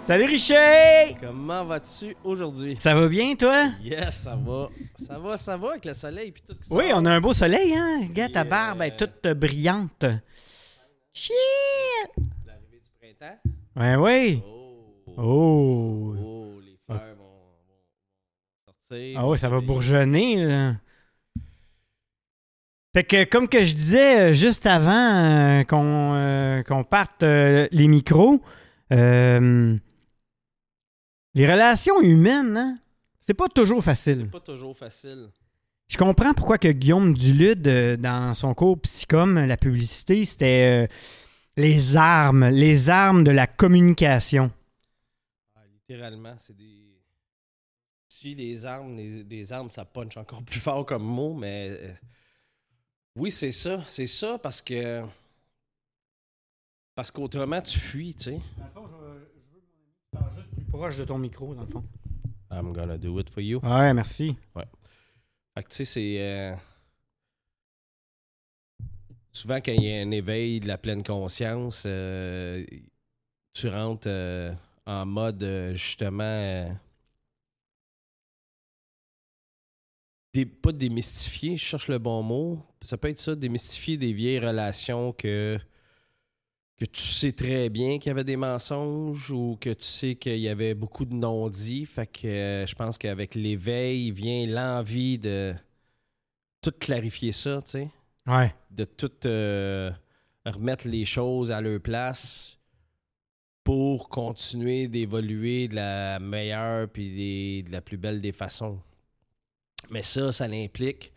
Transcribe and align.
Salut 0.00 0.24
Richer! 0.24 1.14
Comment 1.20 1.64
vas-tu 1.64 2.16
aujourd'hui? 2.24 2.76
Ça 2.78 2.94
va 2.94 3.06
bien, 3.08 3.34
toi? 3.34 3.68
Yes, 3.82 4.22
ça 4.22 4.34
va. 4.36 4.68
Ça 4.96 5.18
va, 5.18 5.36
ça 5.36 5.56
va 5.56 5.70
avec 5.70 5.84
le 5.84 5.94
soleil 5.94 6.32
puis 6.32 6.42
tout 6.46 6.56
ça. 6.60 6.74
Oui, 6.74 6.86
on 6.94 7.04
a 7.04 7.10
un 7.12 7.20
beau 7.20 7.32
soleil, 7.32 7.74
hein? 7.76 8.06
Regarde, 8.08 8.32
ta 8.32 8.44
barbe 8.44 8.82
est 8.82 8.96
toute 8.96 9.26
euh, 9.26 9.34
brillante. 9.34 10.04
Shit! 11.12 11.34
L'arrivée 12.46 12.80
du 12.82 12.90
printemps? 12.98 13.38
Ouais, 13.76 13.96
oui. 13.96 14.42
Oh. 14.46 15.14
Oh! 15.18 16.14
Oh, 16.18 16.60
les 16.64 16.78
fleurs 16.86 17.14
vont, 17.16 17.24
vont 17.68 18.74
sortir. 18.88 19.18
Ah 19.20 19.28
ouais, 19.28 19.36
ça 19.36 19.48
va 19.48 19.60
bourgeonner, 19.60 20.44
là. 20.44 20.74
Fait 22.94 23.04
que, 23.04 23.24
comme 23.24 23.48
que 23.48 23.64
je 23.64 23.74
disais 23.74 24.18
euh, 24.18 24.32
juste 24.34 24.66
avant 24.66 24.92
euh, 24.92 25.64
qu'on 25.64 26.14
euh, 26.14 26.82
parte 26.90 27.22
euh, 27.22 27.66
les 27.72 27.88
micros, 27.88 28.42
euh, 28.92 29.76
les 31.34 31.50
relations 31.50 32.00
humaines, 32.02 32.56
hein, 32.56 32.74
c'est 33.20 33.34
pas 33.34 33.48
toujours 33.48 33.82
facile. 33.82 34.22
C'est 34.22 34.30
pas 34.30 34.40
toujours 34.40 34.76
facile. 34.76 35.28
Je 35.88 35.96
comprends 35.96 36.34
pourquoi 36.34 36.58
que 36.58 36.68
Guillaume 36.68 37.14
Dulude, 37.14 37.66
euh, 37.68 37.96
dans 37.96 38.34
son 38.34 38.54
cours 38.54 38.80
Psychom, 38.80 39.46
la 39.46 39.56
publicité, 39.56 40.24
c'était 40.24 40.84
euh, 40.84 40.92
les 41.56 41.96
armes, 41.96 42.48
les 42.48 42.90
armes 42.90 43.24
de 43.24 43.30
la 43.30 43.46
communication. 43.46 44.50
Ah, 45.54 45.60
littéralement, 45.70 46.34
c'est 46.38 46.56
des. 46.56 46.80
Si 48.08 48.34
les 48.34 48.66
armes, 48.66 48.96
les, 48.96 49.24
les 49.24 49.52
armes, 49.52 49.70
ça 49.70 49.84
punch 49.84 50.16
encore 50.16 50.42
plus 50.44 50.60
fort 50.60 50.86
comme 50.86 51.04
mot, 51.04 51.34
mais. 51.34 51.78
oui, 53.16 53.30
c'est 53.30 53.52
ça. 53.52 53.82
C'est 53.86 54.06
ça 54.06 54.38
parce 54.38 54.60
que. 54.62 55.02
Parce 56.94 57.10
qu'autrement, 57.10 57.60
tu 57.62 57.78
fuis, 57.78 58.14
tu 58.14 58.24
sais. 58.24 58.40
Dans 58.58 58.64
le 58.64 58.70
fond, 58.70 58.88
je 58.88 59.04
veux, 59.04 59.30
que 60.12 60.28
tu 60.28 60.36
juste 60.36 60.54
plus 60.54 60.64
proche 60.64 60.96
de 60.98 61.04
ton 61.04 61.18
micro, 61.18 61.54
dans 61.54 61.62
le 61.62 61.68
fond. 61.70 61.84
I'm 62.50 62.72
gonna 62.72 62.98
do 62.98 63.18
it 63.18 63.30
for 63.30 63.40
you. 63.42 63.60
Ouais, 63.62 63.94
merci. 63.94 64.36
Fait 65.54 65.62
que 65.62 65.68
tu 65.68 65.76
sais, 65.76 65.84
c'est. 65.86 66.16
euh, 66.20 66.54
Souvent, 69.34 69.56
quand 69.56 69.72
il 69.72 69.84
y 69.84 69.90
a 69.92 70.02
un 70.02 70.10
éveil 70.10 70.60
de 70.60 70.68
la 70.68 70.76
pleine 70.76 71.02
conscience, 71.02 71.84
euh, 71.86 72.62
tu 73.54 73.68
rentres 73.68 74.06
euh, 74.08 74.52
en 74.86 75.06
mode 75.06 75.42
justement. 75.72 76.22
euh, 76.24 76.66
pas 80.62 80.72
démystifier, 80.72 81.56
je 81.56 81.64
cherche 81.64 81.88
le 81.88 81.98
bon 81.98 82.22
mot. 82.22 82.62
Ça 82.82 82.96
peut 82.98 83.08
être 83.08 83.18
ça, 83.18 83.34
démystifier 83.34 83.96
des 83.96 84.12
vieilles 84.12 84.38
relations 84.40 85.12
que. 85.12 85.58
Que 86.78 86.84
tu 86.86 87.00
sais 87.00 87.32
très 87.32 87.68
bien 87.68 87.98
qu'il 87.98 88.08
y 88.08 88.10
avait 88.10 88.24
des 88.24 88.36
mensonges 88.36 89.30
ou 89.30 89.56
que 89.60 89.70
tu 89.70 89.84
sais 89.84 90.14
qu'il 90.16 90.38
y 90.38 90.48
avait 90.48 90.74
beaucoup 90.74 91.04
de 91.04 91.14
non-dits. 91.14 91.86
Fait 91.86 92.06
que 92.06 92.26
euh, 92.26 92.66
je 92.66 92.74
pense 92.74 92.98
qu'avec 92.98 93.34
l'éveil 93.34 94.10
vient 94.10 94.46
l'envie 94.46 95.18
de 95.18 95.54
tout 96.60 96.72
clarifier 96.78 97.30
ça, 97.32 97.62
tu 97.62 97.70
sais. 97.70 97.88
Ouais. 98.26 98.52
De 98.70 98.84
tout 98.84 99.12
euh, 99.26 99.90
remettre 100.44 100.88
les 100.88 101.04
choses 101.04 101.52
à 101.52 101.60
leur 101.60 101.80
place 101.80 102.56
pour 103.64 104.08
continuer 104.08 104.88
d'évoluer 104.88 105.68
de 105.68 105.76
la 105.76 106.18
meilleure 106.18 106.88
puis 106.88 107.14
des- 107.14 107.62
de 107.62 107.70
la 107.72 107.80
plus 107.80 107.96
belle 107.96 108.20
des 108.20 108.32
façons. 108.32 108.80
Mais 109.90 110.02
ça, 110.02 110.32
ça 110.32 110.44
implique 110.46 111.12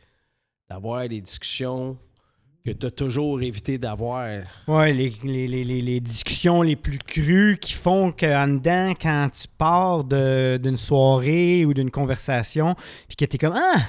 d'avoir 0.69 1.07
des 1.07 1.21
discussions 1.21 1.97
que 2.65 2.71
tu 2.71 2.85
as 2.87 2.91
toujours 2.91 3.41
évité 3.41 3.77
d'avoir. 3.77 4.27
Ouais, 4.67 4.93
les, 4.93 5.13
les, 5.23 5.47
les, 5.47 5.63
les, 5.63 5.99
discussions 5.99 6.61
les 6.61 6.75
plus 6.75 6.97
crues 6.97 7.57
qui 7.61 7.73
font 7.73 8.11
qu'en 8.11 8.47
dedans, 8.47 8.93
quand 8.99 9.29
tu 9.31 9.47
pars 9.57 10.03
d'une 10.03 10.77
soirée 10.77 11.65
ou 11.65 11.73
d'une 11.73 11.91
conversation, 11.91 12.75
puis 13.07 13.15
que 13.17 13.25
t'es 13.25 13.37
comme 13.37 13.55
Ah! 13.55 13.81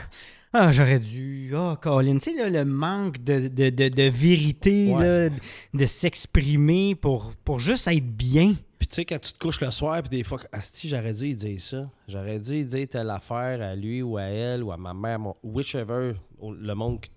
Ah, 0.59 0.73
j'aurais 0.73 1.01
dû. 1.01 1.53
Ah, 1.55 1.79
Colin. 1.83 2.19
Tu 2.19 2.31
sais, 2.31 2.37
là, 2.37 2.49
le 2.49 2.65
manque 2.65 3.23
de, 3.23 3.49
de, 3.49 3.69
de, 3.69 3.89
de 3.89 4.03
vérité, 4.05 4.95
Ouais. 4.95 5.29
là, 5.29 5.37
de 5.75 5.87
s'exprimer 5.87 6.95
pour, 6.95 7.35
pour 7.45 7.59
juste 7.59 7.89
être 7.89 8.07
bien. 8.17 8.55
Puis 8.79 8.89
tu 8.89 8.95
sais, 8.95 9.05
quand 9.05 9.19
tu 9.19 9.33
te 9.33 9.39
couches 9.39 9.61
le 9.61 9.71
soir, 9.71 10.01
puis 10.03 10.11
des 10.11 10.25
fois, 10.25 10.39
Asti, 10.53 10.89
j'aurais 10.89 11.13
dû 11.13 11.35
dire 11.35 11.61
ça. 11.61 11.91
J'aurais 12.09 12.39
dû 12.39 12.65
dire 12.65 12.87
telle 12.89 13.11
affaire 13.11 13.61
à 13.61 13.75
lui 13.75 14.01
ou 14.01 14.17
à 14.17 14.23
elle 14.23 14.63
ou 14.63 14.73
à 14.73 14.77
ma 14.79 14.95
mère, 14.95 15.19
mon, 15.19 15.35
whichever, 15.43 16.13
le 16.43 16.75
monde 16.75 17.01
que 17.01 17.09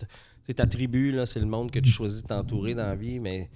t- 0.49 0.53
tu 0.53 0.61
sais, 0.61 0.67
ta 0.67 0.67
tribu, 0.67 1.11
là, 1.11 1.25
c'est 1.25 1.39
le 1.39 1.45
monde 1.45 1.71
que 1.71 1.79
tu 1.79 1.89
choisis 1.89 2.21
de 2.23 2.27
t'entourer 2.27 2.73
dans 2.75 2.87
la 2.87 2.95
vie, 2.95 3.19
mais. 3.19 3.49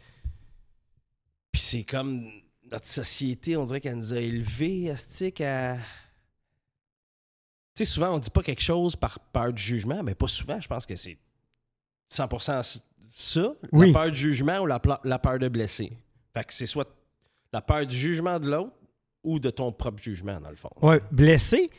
Puis 1.52 1.62
c'est 1.62 1.84
comme 1.84 2.30
notre 2.72 2.88
société, 2.88 3.56
on 3.58 3.66
dirait 3.66 3.81
qu'elle 3.81 3.96
nous 3.96 4.14
a 4.14 4.20
élevés, 4.20 4.90
Asti, 4.90 5.34
à. 5.44 5.78
Tu 7.76 7.84
sais, 7.84 7.86
souvent, 7.86 8.16
on 8.16 8.20
dit 8.20 8.30
pas 8.30 8.44
quelque 8.44 8.62
chose 8.62 8.96
par 8.96 9.20
peur 9.20 9.52
du 9.52 9.62
jugement, 9.62 10.04
mais 10.04 10.14
pas 10.16 10.28
souvent, 10.28 10.62
je 10.62 10.68
pense 10.68 10.86
que 10.86 10.96
c'est 10.96 11.18
100% 12.12 12.81
ça, 13.12 13.54
Oui. 13.72 13.88
la 13.88 13.94
peur 13.94 14.12
du 14.12 14.18
jugement 14.20 14.60
ou 14.60 14.66
la, 14.68 14.80
peur 14.80 15.40
de 15.40 15.48
blesser. 15.48 15.92
Fait 16.34 16.44
que 16.44 16.54
c'est 16.54 16.66
soit 16.68 16.88
la 17.52 17.62
peur 17.62 17.86
du 17.86 17.98
jugement 17.98 18.40
de 18.40 18.50
l'autre 18.50 18.74
ou 19.24 19.40
de 19.40 19.50
ton 19.50 19.72
propre 19.72 20.02
jugement, 20.02 20.40
dans 20.40 20.50
le 20.50 20.56
fond. 20.56 20.70
Ouais, 20.81 21.02
blessé. 21.12 21.70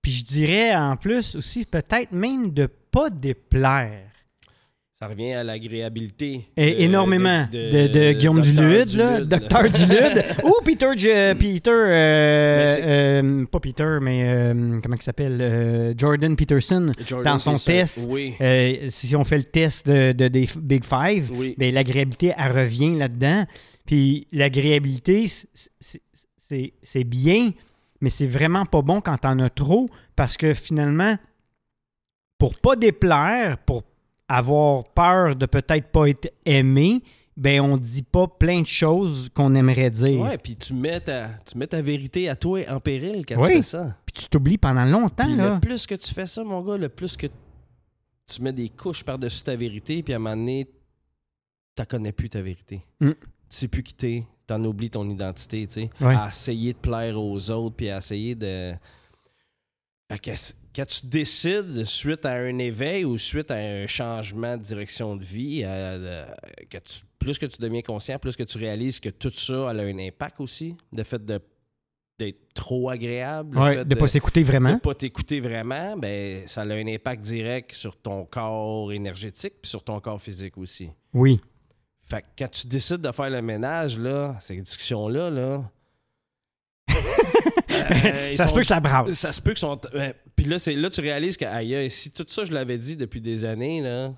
Puis 0.00 0.12
je 0.12 0.24
dirais 0.24 0.74
en 0.76 0.96
plus 0.96 1.34
aussi, 1.36 1.64
peut-être 1.64 2.12
même 2.12 2.50
de 2.50 2.66
pas 2.66 3.10
déplaire. 3.10 4.10
Ça 5.04 5.08
revient 5.10 5.32
à 5.34 5.44
l'agréabilité. 5.44 6.46
De- 6.56 6.62
énormément 6.62 7.46
de, 7.52 7.88
de 7.88 8.12
Guillaume. 8.12 8.40
Dulude, 8.40 8.94
là. 8.94 9.20
Docteur 9.20 9.64
Dulude, 9.70 10.24
ou 10.44 10.52
Peter, 10.64 10.86
J- 10.96 11.08
Peter 11.38 11.70
euh, 11.70 12.64
Mais 12.66 12.72
c'est- 12.74 12.82
euh, 12.84 13.44
pas 13.44 13.60
Peter, 13.60 13.98
mais 14.00 14.22
euh, 14.24 14.80
comment 14.82 14.96
il 14.96 15.02
s'appelle, 15.02 15.38
euh, 15.42 15.92
Jordan 15.96 16.34
Peterson. 16.36 16.90
Jordan 17.06 17.34
dans 17.34 17.38
son 17.38 17.50
Peterson. 17.52 17.72
test. 17.72 18.06
Oui, 18.10 18.32
Euh, 18.40 18.86
si 18.88 19.14
on 19.14 19.24
fait 19.24 19.36
le 19.36 19.42
test 19.44 19.86
de, 19.88 20.12
de- 20.12 20.28
des 20.28 20.48
Big 20.56 20.84
Five, 20.84 21.30
oui. 21.34 21.54
ben, 21.58 21.74
l'agréabilité, 21.74 22.32
elle 22.38 22.52
revient 22.52 22.94
là-dedans. 22.94 23.44
Puis 23.84 24.26
l'agréabilité, 24.32 25.26
c'est 25.28 27.04
bien, 27.04 27.50
mais 28.00 28.08
c'est 28.08 28.26
vraiment 28.26 28.64
pas 28.64 28.80
bon 28.80 29.02
quand 29.02 29.18
t'en 29.18 29.38
as 29.40 29.50
trop, 29.50 29.86
parce 30.16 30.38
que 30.38 30.54
finalement, 30.54 31.16
pour 32.38 32.54
pas 32.56 32.74
déplaire, 32.76 33.58
pour 33.58 33.82
avoir 34.28 34.84
peur 34.84 35.36
de 35.36 35.46
peut-être 35.46 35.88
pas 35.90 36.06
être 36.08 36.32
aimé, 36.46 37.02
ben 37.36 37.60
on 37.60 37.76
dit 37.76 38.02
pas 38.04 38.26
plein 38.28 38.62
de 38.62 38.66
choses 38.66 39.28
qu'on 39.34 39.54
aimerait 39.54 39.90
dire. 39.90 40.20
Ouais, 40.20 40.38
puis 40.38 40.56
tu 40.56 40.72
mets, 40.72 41.00
ta, 41.00 41.28
tu 41.44 41.58
mets 41.58 41.66
ta 41.66 41.82
vérité 41.82 42.28
à 42.28 42.36
toi 42.36 42.60
en 42.70 42.78
péril 42.80 43.24
quand 43.26 43.36
Oui. 43.40 43.48
tu 43.48 43.54
fais 43.56 43.62
ça. 43.62 43.96
Puis 44.06 44.22
tu 44.22 44.28
t'oublies 44.28 44.58
pendant 44.58 44.84
longtemps, 44.84 45.26
là. 45.34 45.54
le 45.54 45.60
plus 45.60 45.86
que 45.86 45.94
tu 45.96 46.14
fais 46.14 46.26
ça, 46.26 46.44
mon 46.44 46.62
gars, 46.62 46.76
le 46.76 46.88
plus 46.88 47.16
que 47.16 47.26
tu 48.26 48.40
mets 48.40 48.52
des 48.52 48.68
couches 48.68 49.02
par-dessus 49.04 49.42
ta 49.42 49.56
vérité, 49.56 50.02
puis 50.02 50.14
à 50.14 50.16
un 50.16 50.20
moment 50.20 50.36
donné, 50.36 50.66
tu 51.76 51.84
connais 51.86 52.12
plus 52.12 52.28
ta 52.30 52.40
vérité. 52.40 52.80
Mm. 53.00 53.10
Tu 53.10 53.16
sais 53.48 53.68
plus 53.68 53.82
qui 53.82 53.94
t'es, 53.94 54.24
t'en 54.46 54.62
oublies 54.64 54.90
ton 54.90 55.08
identité, 55.10 55.66
tu 55.66 55.72
sais. 55.74 55.90
Ouais. 56.00 56.14
À 56.14 56.28
essayer 56.28 56.72
de 56.72 56.78
plaire 56.78 57.20
aux 57.20 57.50
autres, 57.50 57.74
puis 57.76 57.90
à 57.90 57.98
essayer 57.98 58.34
de... 58.36 58.74
C- 60.34 60.54
quand 60.74 60.86
tu 60.86 61.06
décides, 61.06 61.84
suite 61.84 62.26
à 62.26 62.32
un 62.32 62.58
éveil 62.58 63.04
ou 63.04 63.16
suite 63.18 63.50
à 63.50 63.56
un 63.56 63.86
changement 63.86 64.56
de 64.56 64.62
direction 64.62 65.16
de 65.16 65.24
vie, 65.24 65.64
à- 65.64 65.92
à- 65.94 66.36
que 66.68 66.78
tu- 66.78 67.02
plus 67.18 67.38
que 67.38 67.46
tu 67.46 67.60
deviens 67.60 67.82
conscient, 67.82 68.18
plus 68.18 68.36
que 68.36 68.42
tu 68.42 68.58
réalises 68.58 69.00
que 69.00 69.08
tout 69.08 69.30
ça 69.30 69.70
a 69.70 69.72
un 69.72 69.98
impact 69.98 70.40
aussi, 70.40 70.76
le 70.92 71.02
fait 71.04 71.24
de 71.24 71.40
d'être 72.16 72.54
trop 72.54 72.90
agréable, 72.90 73.56
le 73.56 73.60
Ouais, 73.60 73.74
fait 73.78 73.84
de 73.84 73.94
pas 73.96 74.06
s'écouter 74.06 74.42
de 74.42 74.46
vraiment. 74.46 74.78
pas 74.78 74.94
t'écouter 74.94 75.40
vraiment, 75.40 75.96
ben 75.96 76.46
ça 76.46 76.62
a 76.62 76.64
un 76.64 76.86
impact 76.86 77.22
direct 77.24 77.72
sur 77.74 77.96
ton 77.96 78.24
corps 78.24 78.92
énergétique 78.92 79.54
puis 79.60 79.68
sur 79.68 79.82
ton 79.82 79.98
corps 79.98 80.20
physique 80.22 80.56
aussi. 80.56 80.90
Oui. 81.12 81.40
Fait 82.04 82.22
que 82.22 82.26
quand 82.38 82.48
tu 82.52 82.68
décides 82.68 83.00
de 83.00 83.10
faire 83.10 83.30
le 83.30 83.42
ménage, 83.42 83.98
là, 83.98 84.36
ces 84.38 84.60
discussions-là, 84.60 85.30
là. 85.30 85.64
euh, 86.94 88.34
ça 88.36 88.46
se 88.48 88.54
peut 88.54 88.60
que 88.60 88.66
ça 88.66 88.78
brasse. 88.80 89.10
Ça 89.12 89.32
se 89.32 89.42
peut 89.42 89.54
sont. 89.56 89.80
euh, 89.94 90.12
Puis 90.36 90.46
là, 90.46 90.58
c'est 90.58 90.74
là 90.74 90.90
tu 90.90 91.00
réalises 91.00 91.36
que 91.36 91.44
aïe, 91.44 91.90
si 91.90 92.10
tout 92.10 92.24
ça 92.28 92.44
je 92.44 92.52
l'avais 92.52 92.78
dit 92.78 92.96
depuis 92.96 93.20
des 93.20 93.44
années, 93.44 93.80
là. 93.80 94.12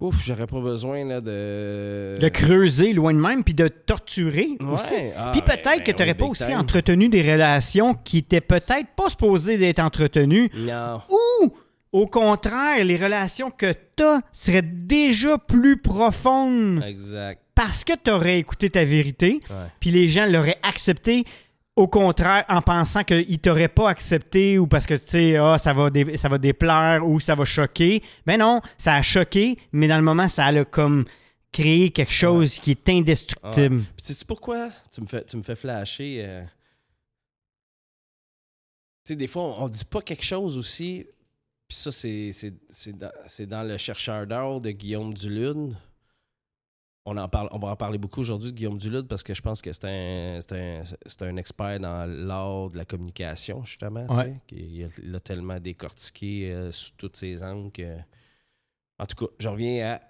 Ouf, 0.00 0.22
j'aurais 0.24 0.48
pas 0.48 0.60
besoin 0.60 1.04
là, 1.04 1.20
de. 1.20 2.18
De 2.20 2.28
creuser 2.28 2.92
loin 2.92 3.14
de 3.14 3.18
même, 3.18 3.44
puis 3.44 3.54
de 3.54 3.68
torturer 3.68 4.48
aussi. 4.60 4.92
Ouais. 4.92 5.14
Ah, 5.16 5.30
Puis 5.32 5.40
ben, 5.40 5.52
peut-être 5.56 5.78
ben 5.78 5.82
que 5.84 5.92
tu 5.92 5.98
n'aurais 6.02 6.14
pas 6.14 6.26
aussi 6.26 6.46
time. 6.46 6.58
entretenu 6.58 7.08
des 7.08 7.22
relations 7.22 7.94
qui 7.94 8.18
étaient 8.18 8.40
peut-être 8.40 8.88
pas 8.96 9.08
supposées 9.08 9.56
d'être 9.56 9.78
entretenues. 9.78 10.50
Non. 10.56 11.00
Ou, 11.42 11.52
au 11.92 12.06
contraire, 12.08 12.84
les 12.84 12.96
relations 12.96 13.50
que 13.52 13.72
tu 13.96 14.02
as 14.02 14.20
seraient 14.32 14.62
déjà 14.62 15.38
plus 15.38 15.76
profondes 15.76 16.82
Exact. 16.84 17.40
parce 17.54 17.84
que 17.84 17.92
tu 18.02 18.10
aurais 18.10 18.40
écouté 18.40 18.68
ta 18.70 18.84
vérité, 18.84 19.40
puis 19.78 19.90
les 19.90 20.08
gens 20.08 20.26
l'auraient 20.26 20.58
accepté. 20.64 21.24
Au 21.76 21.88
contraire, 21.88 22.44
en 22.48 22.62
pensant 22.62 23.02
qu'ils 23.02 23.28
ne 23.28 23.36
t'auraient 23.36 23.68
pas 23.68 23.88
accepté 23.90 24.58
ou 24.60 24.66
parce 24.68 24.86
que, 24.86 24.94
tu 24.94 25.02
sais, 25.08 25.36
ah, 25.36 25.58
ça, 25.58 25.72
va 25.72 25.90
dé- 25.90 26.16
ça 26.16 26.28
va 26.28 26.38
déplaire 26.38 27.04
ou 27.04 27.18
ça 27.18 27.34
va 27.34 27.44
choquer. 27.44 28.00
Ben 28.24 28.38
non, 28.38 28.60
ça 28.78 28.94
a 28.94 29.02
choqué, 29.02 29.58
mais 29.72 29.88
dans 29.88 29.96
le 29.96 30.04
moment, 30.04 30.28
ça 30.28 30.46
a 30.46 30.64
comme 30.64 31.04
créé 31.50 31.90
quelque 31.90 32.12
chose 32.12 32.60
qui 32.60 32.70
est 32.72 32.88
indestructible. 32.88 33.84
Puis 33.96 34.06
sais-tu 34.06 34.24
pourquoi? 34.24 34.68
Tu 34.92 35.00
me 35.00 35.06
fais, 35.06 35.24
tu 35.24 35.36
me 35.36 35.42
fais 35.42 35.56
flasher. 35.56 36.22
euh, 36.24 36.44
sais, 39.04 39.16
des 39.16 39.26
fois, 39.26 39.42
on, 39.42 39.64
on 39.64 39.68
dit 39.68 39.84
pas 39.84 40.00
quelque 40.02 40.24
chose 40.24 40.56
aussi. 40.56 41.04
Puis 41.66 41.76
ça, 41.76 41.90
c'est, 41.90 42.30
c'est, 42.32 42.54
c'est 42.70 42.96
dans, 42.96 43.10
c'est 43.26 43.46
dans 43.46 43.62
le 43.66 43.76
chercheur 43.78 44.26
d'or 44.26 44.60
de 44.60 44.70
Guillaume 44.70 45.12
Dulude. 45.12 45.74
On, 47.06 47.16
en 47.18 47.28
parle, 47.28 47.48
on 47.52 47.58
va 47.58 47.68
en 47.68 47.76
parler 47.76 47.98
beaucoup 47.98 48.20
aujourd'hui 48.20 48.50
de 48.50 48.56
Guillaume 48.56 48.78
Dulude 48.78 49.06
parce 49.06 49.22
que 49.22 49.34
je 49.34 49.42
pense 49.42 49.60
que 49.60 49.72
c'est 49.72 49.84
un, 49.84 50.40
c'est 50.40 50.52
un, 50.58 50.82
c'est 51.04 51.22
un 51.22 51.36
expert 51.36 51.78
dans 51.78 52.06
l'art 52.06 52.70
de 52.70 52.78
la 52.78 52.86
communication, 52.86 53.62
justement. 53.64 54.06
Ouais. 54.06 54.36
qui- 54.46 54.56
Il 54.56 54.84
a, 54.84 54.88
il 55.02 55.14
a 55.14 55.20
tellement 55.20 55.60
décortiqué 55.60 56.50
euh, 56.52 56.72
sous 56.72 56.92
toutes 56.96 57.16
ses 57.16 57.42
angles 57.42 57.70
que. 57.72 57.96
En 58.98 59.04
tout 59.06 59.16
cas, 59.26 59.32
je 59.38 59.48
reviens 59.48 59.94
à. 59.94 60.00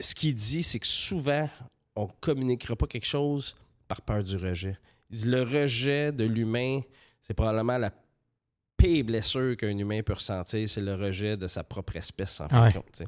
Ce 0.00 0.14
qu'il 0.14 0.34
dit, 0.34 0.62
c'est 0.62 0.78
que 0.78 0.86
souvent, 0.86 1.48
on 1.94 2.06
communiquera 2.06 2.76
pas 2.76 2.86
quelque 2.86 3.06
chose 3.06 3.54
par 3.88 4.00
peur 4.02 4.22
du 4.22 4.36
rejet. 4.36 4.76
Il 5.10 5.18
dit 5.18 5.26
le 5.28 5.42
rejet 5.42 6.12
de 6.12 6.24
l'humain, 6.24 6.80
c'est 7.20 7.34
probablement 7.34 7.78
la 7.78 7.90
pire 8.76 9.04
blessure 9.04 9.56
qu'un 9.56 9.76
humain 9.76 10.02
peut 10.02 10.12
ressentir, 10.14 10.68
c'est 10.68 10.80
le 10.82 10.94
rejet 10.94 11.36
de 11.36 11.46
sa 11.46 11.62
propre 11.64 11.96
espèce, 11.96 12.40
en 12.40 12.48
fin 12.48 12.62
Ouais. 12.64 12.68
de 12.72 12.74
compte. 12.78 13.02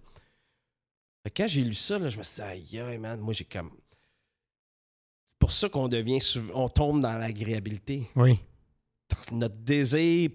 Fait 1.22 1.30
que 1.30 1.42
quand 1.42 1.48
j'ai 1.48 1.62
lu 1.64 1.72
ça, 1.74 1.98
là, 1.98 2.08
je 2.08 2.18
me 2.18 2.22
suis 2.22 2.36
dit, 2.36 2.42
aïe, 2.42 2.78
aïe, 2.80 2.98
man, 2.98 3.20
moi, 3.20 3.32
j'ai 3.34 3.44
comme. 3.44 3.70
C'est 5.24 5.38
pour 5.38 5.52
ça 5.52 5.68
qu'on 5.68 5.88
devient. 5.88 6.18
On 6.54 6.68
tombe 6.68 7.00
dans 7.00 7.12
l'agréabilité. 7.18 8.08
Oui. 8.16 8.38
Dans 9.30 9.36
Notre 9.38 9.56
désir 9.56 10.30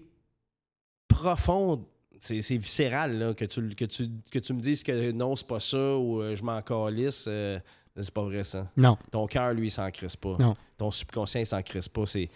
profond, 1.08 1.86
c'est 2.20 2.42
c'est 2.42 2.56
viscéral, 2.56 3.18
là, 3.18 3.34
que, 3.34 3.44
tu, 3.44 3.68
que, 3.70 3.84
tu, 3.84 4.08
que 4.30 4.38
tu 4.38 4.52
me 4.52 4.60
dises 4.60 4.82
que 4.82 5.12
non, 5.12 5.36
c'est 5.36 5.46
pas 5.46 5.60
ça, 5.60 5.96
ou 5.96 6.20
euh, 6.22 6.34
je 6.34 6.42
m'en 6.42 6.60
calisse. 6.62 7.26
euh, 7.28 7.58
c'est 7.96 8.10
pas 8.10 8.24
vrai, 8.24 8.42
ça. 8.44 8.70
Non. 8.76 8.98
Ton 9.10 9.26
cœur, 9.26 9.52
lui, 9.54 9.68
il 9.68 9.70
s'en 9.70 9.88
crisse 9.90 10.16
pas. 10.16 10.36
Non. 10.38 10.56
Ton 10.76 10.90
subconscient, 10.90 11.40
il 11.40 11.46
s'en 11.46 11.62
crisse 11.62 11.88
pas. 11.88 12.06
C'est, 12.06 12.28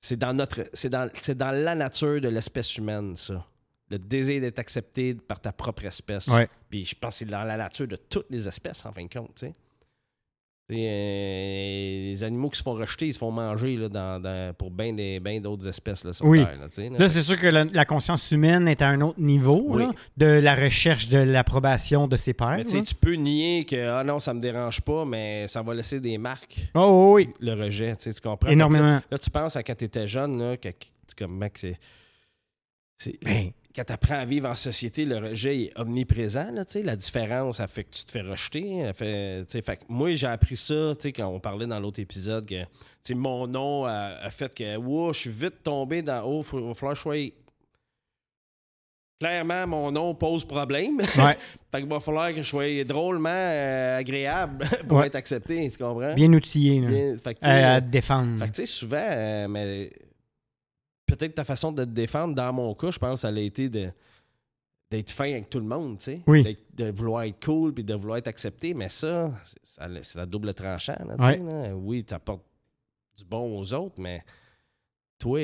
c'est 0.00 0.16
dans 0.18 0.34
notre. 0.34 0.64
C'est 0.74 0.90
dans, 0.90 1.08
c'est 1.14 1.36
dans 1.36 1.50
la 1.52 1.74
nature 1.74 2.20
de 2.20 2.28
l'espèce 2.28 2.76
humaine, 2.76 3.16
ça. 3.16 3.46
Le 3.90 3.98
désir 3.98 4.40
d'être 4.40 4.58
accepté 4.58 5.14
par 5.14 5.40
ta 5.40 5.52
propre 5.52 5.84
espèce. 5.84 6.26
Ouais. 6.28 6.48
Puis 6.68 6.84
je 6.84 6.94
pense 6.94 7.10
que 7.14 7.18
c'est 7.18 7.24
dans 7.30 7.44
la 7.44 7.56
nature 7.56 7.86
de 7.86 7.96
toutes 7.96 8.26
les 8.30 8.48
espèces, 8.48 8.84
en 8.84 8.92
fin 8.92 9.04
de 9.04 9.12
compte, 9.12 9.32
tu 9.36 9.46
sais. 9.46 9.54
Tu 10.68 10.74
sais, 10.74 10.82
euh, 10.88 12.10
les 12.10 12.24
animaux 12.24 12.50
qui 12.50 12.58
se 12.58 12.62
font 12.64 12.72
rejeter, 12.74 13.06
ils 13.06 13.14
se 13.14 13.18
font 13.20 13.30
manger 13.30 13.76
là, 13.76 13.88
dans, 13.88 14.20
dans- 14.20 14.52
pour 14.54 14.72
bien 14.72 14.92
ben 15.20 15.40
d'autres 15.40 15.68
espèces 15.68 16.04
là, 16.04 16.12
sur 16.12 16.24
Oui. 16.26 16.44
Terre. 16.44 16.90
Là, 16.98 17.08
c'est 17.08 17.22
sûr 17.22 17.38
que 17.38 17.46
la, 17.46 17.62
la 17.66 17.84
conscience 17.84 18.28
humaine 18.32 18.66
est 18.66 18.82
à 18.82 18.88
un 18.88 19.00
autre 19.02 19.20
niveau 19.20 19.62
Oui. 19.68 19.84
là, 19.84 19.92
de 20.16 20.26
la 20.26 20.56
recherche 20.56 21.08
de 21.08 21.18
l'approbation 21.18 22.08
de 22.08 22.16
ses 22.16 22.32
pairs. 22.34 22.64
Tu 22.66 22.94
peux 22.96 23.14
nier 23.14 23.64
que 23.64 23.76
ah 23.90 24.02
non, 24.02 24.18
ça 24.18 24.34
me 24.34 24.40
dérange 24.40 24.80
pas, 24.80 25.04
mais 25.04 25.46
ça 25.46 25.62
va 25.62 25.72
laisser 25.72 26.00
des 26.00 26.18
marques, 26.18 26.58
Oh 26.74 27.10
oui, 27.12 27.28
le 27.38 27.52
rejet. 27.54 27.94
Tu 27.94 28.10
comprends? 28.20 28.50
Énormément. 28.50 29.00
Là, 29.08 29.18
tu 29.18 29.30
penses 29.30 29.54
à 29.54 29.62
quand 29.62 29.76
tu 29.76 29.84
étais 29.84 30.08
jeune, 30.08 30.36
là, 30.36 30.56
que, 30.56 30.70
que- 30.70 30.74
comme 31.16 31.38
mec, 31.38 31.58
c'est. 31.58 31.78
c'est- 32.98 33.22
Ben, 33.24 33.50
quand 33.76 33.84
tu 33.84 33.92
apprends 33.92 34.14
à 34.18 34.24
vivre 34.24 34.48
en 34.48 34.54
société, 34.54 35.04
le 35.04 35.18
rejet 35.18 35.64
est 35.64 35.78
omniprésent. 35.78 36.50
Là, 36.52 36.64
la 36.82 36.96
différence, 36.96 37.58
ça 37.58 37.68
fait 37.68 37.84
que 37.84 37.90
tu 37.90 38.04
te 38.04 38.10
fais 38.10 38.22
rejeter. 38.22 38.78
Elle 38.78 38.94
fait, 38.94 39.80
moi, 39.88 40.14
j'ai 40.14 40.26
appris 40.26 40.56
ça 40.56 40.94
quand 41.14 41.28
on 41.28 41.38
parlait 41.38 41.66
dans 41.66 41.78
l'autre 41.78 42.00
épisode 42.00 42.46
que 42.48 42.64
mon 43.14 43.46
nom 43.46 43.84
a, 43.84 44.16
a 44.22 44.30
fait 44.30 44.52
que 44.52 44.76
wow, 44.76 45.12
je 45.12 45.18
suis 45.20 45.30
vite 45.30 45.62
tombé 45.62 46.02
dans 46.02 46.22
haut. 46.24 46.42
Il 46.54 46.60
va 46.60 46.74
falloir 46.74 46.94
que 46.94 46.98
je 46.98 47.02
sois. 47.02 47.32
Clairement, 49.18 49.66
mon 49.66 49.90
nom 49.90 50.14
pose 50.14 50.44
problème. 50.44 50.98
ouais, 50.98 51.38
fait 51.72 51.80
qu'il 51.80 51.88
va 51.88 52.00
falloir 52.00 52.30
que 52.34 52.42
je 52.42 52.48
sois 52.48 52.84
drôlement 52.84 53.30
euh, 53.30 53.98
agréable 53.98 54.66
pour 54.88 54.98
Ouais. 54.98 55.06
être 55.06 55.14
accepté. 55.14 55.68
Tu 55.70 55.78
comprends? 55.78 56.12
bien 56.14 56.30
outillé 56.34 56.80
Bien. 56.80 57.16
Fait 57.16 57.34
que, 57.34 57.46
à, 57.46 57.80
te 57.80 57.86
défendre. 57.86 58.44
fait 58.44 58.52
que, 58.62 58.66
souvent, 58.66 58.98
euh, 59.00 59.48
mais 59.48 59.90
peut-être 61.06 61.34
ta 61.34 61.44
façon 61.44 61.72
de 61.72 61.84
te 61.84 61.90
défendre, 61.90 62.34
dans 62.34 62.52
mon 62.52 62.74
cas, 62.74 62.90
je 62.90 62.98
pense, 62.98 63.24
elle 63.24 63.38
a 63.38 63.40
été 63.42 63.68
de 63.68 63.90
d'être 64.88 65.10
fin 65.10 65.24
avec 65.32 65.50
tout 65.50 65.58
le 65.58 65.64
monde, 65.66 65.98
tu 65.98 66.04
sais. 66.04 66.22
Oui. 66.28 66.56
De 66.74 66.90
vouloir 66.92 67.24
être 67.24 67.44
cool 67.44 67.74
puis 67.74 67.82
de 67.82 67.92
vouloir 67.94 68.18
être 68.18 68.28
accepté, 68.28 68.72
mais 68.72 68.88
ça, 68.88 69.32
c'est- 69.64 70.14
la 70.14 70.26
double 70.26 70.54
tranchant, 70.54 70.94
là. 71.06 71.16
Oui, 71.74 72.04
tu 72.04 72.14
apportes 72.14 72.44
du 73.18 73.24
bon 73.24 73.58
aux 73.58 73.74
autres, 73.74 73.96
mais 74.00 74.22
toi, 75.18 75.40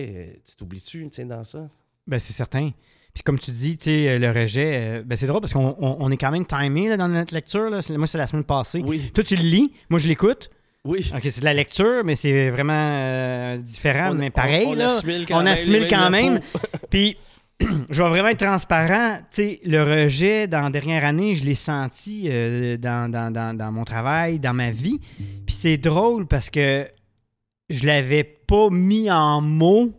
tu 0.46 0.54
t'oublies-tu, 0.56 1.08
dans 1.24 1.42
ça? 1.42 1.66
Ben, 2.06 2.18
c'est 2.20 2.32
certain. 2.32 2.70
Puis 3.14 3.22
comme 3.24 3.38
tu 3.38 3.50
dis, 3.50 3.76
tu 3.76 3.84
sais, 3.84 4.18
le 4.18 4.30
rejet, 4.30 5.00
euh, 5.00 5.02
ben, 5.04 5.16
c'est 5.16 5.26
drôle 5.26 5.40
parce 5.40 5.52
qu'on 5.52 5.76
on- 5.78 5.96
on 6.00 6.10
est 6.12 6.16
quand 6.16 6.30
même 6.30 6.46
timé 6.46 6.88
là, 6.88 6.96
dans 6.96 7.08
notre 7.08 7.34
lecture. 7.34 7.68
Là. 7.68 7.80
Moi, 7.90 8.06
c'est 8.06 8.18
la 8.18 8.26
semaine 8.28 8.44
passée. 8.44 8.80
Oui, 8.86 9.10
Toi, 9.12 9.24
tu 9.24 9.34
le 9.36 9.42
lis, 9.42 9.72
moi, 9.90 9.98
je 9.98 10.06
l'écoute. 10.08 10.50
Oui. 10.84 11.10
OK, 11.14 11.20
c'est 11.22 11.40
de 11.40 11.44
la 11.44 11.54
lecture, 11.54 12.02
mais 12.04 12.16
c'est 12.16 12.50
vraiment 12.50 12.72
euh, 12.94 13.56
différent, 13.58 14.10
On- 14.12 14.14
mais 14.14 14.30
pareil. 14.30 14.66
on, 14.66 14.70
on 14.72 14.74
là. 14.74 14.86
assimile 14.96 15.26
quand 15.26 15.38
on 15.40 15.42
même. 15.42 15.52
assimile 15.52 15.86
quand 15.88 16.10
même. 16.10 16.40
Puis, 16.90 17.16
je 17.90 18.02
vais 18.02 18.08
vraiment 18.08 18.28
être 18.28 18.44
transparent. 18.44 19.18
Tu 19.30 19.36
sais, 19.42 19.60
le 19.64 19.82
rejet, 19.82 20.46
dans 20.48 20.62
la 20.62 20.70
dernière 20.70 21.04
année, 21.04 21.36
je 21.36 21.44
l'ai 21.44 21.54
senti 21.54 22.24
euh, 22.28 22.76
dans, 22.76 23.10
dans, 23.10 23.30
dans, 23.32 23.56
dans 23.56 23.70
mon 23.72 23.84
travail, 23.84 24.38
dans 24.40 24.54
ma 24.54 24.70
vie. 24.70 24.98
Puis 25.46 25.54
c'est 25.54 25.76
drôle 25.76 26.26
parce 26.26 26.50
que 26.50 26.88
je 27.70 27.86
l'avais 27.86 28.24
pas 28.24 28.68
mis 28.70 29.10
en 29.10 29.40
mots 29.40 29.92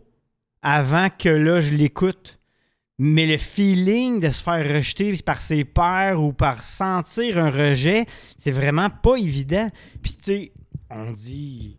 avant 0.62 1.08
que 1.16 1.28
là, 1.30 1.60
je 1.60 1.72
l'écoute. 1.72 2.38
Mais 2.98 3.26
le 3.26 3.38
feeling 3.38 4.20
de 4.20 4.30
se 4.30 4.42
faire 4.42 4.72
rejeter 4.72 5.12
par 5.24 5.40
ses 5.40 5.64
pairs 5.64 6.22
ou 6.22 6.32
par 6.32 6.62
sentir 6.62 7.38
un 7.38 7.50
rejet, 7.50 8.06
c'est 8.38 8.52
vraiment 8.52 8.88
pas 8.88 9.16
évident. 9.16 9.68
Puis 10.00 10.12
tu 10.12 10.22
sais, 10.22 10.52
on 10.94 11.10
dit, 11.10 11.76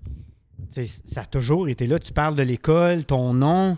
ça 1.05 1.21
a 1.21 1.25
toujours 1.25 1.69
été 1.69 1.87
là. 1.87 1.99
Tu 1.99 2.13
parles 2.13 2.35
de 2.35 2.43
l'école, 2.43 3.05
ton 3.05 3.33
nom, 3.33 3.77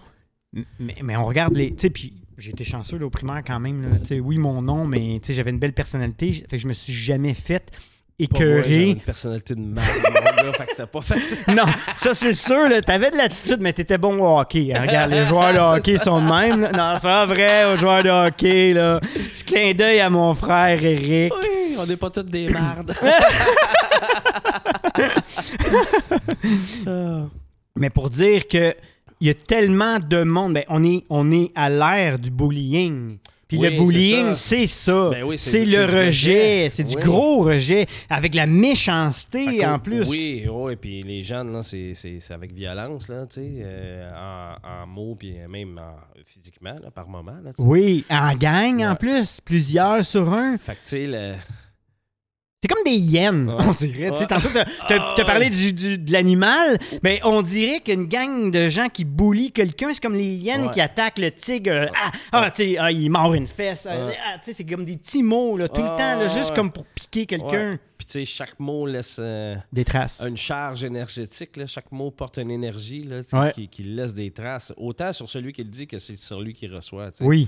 mais, 0.79 1.15
on 1.15 1.23
regarde 1.23 1.55
les. 1.55 1.71
Tu 1.75 1.81
sais, 1.81 1.89
puis 1.89 2.13
j'ai 2.37 2.51
été 2.51 2.63
chanceux 2.63 3.01
au 3.03 3.09
primaire 3.09 3.43
quand 3.45 3.59
même. 3.59 3.81
là. 3.81 4.17
Oui, 4.21 4.37
mon 4.37 4.61
nom, 4.61 4.85
mais 4.85 5.19
j'avais 5.27 5.51
une 5.51 5.59
belle 5.59 5.73
personnalité. 5.73 6.31
Fait 6.33 6.45
que 6.47 6.57
je 6.57 6.67
me 6.67 6.73
suis 6.73 6.93
jamais 6.93 7.33
fait 7.33 7.71
Écœurer. 8.19 8.89
une 8.89 8.99
personnalité 8.99 9.53
de 9.53 9.61
fait 9.77 10.65
que 10.65 10.71
c'était 10.71 10.87
pas 10.87 11.01
facile. 11.01 11.37
Non, 11.55 11.65
ça 11.95 12.15
c'est 12.15 12.33
sûr, 12.33 12.67
là, 12.67 12.81
t'avais 12.81 13.11
de 13.11 13.15
l'attitude, 13.17 13.57
mais 13.59 13.73
t'étais 13.73 13.99
bon 13.99 14.17
au 14.19 14.39
hockey. 14.39 14.71
hein. 14.75 14.81
Regarde, 14.81 15.11
les 15.11 15.25
joueurs 15.27 15.53
de 15.53 15.59
hockey 15.77 15.99
ça. 15.99 16.05
sont 16.05 16.19
de 16.21 16.25
même. 16.33 16.61
là. 16.61 16.71
Non, 16.71 16.93
c'est 16.95 17.03
pas 17.03 17.25
vrai, 17.27 17.71
aux 17.73 17.77
joueurs 17.77 18.01
de 18.01 18.09
hockey, 18.09 18.73
là. 18.73 18.99
Ce 19.33 19.43
clin 19.43 19.73
d'œil 19.73 19.99
à 19.99 20.09
mon 20.09 20.33
frère 20.33 20.83
Eric. 20.83 21.31
Oui, 21.39 21.75
on 21.77 21.85
n'est 21.85 21.95
pas 21.97 22.09
tous 22.09 22.23
des 22.23 22.49
mardes. 22.49 22.95
Mais 27.75 27.89
pour 27.91 28.09
dire 28.09 28.47
que 28.47 28.73
il 29.19 29.27
y 29.27 29.29
a 29.31 29.33
tellement 29.33 29.97
de 29.99 30.23
monde, 30.23 30.53
ben, 30.53 30.63
on, 30.69 30.83
est, 30.83 31.03
on 31.09 31.31
est 31.31 31.51
à 31.55 31.69
l'ère 31.69 32.19
du 32.19 32.29
bullying. 32.29 33.17
Puis 33.47 33.57
Oui, 33.57 33.69
le 33.69 33.81
bullying, 33.83 34.35
c'est 34.35 34.67
ça. 34.67 35.09
Ben 35.11 35.23
oui, 35.23 35.37
c'est- 35.37 35.63
le 35.63 35.85
rejet. 35.85 36.67
C'est 36.69 36.83
du 36.83 36.95
Oui. 36.95 37.01
gros 37.01 37.39
rejet. 37.43 37.85
Avec 38.09 38.35
la 38.35 38.45
méchanceté 38.45 39.65
en 39.65 39.79
plus. 39.79 40.07
Oui, 40.09 40.45
oui, 40.49 40.75
puis 40.75 41.01
les 41.01 41.23
jeunes, 41.23 41.53
là, 41.53 41.63
c'est, 41.63 41.93
c'est, 41.93 42.19
c'est 42.19 42.33
avec 42.33 42.53
violence, 42.53 43.07
là, 43.07 43.25
tu 43.25 43.35
sais, 43.41 43.47
euh, 43.61 44.11
en, 44.15 44.83
en 44.83 44.87
mots, 44.87 45.15
puis 45.17 45.33
même 45.49 45.77
en- 45.77 45.95
physiquement, 46.25 46.75
là, 46.83 46.91
par 46.91 47.07
moment, 47.07 47.37
là. 47.43 47.51
Oui, 47.57 48.03
en 48.09 48.33
gang 48.35 48.83
en 48.83 48.95
plus. 48.95 49.39
Plusieurs 49.43 50.05
sur 50.05 50.33
un. 50.33 50.57
Fait 50.57 50.73
que, 50.73 50.77
tu 50.79 50.81
sais, 50.85 51.05
le... 51.07 51.33
C'est 52.63 52.69
comme 52.69 52.83
des 52.85 52.97
hyènes, 52.97 53.49
Ouais. 53.49 53.55
on 53.67 53.71
dirait. 53.71 54.09
Ouais. 54.09 54.25
Tantôt, 54.25 54.49
t'as 54.51 54.65
Ah, 54.89 55.15
as, 55.15 55.25
parlé 55.25 55.51
du, 55.51 55.73
du- 55.73 55.99
de 55.99 56.11
l'animal, 56.11 56.79
mais 57.03 57.19
on 57.23 57.43
dirait 57.43 57.81
qu'une 57.81 58.07
gang 58.07 58.49
de 58.51 58.67
gens 58.67 58.89
qui 58.89 59.05
bullient 59.05 59.51
quelqu'un, 59.51 59.89
c'est 59.93 60.01
comme 60.01 60.15
les 60.15 60.33
hyènes 60.33 60.63
Ouais. 60.65 60.71
qui 60.71 60.81
attaquent 60.81 61.19
le 61.19 61.29
tigre. 61.31 61.91
Ah, 61.95 62.11
ah, 62.31 62.49
tu 62.51 62.63
sais, 62.63 62.77
ah, 62.79 62.91
il 62.91 63.11
mord 63.11 63.35
une 63.35 63.45
fesse. 63.45 63.87
Ah, 63.87 64.07
Ouais. 64.07 64.15
ah, 64.25 64.39
tu 64.39 64.45
sais, 64.45 64.53
c'est 64.53 64.63
comme 64.65 64.85
des 64.85 64.97
petits 64.97 65.21
mots, 65.21 65.55
là, 65.55 65.67
tout 65.69 65.83
le 65.83 65.87
temps, 65.89 66.17
là, 66.19 66.27
juste 66.29 66.55
comme 66.55 66.71
pour 66.71 66.85
piquer 66.87 67.27
quelqu'un. 67.27 67.77
Puis, 67.95 68.07
tu 68.07 68.13
sais, 68.13 68.25
chaque 68.25 68.59
mot 68.59 68.87
laisse 68.87 69.17
euh, 69.19 69.55
Des 69.71 69.85
traces. 69.85 70.23
une 70.27 70.37
charge 70.37 70.83
énergétique, 70.83 71.57
là. 71.57 71.67
Chaque 71.67 71.91
mot 71.91 72.09
porte 72.09 72.37
une 72.39 72.49
énergie, 72.49 73.03
là, 73.03 73.51
qui, 73.51 73.67
qui 73.67 73.83
laisse 73.83 74.15
des 74.15 74.31
traces, 74.31 74.73
autant 74.77 75.13
sur 75.13 75.29
celui 75.29 75.53
qui 75.53 75.63
le 75.63 75.69
dit 75.69 75.85
que 75.85 75.99
c'est 75.99 76.17
sur 76.17 76.41
lui 76.41 76.53
qui 76.55 76.67
reçoit. 76.67 77.11
Oui. 77.21 77.47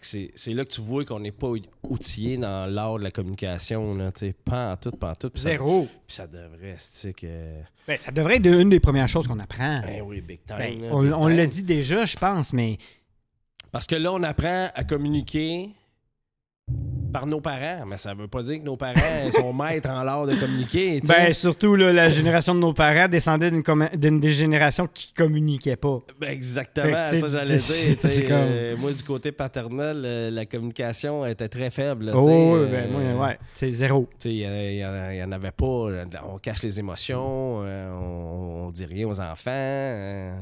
C'est, 0.00 0.54
là 0.54 0.64
que 0.64 0.70
tu 0.70 0.80
vois 0.80 1.04
qu'on 1.04 1.20
n'est 1.20 1.32
pas 1.32 1.52
outillé 1.82 2.38
dans 2.38 2.66
l'art 2.72 2.98
de 2.98 3.04
la 3.04 3.10
communication, 3.10 3.94
là, 3.94 4.10
tu 4.10 4.26
sais, 4.26 4.32
pas 4.32 4.72
en 4.72 4.76
tout, 4.76 4.90
pas 4.90 5.10
en 5.10 5.14
tout. 5.14 5.30
Zéro. 5.34 5.86
Puis 6.06 6.16
ça 6.16 6.26
devrait, 6.26 6.76
que... 7.16 7.60
Ben, 7.86 7.98
ça 7.98 8.10
devrait 8.10 8.36
être 8.36 8.46
une 8.46 8.70
des 8.70 8.80
premières 8.80 9.08
choses 9.08 9.28
qu'on 9.28 9.38
apprend. 9.38 9.80
Ben 9.82 10.02
oui, 10.02 10.22
big 10.22 10.40
time. 10.46 10.56
Ben, 10.58 10.84
on 10.90 11.12
on 11.12 11.28
l'a 11.28 11.46
dit 11.46 11.62
déjà, 11.62 12.06
je 12.06 12.16
pense, 12.16 12.52
mais 12.52 12.78
Parce 13.70 13.86
que 13.86 13.94
là, 13.94 14.12
on 14.12 14.22
apprend 14.22 14.70
à 14.74 14.84
communiquer 14.84 15.70
par 17.12 17.26
nos 17.26 17.40
parents, 17.40 17.84
mais 17.86 17.98
ça 17.98 18.14
veut 18.14 18.26
pas 18.28 18.42
dire 18.42 18.58
que 18.58 18.64
nos 18.64 18.76
parents 18.76 19.00
sont 19.32 19.52
maîtres 19.52 19.90
en 19.90 20.02
l'art 20.02 20.26
de 20.26 20.34
communiquer. 20.34 21.00
tu 21.00 21.08
ben, 21.08 21.32
surtout 21.32 21.76
là, 21.76 21.92
la 21.92 22.10
génération 22.10 22.54
de 22.54 22.60
nos 22.60 22.72
parents 22.72 23.06
descendait 23.08 23.50
d'une 23.50 23.62
commun- 23.62 23.90
d'une 23.94 24.18
des 24.20 24.30
générations 24.30 24.86
qui 24.86 25.12
communiquaient 25.12 25.76
pas. 25.76 25.98
Ben, 26.18 26.30
exactement, 26.30 27.06
tu 27.10 27.18
ça 27.18 27.28
j'allais 27.28 27.58
dire. 27.58 27.98
tu 28.00 28.22
comme- 28.22 28.30
euh, 28.32 28.76
moi, 28.78 28.92
du 28.92 29.02
côté 29.02 29.30
paternel, 29.30 30.02
euh, 30.04 30.30
la 30.30 30.46
communication 30.46 31.24
était 31.26 31.48
très 31.48 31.70
faible. 31.70 32.06
là, 32.06 32.12
tu 32.12 32.18
Oh, 32.18 32.26
oui, 32.26 32.60
euh, 32.72 32.86
ben, 32.88 33.16
ouais, 33.20 33.38
c'est 33.54 33.70
zéro. 33.70 34.08
tu 34.18 34.30
Il 34.30 34.36
n'y 34.76 34.84
en, 34.84 35.10
il 35.10 35.16
y 35.18 35.22
en 35.22 35.32
avait 35.32 35.52
pas. 35.52 35.88
On 36.26 36.38
cache 36.38 36.62
les 36.62 36.80
émotions, 36.80 37.58
on, 37.60 38.66
on 38.66 38.70
dit 38.70 38.84
rien 38.86 39.06
aux 39.06 39.20
enfants. 39.20 39.50
euh. 39.52 40.32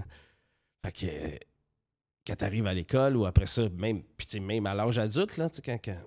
Fait 0.85 0.93
que 0.93 1.07
quand 2.27 2.37
t'arrives 2.37 2.67
à 2.67 2.75
l'école 2.75 3.17
ou 3.17 3.27
après 3.27 3.47
ça, 3.47 3.63
même, 3.77 4.03
tu 4.29 4.41
même 4.41 4.67
à 4.67 4.75
l'âge 4.75 4.99
adulte, 4.99 5.37
là, 5.37 5.49
tu 5.51 5.57
sais, 5.57 5.63
quand, 5.65 5.79
quand- 5.85 6.01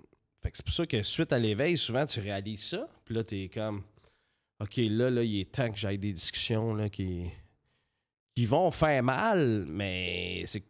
c'est 0.53 0.65
pour 0.65 0.73
ça 0.73 0.85
que 0.85 1.01
suite 1.03 1.31
à 1.33 1.39
l'éveil, 1.39 1.77
souvent 1.77 2.05
tu 2.05 2.19
réalises 2.19 2.65
ça. 2.65 2.88
Puis 3.05 3.15
là, 3.15 3.23
t'es 3.23 3.50
comme 3.53 3.83
OK, 4.59 4.73
là, 4.77 5.09
là, 5.09 5.23
il 5.23 5.41
est 5.41 5.51
temps 5.51 5.69
que 5.69 5.77
j'aille 5.77 5.97
des 5.97 6.13
discussions 6.13 6.73
là, 6.73 6.89
qui, 6.89 7.23
qui 8.35 8.45
vont 8.45 8.71
faire 8.71 9.03
mal, 9.03 9.65
mais 9.67 10.43
c'est 10.45 10.63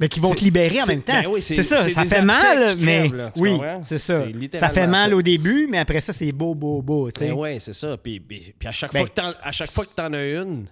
Mais 0.00 0.08
qui 0.08 0.18
vont 0.20 0.34
te 0.34 0.42
libérer 0.44 0.82
en 0.82 0.86
même 0.86 1.02
temps. 1.02 1.20
ben 1.22 1.26
oui, 1.28 1.40
c'est 1.42 1.62
ça, 1.62 1.88
ça 1.88 2.04
fait 2.04 2.22
mal, 2.22 2.70
tu 2.76 2.84
mais 2.84 2.98
crèves, 3.08 3.14
là, 3.14 3.30
tu 3.34 3.40
oui, 3.40 3.50
c'est 3.84 3.98
ça. 3.98 4.24
Ça 4.58 4.68
fait 4.70 4.86
mal 4.86 5.10
ça. 5.10 5.16
au 5.16 5.22
début, 5.22 5.68
mais 5.70 5.78
après 5.78 6.00
ça, 6.00 6.12
c'est 6.12 6.32
beau, 6.32 6.54
beau, 6.54 6.82
beau. 6.82 7.10
tu. 7.10 7.20
Ben 7.20 7.32
ouais, 7.32 7.58
c'est 7.60 7.72
ça. 7.72 7.96
Puis, 7.96 8.18
puis- 8.20 8.54
puis 8.58 8.68
à, 8.68 8.72
chaque 8.72 8.92
Ben- 8.92 9.00
fois 9.00 9.08
que 9.08 9.14
t'en, 9.14 9.32
à 9.40 9.52
chaque 9.52 9.70
fois 9.70 9.84
que 9.86 9.94
t'en 9.94 10.12
as 10.12 10.24
une, 10.42 10.66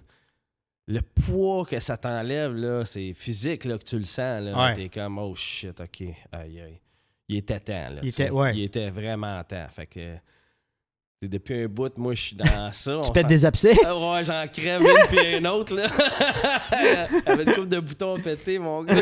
le 0.87 1.01
poids 1.01 1.65
que 1.65 1.79
ça 1.79 1.97
t'enlève, 1.97 2.83
c'est 2.85 3.13
physique 3.13 3.65
là, 3.65 3.77
que 3.77 3.83
tu 3.83 3.97
le 3.97 4.05
sens. 4.05 4.43
Là, 4.43 4.65
Ouais. 4.65 4.73
T'es 4.73 4.89
comme, 4.89 5.17
oh 5.19 5.33
shit, 5.35 5.79
OK. 5.79 6.01
Aïe, 6.31 6.61
aïe. 6.61 6.79
Il 7.27 7.37
était 7.37 7.59
temps. 7.59 7.89
Là, 7.89 7.99
Il 8.03 8.09
était- 8.09 8.29
ouais. 8.29 8.55
Il 8.55 8.63
était 8.63 8.89
vraiment 8.89 9.43
temps. 9.43 9.67
Fait 9.69 9.87
que 9.87 10.15
depuis 11.21 11.63
un 11.63 11.67
bout, 11.67 11.97
moi, 11.97 12.13
je 12.13 12.21
suis 12.21 12.35
dans 12.35 12.71
ça. 12.71 13.01
Tu 13.03 13.11
pètes 13.11 13.25
des 13.27 13.45
abcès? 13.45 13.75
Ah 13.83 13.95
ouais, 13.97 14.23
j'en 14.23 14.45
crève 14.47 14.81
une 14.81 15.07
puis 15.07 15.35
un 15.35 15.45
autre, 15.45 15.73
là. 15.75 15.87
Avec 17.25 17.47
une 17.47 17.53
couple 17.55 17.67
de 17.69 17.79
boutons 17.79 18.19
pétés, 18.19 18.59
mon 18.59 18.83
gars. 18.83 18.95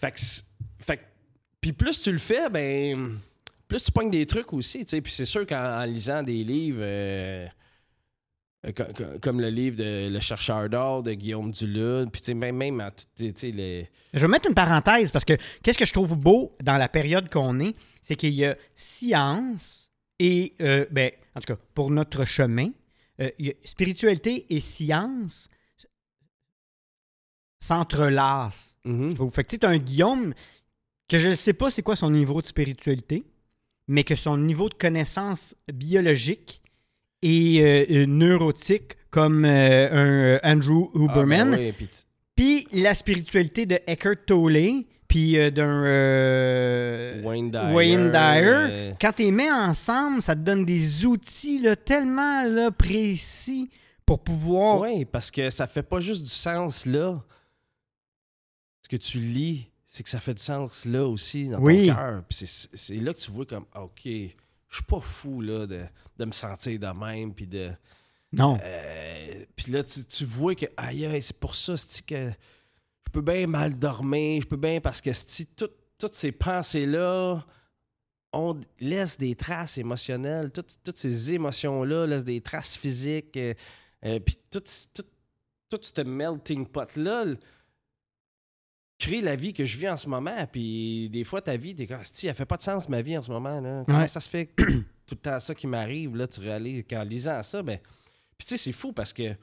fait 0.00 0.10
que... 0.12 0.18
Fait 0.80 0.96
que... 0.96 1.02
Puis 1.60 1.72
plus 1.72 2.02
tu 2.02 2.10
le 2.12 2.18
fais, 2.18 2.48
ben... 2.50 3.18
Plus 3.68 3.82
tu 3.84 3.92
pognes 3.92 4.10
des 4.10 4.26
trucs 4.26 4.52
aussi, 4.52 4.84
tu 4.84 4.90
sais. 4.90 5.00
Puis 5.00 5.12
c'est 5.12 5.24
sûr 5.24 5.46
qu'en 5.46 5.80
en 5.80 5.84
lisant 5.84 6.22
des 6.22 6.42
livres... 6.44 6.80
euh, 6.82 7.46
Comme 9.20 9.40
le 9.40 9.48
livre 9.48 9.76
de 9.76 10.08
Le 10.10 10.20
chercheur 10.20 10.68
d'or 10.68 11.02
de 11.02 11.12
Guillaume 11.12 11.50
Duluth, 11.50 12.10
puis 12.10 12.34
même, 12.34 12.56
même 12.56 12.90
sais, 13.16 13.50
les... 13.50 13.90
Je 14.12 14.20
vais 14.20 14.28
mettre 14.28 14.48
une 14.48 14.54
parenthèse 14.54 15.12
parce 15.12 15.24
que 15.24 15.34
qu'est-ce 15.62 15.76
que 15.76 15.84
je 15.84 15.92
trouve 15.92 16.16
beau 16.16 16.56
dans 16.62 16.76
la 16.76 16.88
période 16.88 17.28
qu'on 17.30 17.60
est, 17.60 17.74
c'est 18.00 18.16
qu'il 18.16 18.32
y 18.32 18.44
a 18.44 18.56
science 18.74 19.90
et, 20.18 20.54
euh, 20.60 20.86
ben, 20.90 21.10
en 21.34 21.40
tout 21.40 21.54
cas, 21.54 21.60
pour 21.74 21.90
notre 21.90 22.24
chemin, 22.24 22.68
euh, 23.20 23.30
il 23.38 23.46
y 23.46 23.50
a 23.50 23.54
spiritualité 23.64 24.46
et 24.54 24.60
science 24.60 25.48
s'entrelacent. 27.60 28.76
Je 28.84 29.14
trouve. 29.14 29.32
Fait 29.32 29.44
que 29.44 29.56
tu 29.56 29.66
un 29.66 29.78
Guillaume 29.78 30.34
que 31.08 31.18
je 31.18 31.30
ne 31.30 31.34
sais 31.34 31.52
pas 31.52 31.70
c'est 31.70 31.82
quoi 31.82 31.96
son 31.96 32.10
niveau 32.10 32.40
de 32.42 32.46
spiritualité, 32.46 33.24
mais 33.88 34.04
que 34.04 34.14
son 34.14 34.36
niveau 34.36 34.68
de 34.68 34.74
connaissance 34.74 35.54
biologique 35.72 36.62
et 37.24 37.86
euh, 37.90 38.06
neurotique 38.06 38.96
comme 39.10 39.44
euh, 39.44 39.88
un 39.90 40.08
euh, 40.36 40.38
Andrew 40.44 40.90
Ah, 40.94 40.98
Huberman. 40.98 41.50
ben 41.52 41.72
oui, 41.80 41.88
puis 42.36 42.66
la 42.72 42.94
spiritualité 42.94 43.64
de 43.66 43.78
Eckhart 43.86 44.16
Tolle, 44.26 44.84
puis 45.08 45.38
euh, 45.38 45.50
d'un 45.50 45.84
euh, 45.84 47.22
Wayne 47.22 47.50
Dyer. 47.50 47.72
Wayne 47.72 48.10
Dyer. 48.10 48.44
euh, 48.46 48.92
Quand 49.00 49.12
tu 49.12 49.22
les 49.22 49.30
mets 49.30 49.50
ensemble, 49.52 50.20
ça 50.20 50.34
te 50.34 50.40
donne 50.40 50.64
des 50.64 51.06
outils 51.06 51.60
là, 51.60 51.76
tellement 51.76 52.44
là, 52.44 52.70
précis 52.72 53.70
pour 54.04 54.22
pouvoir. 54.22 54.80
Oui, 54.80 55.04
parce 55.04 55.30
que 55.30 55.48
ça 55.50 55.66
fait 55.66 55.82
pas 55.84 56.00
juste 56.00 56.22
du 56.24 56.30
sens 56.30 56.84
là. 56.86 57.18
Ce 58.82 58.88
que 58.88 58.96
tu 58.96 59.18
lis, 59.18 59.70
c'est 59.86 60.02
que 60.02 60.10
ça 60.10 60.20
fait 60.20 60.34
du 60.34 60.42
sens 60.42 60.84
là 60.84 61.06
aussi 61.06 61.48
dans 61.48 61.60
Oui. 61.60 61.86
ton 61.86 61.94
cœur. 61.94 62.22
C'est- 62.30 62.68
c'est 62.74 62.96
là 62.96 63.14
que 63.14 63.20
tu 63.20 63.30
vois 63.30 63.46
comme, 63.46 63.64
OK, 63.80 64.08
je 64.74 64.78
suis 64.78 64.86
pas 64.86 65.00
fou 65.00 65.40
là 65.40 65.66
de, 65.68 65.84
de 66.16 66.24
me 66.24 66.32
sentir 66.32 66.80
de 66.80 66.86
même. 66.86 67.32
Puis 67.32 67.46
de. 67.46 67.70
Non. 68.32 68.58
euh, 68.60 69.44
puis 69.54 69.70
là, 69.70 69.84
tu, 69.84 70.04
tu 70.04 70.24
vois 70.24 70.56
que, 70.56 70.66
aïe, 70.76 71.06
aïe, 71.06 71.22
c'est 71.22 71.38
pour 71.38 71.54
ça, 71.54 71.74
que 72.04 72.28
je 72.28 73.10
peux 73.12 73.22
bien 73.22 73.46
mal 73.46 73.78
dormir. 73.78 74.42
Je 74.42 74.48
peux 74.48 74.56
bien, 74.56 74.80
parce 74.80 75.00
que 75.00 75.12
c'est 75.12 75.54
toutes 75.54 76.14
ces 76.14 76.32
pensées-là 76.32 77.44
on 78.32 78.60
laisse 78.80 79.16
des 79.16 79.36
traces 79.36 79.78
émotionnelles. 79.78 80.50
Toutes, 80.50 80.76
toutes 80.82 80.98
ces 80.98 81.34
émotions-là 81.34 82.04
laissent 82.06 82.24
des 82.24 82.40
traces 82.40 82.76
physiques. 82.76 83.36
euh, 83.36 83.54
euh, 84.04 84.18
Puis 84.18 84.36
tout, 84.50 84.62
tout, 84.92 85.04
tout 85.70 85.78
ce 85.80 86.02
melting 86.02 86.66
pot-là 86.66 87.26
l- 89.00 89.06
crée 89.06 89.20
la 89.20 89.36
vie 89.36 89.52
que 89.52 89.64
je 89.64 89.78
vis 89.78 89.88
en 89.88 89.96
ce 89.96 90.08
moment. 90.08 90.46
Puis 90.50 91.08
des 91.10 91.24
fois, 91.24 91.40
ta 91.42 91.56
vie, 91.56 91.74
t'es 91.74 91.86
comme, 91.86 92.00
Asti, 92.00 92.26
elle 92.26 92.34
fait 92.34 92.44
pas 92.46 92.56
de 92.56 92.62
sens, 92.62 92.88
ma 92.88 93.02
vie 93.02 93.16
en 93.18 93.22
ce 93.22 93.30
moment. 93.30 93.60
Là. 93.60 93.82
Comment 93.86 93.98
Ouais. 94.00 94.06
ça 94.06 94.20
se 94.20 94.28
fait 94.28 94.46
tout 94.56 94.64
le 95.12 95.16
temps 95.16 95.40
ça 95.40 95.54
qui 95.54 95.66
m'arrive? 95.66 96.16
Là, 96.16 96.26
tu 96.26 96.40
réalises 96.40 96.84
qu'en 96.88 97.02
lisant 97.04 97.42
ça, 97.42 97.62
ben. 97.62 97.78
Puis 98.38 98.46
tu 98.46 98.56
sais, 98.56 98.64
c'est 98.64 98.72
fou 98.72 98.92
parce 98.92 99.12
que. 99.12 99.34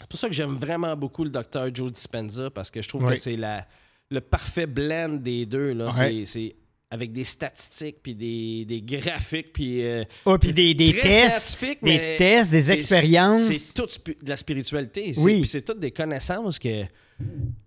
C'est 0.00 0.08
pour 0.10 0.18
ça 0.18 0.28
que 0.28 0.34
j'aime 0.34 0.54
vraiment 0.56 0.94
beaucoup 0.94 1.24
le 1.24 1.30
docteur 1.30 1.74
Joe 1.74 1.90
Dispenza 1.90 2.50
parce 2.50 2.70
que 2.70 2.82
je 2.82 2.88
trouve 2.88 3.04
Ouais. 3.04 3.14
que 3.14 3.20
c'est 3.20 3.36
la, 3.36 3.66
le 4.10 4.20
parfait 4.20 4.66
blend 4.66 5.08
des 5.20 5.46
deux. 5.46 5.72
Là. 5.72 5.88
Ouais. 5.88 6.24
C'est 6.26 6.54
avec 6.90 7.12
des 7.12 7.24
statistiques, 7.24 7.96
puis 8.02 8.14
des, 8.14 8.64
des 8.64 8.80
graphiques, 8.82 9.52
puis. 9.52 9.82
euh, 9.84 10.04
Ah, 10.24 10.36
puis 10.38 10.52
des, 10.52 10.72
des 10.74 10.92
tests, 10.94 11.58
des 11.82 12.16
tests, 12.16 12.50
des 12.52 12.70
expériences. 12.72 13.42
C'est 13.42 13.74
tout 13.74 13.86
de 14.22 14.28
la 14.28 14.36
spiritualité. 14.36 15.12
C'est- 15.12 15.20
Oui. 15.22 15.40
puis 15.40 15.48
C'est 15.48 15.62
toutes 15.62 15.80
des 15.80 15.90
connaissances 15.90 16.58
que. 16.58 16.84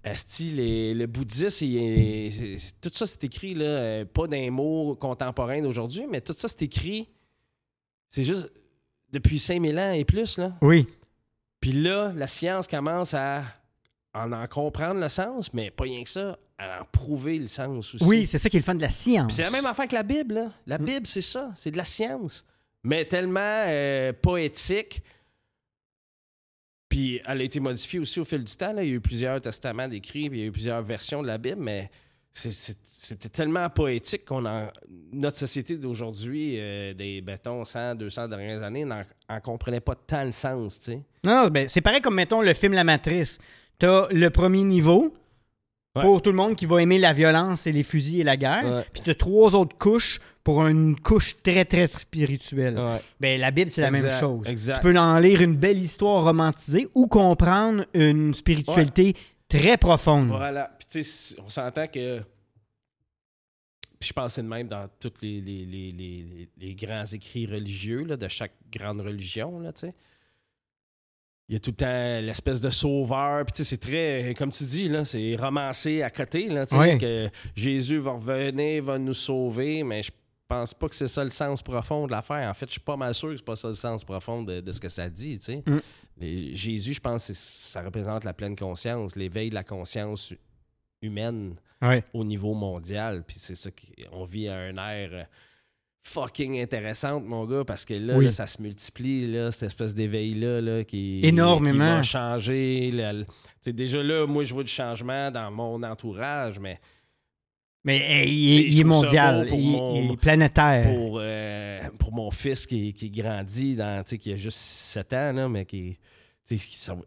Asti, 0.03 0.51
les- 0.51 0.93
le 0.93 1.07
bouddhisme, 1.07 1.65
il 1.65 2.57
tout 2.79 2.91
ça 2.93 3.05
c'est 3.07 3.23
écrit, 3.23 3.55
là, 3.55 3.65
euh, 3.65 4.05
pas 4.05 4.27
d'un 4.27 4.51
mot 4.51 4.95
contemporain 4.95 5.59
d'aujourd'hui, 5.61 6.05
mais 6.09 6.21
tout 6.21 6.33
ça 6.33 6.47
c'est 6.47 6.61
écrit. 6.61 7.09
C'est 8.09 8.23
juste 8.23 8.51
depuis 9.11 9.39
5000 9.39 9.77
ans 9.79 9.91
et 9.91 10.05
plus. 10.05 10.37
Là. 10.37 10.55
Oui. 10.61 10.85
Puis 11.59 11.71
là, 11.71 12.13
la 12.15 12.27
science 12.27 12.67
commence 12.67 13.13
à 13.15 13.43
en, 14.13 14.31
en 14.31 14.47
comprendre 14.47 14.99
le 15.01 15.09
sens, 15.09 15.51
mais 15.53 15.71
pas 15.71 15.83
rien 15.85 16.03
que 16.03 16.09
ça, 16.09 16.37
à 16.59 16.81
en 16.81 16.85
prouver 16.85 17.39
le 17.39 17.47
sens 17.47 17.95
aussi. 17.95 18.03
Oui, 18.03 18.25
c'est 18.25 18.37
ça 18.37 18.49
qui 18.49 18.57
est 18.57 18.59
le 18.59 18.65
fun 18.65 18.75
de 18.75 18.81
la 18.81 18.89
science. 18.89 19.33
C'est 19.33 19.43
la 19.43 19.49
même 19.49 19.65
affaire 19.65 19.87
que 19.87 19.95
la 19.95 20.03
Bible. 20.03 20.35
là. 20.35 20.51
La 20.67 20.77
Bible, 20.77 21.07
c'est 21.07 21.21
ça. 21.21 21.51
C'est 21.55 21.71
de 21.71 21.77
la 21.77 21.85
science. 21.85 22.45
Mais 22.83 23.05
tellement 23.05 23.39
euh, 23.67 24.13
poétique. 24.13 25.01
Puis 26.89 27.21
elle 27.25 27.41
a 27.41 27.43
été 27.43 27.59
modifiée 27.59 27.99
aussi 27.99 28.19
au 28.19 28.25
fil 28.25 28.43
du 28.43 28.55
temps. 28.55 28.73
là. 28.73 28.83
Il 28.83 28.89
y 28.89 28.91
a 28.91 28.95
eu 28.95 29.01
plusieurs 29.01 29.39
testaments 29.39 29.87
décrits, 29.87 30.29
puis 30.29 30.39
il 30.39 30.41
y 30.41 30.45
a 30.45 30.47
eu 30.47 30.51
plusieurs 30.51 30.81
versions 30.81 31.21
de 31.21 31.27
la 31.27 31.37
Bible, 31.37 31.61
mais 31.61 31.89
c'était 32.31 33.29
tellement 33.29 33.69
poétique 33.69 34.25
qu'on 34.25 34.45
en. 34.45 34.69
Notre 35.13 35.37
société 35.37 35.77
d'aujourd'hui, 35.77 36.55
euh, 36.57 36.93
des, 36.93 37.21
mettons, 37.21 37.63
100, 37.63 37.95
200 37.95 38.27
dernières 38.27 38.63
années, 38.63 38.85
n'en 38.85 39.03
en 39.27 39.39
comprenait 39.39 39.79
pas 39.79 39.95
tant 39.95 40.23
le 40.23 40.31
sens, 40.31 40.79
tu 40.79 40.91
sais. 40.91 41.01
Non, 41.23 41.47
ben, 41.47 41.67
c'est 41.67 41.81
pareil 41.81 42.01
comme, 42.01 42.15
mettons, 42.15 42.41
le 42.41 42.53
film 42.53 42.73
La 42.73 42.83
Matrice. 42.83 43.37
T'as 43.77 44.07
le 44.11 44.29
premier 44.29 44.63
niveau 44.63 45.13
Ouais. 45.95 46.03
pour 46.03 46.21
tout 46.21 46.29
le 46.29 46.35
monde 46.35 46.55
qui 46.55 46.67
va 46.67 46.81
aimer 46.83 46.99
la 46.99 47.13
violence 47.13 47.65
et 47.65 47.71
les 47.71 47.81
fusils 47.83 48.19
et 48.21 48.23
la 48.23 48.37
guerre. 48.37 48.63
Ouais. 48.63 48.85
Puis 48.93 49.01
t'as 49.03 49.15
trois 49.15 49.55
autres 49.55 49.75
couches 49.77 50.19
pour 50.43 50.65
une 50.67 50.95
couche 50.99 51.35
très, 51.41 51.65
très 51.65 51.87
spirituelle. 51.87 52.77
Ouais. 52.77 53.01
Ben, 53.19 53.39
la 53.41 53.49
Bible, 53.49 53.71
c'est 53.71 53.81
la 53.81 53.89
même 53.91 54.19
chose. 54.19 54.47
exact. 54.47 54.75
Tu 54.75 54.81
peux 54.81 54.97
en 54.99 55.17
lire 55.19 55.41
une 55.41 55.55
belle 55.55 55.79
histoire 55.79 56.23
romantisée 56.23 56.87
ou 56.93 57.07
comprendre 57.07 57.85
une 57.95 58.33
spiritualité 58.35 59.15
très 59.47 59.77
profonde. 59.77 60.27
Voilà. 60.27 60.71
Puis 60.77 60.87
tu 60.91 61.03
sais, 61.03 61.35
on 61.43 61.49
s'entend 61.49 61.87
que. 61.87 62.19
Puis 63.99 64.09
je 64.09 64.13
pense 64.13 64.27
que 64.27 64.31
c'est 64.35 64.43
de 64.43 64.47
même 64.47 64.67
dans 64.67 64.87
tous 64.99 65.11
les, 65.21 65.41
les, 65.41 65.65
les, 65.65 65.91
les- 65.91 66.49
les 66.57 66.75
grands 66.75 67.05
écrits 67.05 67.47
religieux 67.47 68.03
là, 68.05 68.15
de 68.15 68.27
chaque 68.29 68.53
grande 68.71 69.01
religion, 69.01 69.59
là, 69.59 69.73
tu 69.73 69.81
sais. 69.87 69.93
Il 71.49 71.53
y 71.53 71.55
a 71.55 71.59
tout 71.59 71.71
le 71.71 71.75
temps 71.77 72.21
l'espèce 72.25 72.61
de 72.61 72.69
sauveur. 72.69 73.43
Puis 73.45 73.53
tu 73.53 73.57
sais, 73.63 73.69
c'est 73.71 73.77
très, 73.77 74.35
comme 74.37 74.51
tu 74.51 74.63
dis, 74.63 74.87
là, 74.87 75.03
c'est 75.03 75.35
romancé 75.35 76.03
à 76.03 76.09
côté, 76.11 76.47
là, 76.47 76.65
que 76.99 77.29
Jésus 77.55 77.97
va 77.97 78.11
revenir, 78.11 78.83
va 78.83 78.99
nous 78.99 79.15
sauver, 79.15 79.83
mais 79.83 80.03
je 80.03 80.11
pense 80.47 80.73
pas 80.75 80.87
que 80.87 80.95
c'est 80.95 81.07
ça 81.07 81.23
le 81.23 81.29
sens 81.31 81.61
profond 81.63 82.05
de 82.07 82.11
l'affaire. 82.11 82.47
En 82.49 82.53
fait, 82.53 82.67
je 82.67 82.73
suis 82.73 82.79
pas 82.81 82.97
mal 82.97 83.13
sûr 83.15 83.29
que 83.29 83.37
c'est 83.37 83.45
pas 83.45 83.55
ça 83.55 83.67
le 83.67 83.73
sens 83.75 84.03
profond 84.05 84.43
de, 84.43 84.61
de 84.61 84.71
ce 84.71 84.79
que 84.79 84.89
ça 84.89 85.09
dit. 85.09 85.39
Mm. 85.65 85.77
Les- 86.17 86.53
Jésus, 86.55 86.93
je 86.93 86.99
pense 86.99 87.27
que 87.27 87.33
ça 87.33 87.81
représente 87.81 88.23
la 88.23 88.33
pleine 88.33 88.55
conscience, 88.55 89.15
l'éveil 89.15 89.49
de 89.49 89.55
la 89.55 89.63
conscience 89.63 90.33
humaine 91.01 91.53
au 92.13 92.23
niveau 92.23 92.53
mondial. 92.53 93.23
Puis 93.25 93.37
c'est 93.39 93.55
ça 93.55 93.69
qu'on 93.71 94.23
vit 94.25 94.49
à 94.49 94.55
un 94.55 94.77
euh, 94.77 95.23
fucking 96.09 96.59
intéressante, 96.59 97.23
mon 97.25 97.45
gars, 97.45 97.63
parce 97.65 97.85
que 97.85 97.93
là, 97.93 98.15
Oui. 98.17 98.25
là, 98.25 98.31
ça 98.31 98.47
se 98.47 98.61
multiplie, 98.61 99.27
là, 99.31 99.51
cette 99.51 99.63
espèce 99.63 99.93
d'éveil-là 99.93 100.59
là, 100.61 100.83
qui, 100.83 101.19
Énormément. 101.23 101.73
qui 101.73 101.79
va 101.97 102.03
changer. 102.03 102.91
là, 102.91 103.13
déjà 103.67 104.01
là, 104.01 104.25
moi, 104.25 104.43
je 104.43 104.53
vois 104.53 104.63
du 104.63 104.71
changement 104.71 105.29
dans 105.31 105.51
mon 105.51 105.81
entourage, 105.83 106.59
mais 106.59 106.79
Mais 107.85 107.97
hey, 107.99 108.29
il, 108.33 108.57
est- 108.57 108.67
il 108.81 108.85
mondial, 108.85 109.47
il, 109.53 109.71
mon- 109.71 109.95
il 110.03 110.11
est 110.11 110.17
planétaire. 110.17 110.93
pour, 110.93 111.19
euh, 111.21 111.79
pour 111.97 112.11
mon 112.11 112.29
fils 112.29 112.67
qui, 112.67 112.91
qui 112.93 113.09
grandit, 113.09 113.75
dans, 113.77 114.03
qui 114.03 114.33
a 114.33 114.35
juste 114.35 114.57
7 114.57 115.13
ans, 115.13 115.31
là, 115.31 115.47
mais 115.47 115.65
qui, 115.65 115.97
ça, 116.45 116.93
va- 116.95 117.01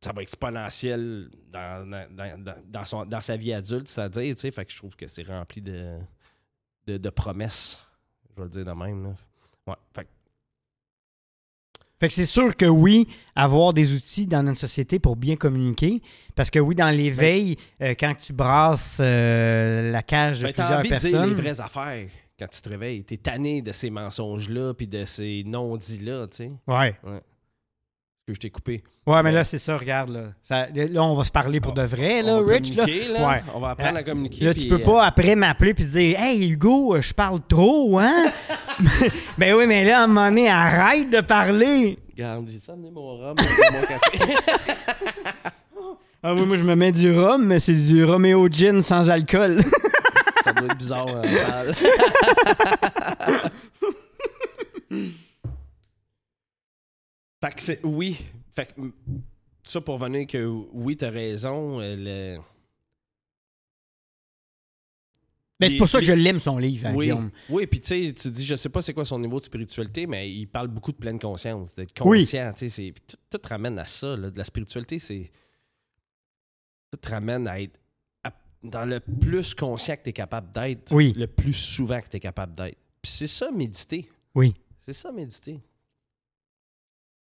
ça 0.00 0.12
va 0.12 0.22
exponentiel 0.22 1.28
dans, 1.52 1.88
dans, 1.88 2.06
dans- 2.16 2.42
dans- 2.42 2.62
dans 2.66 2.84
son, 2.84 3.04
dans 3.06 3.20
sa 3.20 3.36
vie 3.36 3.52
adulte, 3.52 3.86
c'est-à-dire, 3.88 4.34
fait 4.38 4.64
que 4.64 4.72
je 4.72 4.76
trouve 4.78 4.96
que 4.96 5.06
c'est 5.06 5.22
rempli 5.26 5.60
de, 5.62 5.98
de, 6.86 6.96
de 6.96 7.10
promesses, 7.10 7.78
je 8.38 8.42
vais 8.42 8.44
le 8.44 8.64
dire 8.64 8.64
de 8.74 8.78
même. 8.78 9.02
Là. 9.02 9.10
Ouais, 9.66 9.74
fait 9.94 10.04
que- 10.04 10.08
Fait 12.00 12.06
que 12.08 12.14
c'est 12.14 12.26
sûr 12.26 12.56
que 12.56 12.66
oui, 12.66 13.08
avoir 13.34 13.72
des 13.74 13.92
outils 13.94 14.26
dans 14.26 14.44
notre 14.44 14.60
société 14.60 15.00
pour 15.00 15.16
bien 15.16 15.34
communiquer. 15.34 16.00
Parce 16.36 16.48
que 16.48 16.60
oui, 16.60 16.76
dans 16.76 16.94
l'éveil, 16.96 17.56
euh, 17.82 17.94
quand 17.98 18.14
tu 18.16 18.32
brasses 18.32 18.98
euh, 19.02 19.90
la 19.90 20.02
cage 20.04 20.38
de 20.40 20.44
Ben, 20.44 20.52
t'as 20.52 20.62
plusieurs 20.62 20.78
envie 20.78 20.88
de 20.90 20.94
dire 20.96 21.10
personnes. 21.10 21.28
les 21.30 21.34
vraies 21.42 21.60
affaires 21.60 22.08
quand 22.38 22.46
tu 22.46 22.62
te 22.62 22.68
réveilles. 22.68 23.02
T'es 23.02 23.16
tanné 23.16 23.62
de 23.62 23.72
ces 23.72 23.90
mensonges-là 23.90 24.74
puis 24.74 24.86
de 24.86 25.04
ces 25.04 25.42
non-dits-là, 25.44 26.28
tu 26.28 26.36
sais. 26.36 26.52
Ouais. 26.68 26.96
Que 28.28 28.34
je 28.34 28.40
t'ai 28.40 28.50
coupé. 28.50 28.84
Ouais, 29.06 29.22
mais 29.22 29.32
là, 29.32 29.42
c'est 29.42 29.58
ça, 29.58 29.74
regarde. 29.74 30.10
Là. 30.10 30.20
Ça- 30.42 30.66
là, 30.66 31.02
on 31.02 31.14
va 31.14 31.24
se 31.24 31.32
parler 31.32 31.60
pour 31.60 31.72
de 31.72 31.80
vrai, 31.80 32.20
là, 32.20 32.36
On 32.36 32.42
va 32.44 32.52
Rich. 32.56 32.76
Là. 32.76 32.84
Ouais. 32.84 33.42
On 33.54 33.58
va 33.58 33.70
apprendre 33.70 33.96
Euh, 33.96 34.00
à 34.00 34.02
communiquer. 34.02 34.44
Là, 34.44 34.52
tu 34.52 34.68
peux 34.68 34.74
euh, 34.74 34.84
pas 34.84 35.06
après 35.06 35.34
m'appeler 35.34 35.72
puis 35.72 35.86
dire 35.86 36.20
Hey 36.20 36.46
Hugo, 36.46 36.94
euh, 36.94 37.00
je 37.00 37.14
parle 37.14 37.38
trop, 37.48 37.98
hein? 37.98 38.30
ben 39.38 39.54
oui, 39.54 39.64
mais 39.66 39.82
là, 39.82 40.00
à 40.00 40.04
un 40.04 40.08
moment 40.08 40.28
donné, 40.28 40.50
arrête 40.50 41.08
de 41.08 41.22
parler. 41.22 41.98
Regarde, 42.12 42.44
j'ai 42.50 42.58
ça 42.58 42.74
amené 42.74 42.90
mon 42.90 43.16
rhum, 43.16 43.34
mon 43.38 43.86
café. 43.86 44.18
Ah 46.22 46.34
oui, 46.34 46.44
moi, 46.44 46.56
je 46.58 46.64
me 46.64 46.74
mets 46.74 46.92
du 46.92 47.10
rhum, 47.18 47.46
mais 47.46 47.60
c'est 47.60 47.72
du 47.76 48.04
Romeo 48.04 48.46
Gin 48.50 48.82
sans 48.82 49.08
alcool. 49.08 49.62
ça 50.44 50.52
doit 50.52 50.66
être 50.66 50.76
bizarre 50.76 51.06
en 51.06 51.22
fait 57.42 57.54
que 57.54 57.62
c'est. 57.62 57.80
Oui. 57.84 58.18
Fait 58.54 58.66
que. 58.66 58.80
Ça 59.64 59.80
pour 59.82 59.98
venir 59.98 60.26
que 60.26 60.44
oui, 60.72 60.96
t'as 60.96 61.10
raison. 61.10 61.78
euh, 61.80 62.36
le- 62.36 62.42
Ben, 65.60 65.68
c'est 65.68 65.76
pour 65.76 65.88
ça 65.88 65.98
que 65.98 66.04
je 66.04 66.12
l'aime, 66.12 66.38
son 66.38 66.56
livre, 66.56 66.86
hein, 66.86 66.94
Oui, 66.94 67.06
Guillaume. 67.06 67.30
oui 67.50 67.66
puis 67.66 67.80
tu 67.80 67.88
sais, 68.06 68.12
tu 68.14 68.30
dis, 68.30 68.44
je 68.46 68.54
sais 68.54 68.68
pas 68.68 68.80
c'est 68.80 68.94
quoi 68.94 69.04
son 69.04 69.18
niveau 69.18 69.40
de 69.40 69.44
spiritualité, 69.44 70.06
mais 70.06 70.30
il 70.30 70.46
parle 70.46 70.68
beaucoup 70.68 70.92
de 70.92 70.96
pleine 70.96 71.18
conscience, 71.18 71.74
d'être 71.74 71.92
Oui. 72.06 72.20
conscient. 72.20 72.52
sais, 72.56 72.68
c'est- 72.68 72.94
Tout, 73.06 73.16
tout 73.28 73.38
te 73.38 73.48
ramène 73.48 73.76
à 73.78 73.84
ça. 73.84 74.16
là. 74.16 74.30
De 74.30 74.38
la 74.38 74.44
spiritualité, 74.44 75.00
c'est. 75.00 75.30
Tout 76.92 76.98
te 76.98 77.08
ramène 77.10 77.48
à 77.48 77.60
être 77.60 77.78
à- 78.22 78.32
dans 78.62 78.84
le 78.84 79.00
plus 79.00 79.52
conscient 79.52 79.96
que 79.96 80.02
tu 80.04 80.10
es 80.10 80.12
capable 80.12 80.52
d'être, 80.52 80.94
Oui. 80.94 81.12
le 81.16 81.26
plus 81.26 81.52
souvent 81.54 82.00
que 82.00 82.08
tu 82.08 82.16
es 82.18 82.20
capable 82.20 82.54
d'être. 82.54 82.78
Puis 83.02 83.10
c'est 83.12 83.26
ça, 83.26 83.50
méditer. 83.50 84.08
Oui. 84.36 84.54
C'est 84.78 84.92
ça, 84.92 85.10
méditer. 85.10 85.58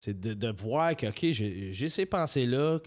C'est 0.01 0.19
de, 0.19 0.35
de 0.35 0.49
voir 0.49 0.97
que, 0.97 1.07
OK, 1.07 1.25
j'ai 1.33 1.89
ces 1.89 2.07
pensées-là. 2.07 2.81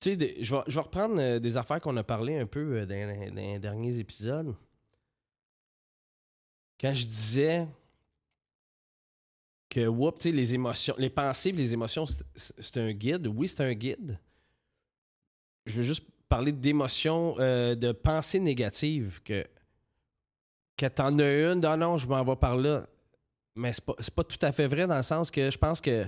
Tu 0.00 0.16
sais, 0.16 0.36
je 0.40 0.54
vais, 0.54 0.80
reprendre 0.80 1.16
euh, 1.18 1.38
des 1.38 1.56
affaires 1.56 1.80
qu'on 1.80 1.96
a 1.96 2.04
parlé 2.04 2.38
un 2.38 2.46
peu 2.46 2.78
euh, 2.78 2.86
dans, 2.86 3.34
les 3.34 3.58
derniers 3.58 3.98
épisodes. 3.98 4.54
Quand 6.80 6.94
je 6.94 7.06
disais 7.06 7.66
que, 9.68 9.86
whoop, 9.86 10.22
les 10.22 10.54
émotions, 10.54 10.94
les 10.98 11.10
pensées 11.10 11.52
les 11.52 11.72
émotions, 11.72 12.06
c'est- 12.34 12.76
un 12.76 12.92
guide. 12.92 13.26
Oui, 13.26 13.48
c'est 13.48 13.62
un 13.62 13.74
guide. 13.74 14.18
Je 15.66 15.74
veux 15.74 15.82
juste 15.82 16.06
parler 16.28 16.52
d'émotions, 16.52 17.34
euh, 17.38 17.74
de 17.74 17.92
pensées 17.92 18.40
négatives, 18.40 19.20
que, 19.24 19.44
que 20.76 20.86
t'en 20.86 21.18
as 21.18 21.52
une, 21.52 21.60
non, 21.60 21.76
non, 21.76 21.98
je 21.98 22.06
m'en 22.06 22.24
vais 22.24 22.36
par 22.36 22.56
là. 22.56 22.86
Mais 23.58 23.72
c'est 23.72 23.84
pas, 23.84 23.94
c'est 23.98 24.14
pas 24.14 24.24
tout 24.24 24.38
à 24.42 24.52
fait 24.52 24.66
vrai 24.66 24.86
dans 24.86 24.96
le 24.96 25.02
sens 25.02 25.30
que 25.30 25.50
je 25.50 25.58
pense 25.58 25.80
que 25.80 26.06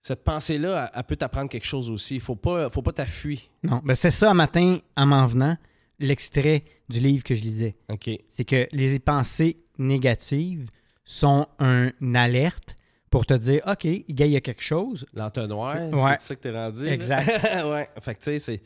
cette 0.00 0.24
pensée-là, 0.24 0.84
elle, 0.92 0.98
elle 0.98 1.04
peut 1.04 1.16
t'apprendre 1.16 1.48
quelque 1.48 1.66
chose 1.66 1.90
aussi. 1.90 2.18
Faut 2.18 2.34
pas, 2.36 2.68
faut 2.70 2.82
pas 2.82 2.92
t'affuir. 2.92 3.38
Non, 3.62 3.80
ben 3.84 3.94
c'était 3.94 4.10
ça 4.10 4.30
un 4.30 4.34
matin, 4.34 4.78
en 4.96 5.06
m'en 5.06 5.26
venant, 5.26 5.56
l'extrait 5.98 6.64
du 6.88 6.98
livre 7.00 7.22
que 7.22 7.34
je 7.34 7.42
lisais. 7.42 7.76
OK. 7.88 8.10
C'est 8.28 8.44
que 8.44 8.66
les 8.72 8.98
pensées 8.98 9.56
négatives 9.78 10.66
sont 11.04 11.46
un- 11.58 11.90
une 12.00 12.16
alerte 12.16 12.74
pour 13.10 13.26
te 13.26 13.34
dire 13.34 13.62
OK, 13.66 13.86
gars, 14.08 14.26
il 14.26 14.32
y 14.32 14.36
a 14.36 14.40
quelque 14.40 14.62
chose. 14.62 15.06
L'entonnoir, 15.14 15.76
Ouais. 15.90 16.16
c'est 16.18 16.28
ça 16.28 16.34
que 16.34 16.40
t'es 16.40 16.50
rendu. 16.50 16.86
Exact. 16.88 17.26
ouais. 17.66 17.88
Fait 18.00 18.14
que 18.14 18.20
tu 18.20 18.24
sais, 18.24 18.38
c'est. 18.38 18.62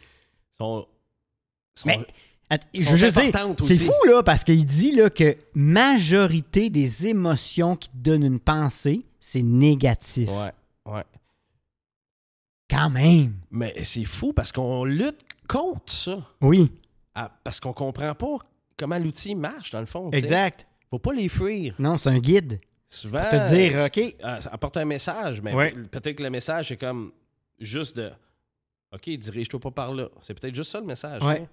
Sont, 0.53 0.87
sont- 1.75 1.87
Mais- 1.89 2.07
Je 2.75 2.91
veux 2.91 2.97
juste 2.97 3.19
dire, 3.21 3.33
c'est 3.65 3.77
fou, 3.79 3.93
là, 4.07 4.23
parce 4.23 4.45
qu'il 4.45 4.65
dit 4.65 4.93
là, 4.93 5.11
que 5.11 5.37
majorité 5.55 6.71
des 6.71 7.09
émotions 7.09 7.75
qui 7.77 7.89
te 7.89 7.97
donnent 7.97 8.25
une 8.25 8.39
pensée, 8.41 9.05
c'est 9.19 9.43
négatif. 9.43 10.29
Ouais, 10.31 10.53
ouais. 10.93 11.03
Quand 12.71 12.91
même. 12.91 13.35
Mais 13.51 13.75
c'est 13.85 14.05
fou 14.05 14.33
parce 14.33 14.53
qu'on 14.53 14.85
lutte 14.85 15.21
contre 15.49 15.93
ça. 15.93 16.19
Oui, 16.41 16.71
Ah, 17.15 17.31
parce 17.45 17.61
qu'on 17.61 17.73
comprend 17.73 18.15
pas 18.15 18.37
comment 18.77 18.99
l'outil 18.99 19.35
marche, 19.35 19.71
dans 19.71 19.81
le 19.81 19.87
fond. 19.87 20.11
exact. 20.13 20.67
Faut 20.91 20.99
pas 20.99 21.13
les 21.13 21.29
fuir. 21.29 21.75
Non, 21.79 21.97
c'est 21.97 22.11
un 22.11 22.19
guide. 22.19 22.59
Souvent. 22.89 23.21
te 23.23 23.49
dire, 23.53 23.77
euh, 23.81 23.87
OK. 23.87 23.99
euh, 23.99 24.41
ça 24.41 24.51
apporte 24.53 24.77
un 24.77 24.85
message, 24.85 25.41
mais 25.43 25.53
Ouais. 25.53 25.73
peut-être 25.73 26.17
que 26.19 26.23
le 26.23 26.31
message 26.31 26.71
est 26.71 26.77
comme 26.77 27.11
juste 27.59 27.97
de 27.97 28.13
OK, 28.93 29.09
dirige-toi 29.11 29.59
pas 29.59 29.71
par 29.73 29.93
là. 29.93 30.09
C'est 30.23 30.39
peut-être 30.39 30.55
juste 30.55 30.71
ça 30.71 30.79
le 30.81 30.87
message. 30.87 31.21
Ouais. 31.23 31.49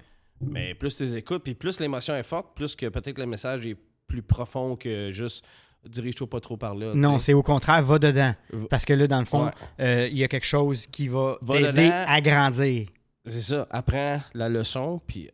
Mais 0.51 0.75
plus 0.75 0.95
tu 0.95 1.03
écoutes, 1.15 1.43
puis 1.43 1.55
plus 1.55 1.79
l'émotion 1.79 2.15
est 2.15 2.23
forte, 2.23 2.55
plus 2.55 2.75
que 2.75 2.87
peut-être 2.87 3.17
le 3.19 3.25
message 3.25 3.65
est 3.67 3.77
plus 4.07 4.21
profond 4.21 4.75
que 4.75 5.11
juste 5.11 5.43
dirige-toi 5.87 6.29
pas 6.29 6.39
trop 6.39 6.55
par 6.57 6.75
là. 6.75 6.93
Non, 6.95 7.17
c'est 7.17 7.33
au 7.33 7.41
contraire, 7.43 7.83
va 7.83 7.99
dedans. 7.99 8.33
Parce 8.69 8.85
que 8.85 8.93
là, 8.93 9.05
dans 9.07 9.19
le 9.19 9.25
fond, 9.25 9.45
Ouais. 9.45 9.51
euh, 9.81 10.07
il 10.09 10.17
y 10.17 10.23
a 10.23 10.27
quelque 10.27 10.45
chose 10.45 10.87
qui 10.87 11.07
va, 11.09 11.37
Va 11.41 11.55
t'aider 11.55 11.89
à 11.91 12.21
grandir. 12.21 12.87
C'est 13.25 13.41
ça. 13.41 13.67
Apprends 13.69 14.19
la 14.33 14.49
leçon, 14.49 15.01
puis 15.05 15.29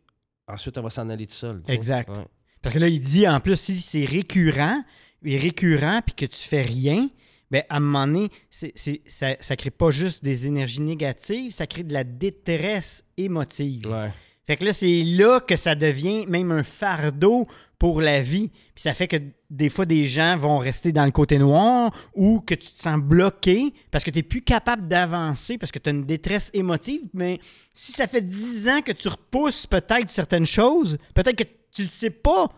ensuite, 0.48 0.76
elle 0.76 0.82
va 0.82 0.90
s'en 0.90 1.08
aller 1.08 1.26
tout 1.26 1.34
seul. 1.34 1.62
Exact. 1.68 2.08
Ouais. 2.08 2.24
Parce 2.62 2.74
que 2.74 2.80
là, 2.80 2.88
il 2.88 3.00
dit, 3.00 3.26
en 3.28 3.38
plus, 3.40 3.56
si 3.58 3.80
c'est 3.80 4.04
récurrent, 4.04 4.82
et 5.24 5.36
récurrent, 5.36 6.00
puis 6.04 6.14
que 6.14 6.26
tu 6.26 6.38
fais 6.48 6.62
rien, 6.62 7.08
ben 7.50 7.62
à 7.68 7.76
un 7.76 7.80
moment 7.80 8.06
donné, 8.06 8.28
c'est, 8.48 8.72
c'est- 8.74 9.02
ça, 9.06 9.36
ça 9.40 9.54
crée 9.56 9.70
pas 9.70 9.90
juste 9.90 10.22
des 10.24 10.46
énergies 10.46 10.80
négatives, 10.80 11.52
ça 11.52 11.66
crée 11.66 11.82
de 11.84 11.92
la 11.92 12.04
détresse 12.04 13.04
émotive. 13.16 13.86
Ouais. 13.86 14.10
Fait 14.50 14.56
que 14.56 14.64
là, 14.64 14.72
c'est 14.72 15.04
là 15.04 15.38
que 15.38 15.54
ça 15.54 15.76
devient 15.76 16.26
même 16.26 16.50
un 16.50 16.64
fardeau 16.64 17.46
pour 17.78 18.00
la 18.00 18.20
vie. 18.20 18.48
Puis 18.48 18.82
ça 18.82 18.94
fait 18.94 19.06
que 19.06 19.16
des 19.48 19.68
fois, 19.68 19.86
des 19.86 20.08
gens 20.08 20.36
vont 20.36 20.58
rester 20.58 20.90
dans 20.90 21.04
le 21.04 21.12
côté 21.12 21.38
noir 21.38 21.92
ou 22.16 22.40
que 22.40 22.56
tu 22.56 22.72
te 22.72 22.78
sens 22.80 23.00
bloqué 23.00 23.72
parce 23.92 24.02
que 24.02 24.10
tu 24.10 24.18
n'es 24.18 24.22
plus 24.24 24.42
capable 24.42 24.88
d'avancer 24.88 25.56
parce 25.56 25.70
que 25.70 25.78
tu 25.78 25.88
as 25.88 25.92
une 25.92 26.04
détresse 26.04 26.50
émotive. 26.52 27.02
Mais 27.14 27.38
si 27.76 27.92
ça 27.92 28.08
fait 28.08 28.22
10 28.22 28.68
ans 28.70 28.80
que 28.82 28.90
tu 28.90 29.06
repousses 29.06 29.68
peut-être 29.68 30.10
certaines 30.10 30.46
choses, 30.46 30.98
peut-être 31.14 31.36
que 31.36 31.48
tu 31.70 31.82
le 31.82 31.88
sais 31.88 32.10
pas. 32.10 32.48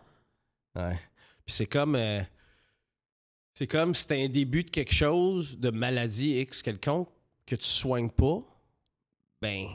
Ouais. 0.75 0.99
Puis 1.45 1.55
c'est 1.55 1.67
comme. 1.67 1.95
euh, 1.95 2.23
c'est 3.53 3.67
comme 3.67 3.95
si 3.95 4.07
un 4.13 4.31
début 4.31 4.65
de 4.65 4.71
quelque 4.71 4.95
chose, 4.95 5.59
de 5.59 5.69
maladie 5.69 6.41
X 6.41 6.63
quelconque, 6.63 7.11
que 7.45 7.55
tu 7.55 7.67
soignes 7.67 8.09
pas, 8.09 8.43
ben, 9.43 9.67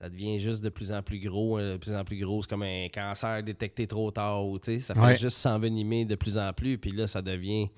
ça 0.00 0.08
devient 0.08 0.38
juste 0.38 0.62
de 0.62 0.68
plus 0.68 0.92
en 0.92 1.02
plus 1.02 1.18
gros, 1.18 1.58
euh, 1.58 1.72
de 1.72 1.76
plus 1.78 1.92
en 1.94 2.04
plus 2.04 2.18
gros. 2.18 2.40
C'est 2.42 2.48
comme 2.50 2.62
un 2.62 2.88
cancer 2.88 3.42
détecté 3.42 3.86
trop 3.86 4.10
tard, 4.10 4.46
ou, 4.46 4.58
tu 4.58 4.74
sais. 4.74 4.80
Ça 4.80 4.94
fait 4.94 5.00
Ouais. 5.00 5.16
juste 5.16 5.38
s'envenimer 5.38 6.04
de 6.04 6.14
plus 6.14 6.38
en 6.38 6.52
plus, 6.52 6.78
puis 6.78 6.92
là, 6.92 7.06
ça 7.06 7.20
devient. 7.22 7.68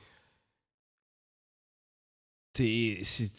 Si 2.56 3.30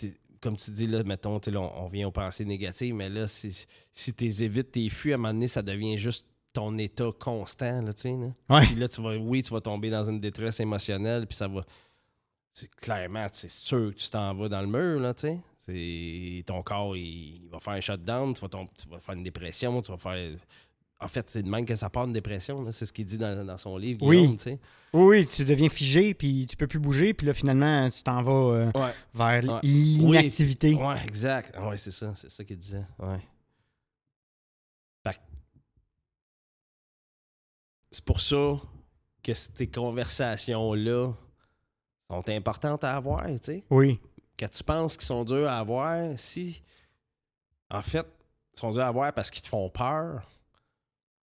comme 0.42 0.56
tu 0.58 0.72
dis, 0.72 0.88
là, 0.88 1.04
mettons, 1.04 1.40
là, 1.46 1.60
on, 1.62 1.84
on 1.86 1.88
vient 1.88 2.08
aux 2.08 2.12
pensées 2.12 2.46
négatives, 2.46 2.96
mais 2.96 3.10
là, 3.10 3.28
si, 3.28 3.68
si 3.92 4.14
tu 4.14 4.26
évites 4.26 4.72
tes 4.72 4.90
fuis, 4.90 5.12
à 5.12 5.16
un 5.16 5.18
moment 5.18 5.34
donné, 5.34 5.48
ça 5.48 5.62
devient 5.62 6.00
juste 6.00 6.26
ton 6.52 6.76
état 6.80 7.10
constant, 7.20 7.82
là, 7.84 7.94
tu 7.94 8.02
sais. 8.02 8.12
là. 8.18 8.34
Ouais. 8.50 8.66
Puis 8.66 8.76
là, 8.76 8.88
tu 8.90 9.02
vas, 9.04 9.16
oui, 9.18 9.44
tu 9.44 9.54
vas 9.54 9.62
tomber 9.62 9.92
dans 9.92 10.04
une 10.10 10.20
détresse 10.20 10.60
émotionnelle, 10.60 11.28
puis 11.28 11.36
ça 11.38 11.48
va. 11.48 11.64
Clairement, 12.78 13.28
c'est 13.32 13.52
sûr 13.52 13.92
que 13.94 14.00
tu 14.00 14.10
t'en 14.10 14.34
vas 14.34 14.50
dans 14.50 14.62
le 14.62 14.68
mur, 14.68 15.00
là, 15.00 15.14
tu 15.14 15.22
sais. 15.28 15.40
C'est- 15.66 16.44
Ton 16.46 16.62
corps, 16.62 16.96
il, 16.98 17.44
il 17.44 17.50
va 17.50 17.60
faire 17.60 17.74
un 17.74 17.80
shutdown, 17.82 18.34
tu 18.34 18.42
vas, 18.42 18.48
tu 18.50 18.90
vas 18.90 19.00
faire 19.00 19.16
une 19.16 19.24
dépression, 19.24 19.82
tu 19.82 19.92
vas 19.92 19.98
faire. 19.98 20.38
En 21.00 21.08
fait, 21.08 21.28
c'est 21.32 21.42
de 21.42 21.50
même 21.50 21.66
que 21.66 21.76
ça 21.76 21.90
part 21.90 22.06
une 22.06 22.14
dépression. 22.14 22.72
C'est 22.72 22.86
ce 22.86 22.94
qu'il 22.94 23.06
dit 23.06 23.18
dans, 23.18 23.44
dans 23.46 23.58
son 23.58 23.76
livre, 23.78 24.06
Oui. 24.06 24.28
Guillaume. 24.28 24.58
Oui, 24.94 25.20
oui, 25.20 25.28
tu 25.28 25.44
deviens 25.46 25.70
figé, 25.70 26.14
puis 26.14 26.46
tu 26.48 26.56
peux 26.56 26.68
plus 26.68 26.78
bouger, 26.80 27.14
puis 27.16 27.26
là, 27.26 27.34
finalement, 27.34 27.90
tu 27.90 28.04
t'en 28.04 28.22
vas 28.22 28.32
euh, 28.32 28.72
Ouais. 28.76 28.92
vers 29.14 29.44
Ouais. 29.56 29.60
l'inactivité. 29.64 30.74
Ouais, 30.76 31.02
exact. 31.06 31.56
Ouais, 31.60 31.78
c'est 31.78 31.92
ça, 31.92 32.14
c'est 32.16 32.30
ça 32.30 32.44
qu'il 32.44 32.58
disait. 32.58 32.86
Ouais. 33.00 33.20
C'est 37.94 38.06
pour 38.06 38.22
ça 38.22 38.56
que 39.22 39.34
ces 39.34 39.68
conversations-là 39.68 41.12
sont 42.10 42.30
importantes 42.30 42.84
à 42.86 42.96
avoir, 42.96 43.26
tu 43.28 43.38
sais. 43.42 43.64
Oui. 43.70 44.00
Quand 44.42 44.50
tu 44.50 44.64
penses 44.64 44.98
qu'ils 44.98 45.06
sont 45.06 45.24
durs 45.24 45.48
à 45.48 45.60
avoir, 45.60 46.18
si. 46.18 46.64
En 47.70 47.82
fait, 47.84 48.06
ils 48.56 48.60
sont 48.60 48.72
durs 48.72 48.82
à 48.82 48.88
avoir 48.88 49.14
parce 49.14 49.30
qu'ils 49.30 49.44
te 49.44 49.48
font 49.48 49.70
peur. 49.70 50.28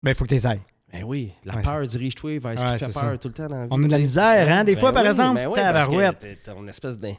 Ben, 0.02 0.12
il 0.12 0.14
faut 0.14 0.24
que 0.24 0.28
tu 0.28 0.36
les 0.36 0.46
ailles. 0.46 0.62
Ben 0.92 1.02
oui, 1.04 1.32
la 1.44 1.56
Ouais, 1.56 1.62
peur, 1.62 1.84
dirige-toi 1.86 2.38
vers 2.38 2.58
ce 2.58 2.64
qui 2.64 2.70
Ouais, 2.72 2.78
te 2.78 2.84
fait 2.86 2.92
peur 2.92 3.10
ça. 3.12 3.18
tout 3.18 3.28
le 3.28 3.34
temps 3.34 3.48
dans 3.48 3.56
la 3.56 3.62
vie. 3.64 3.68
On 3.72 3.82
a 3.82 3.86
de 3.86 3.90
la 3.92 3.98
misère, 3.98 4.48
hein, 4.52 4.64
des 4.64 4.74
Ben 4.74 4.80
fois, 4.80 4.92
par 4.92 5.06
exemple, 5.06 5.40
ben 5.40 5.48
oui, 5.48 5.54
parce 5.56 5.88
que 5.88 6.34
t'es 6.34 6.50
une 6.52 6.68
espèce 6.68 6.98
de. 6.98 7.08
Tu 7.10 7.16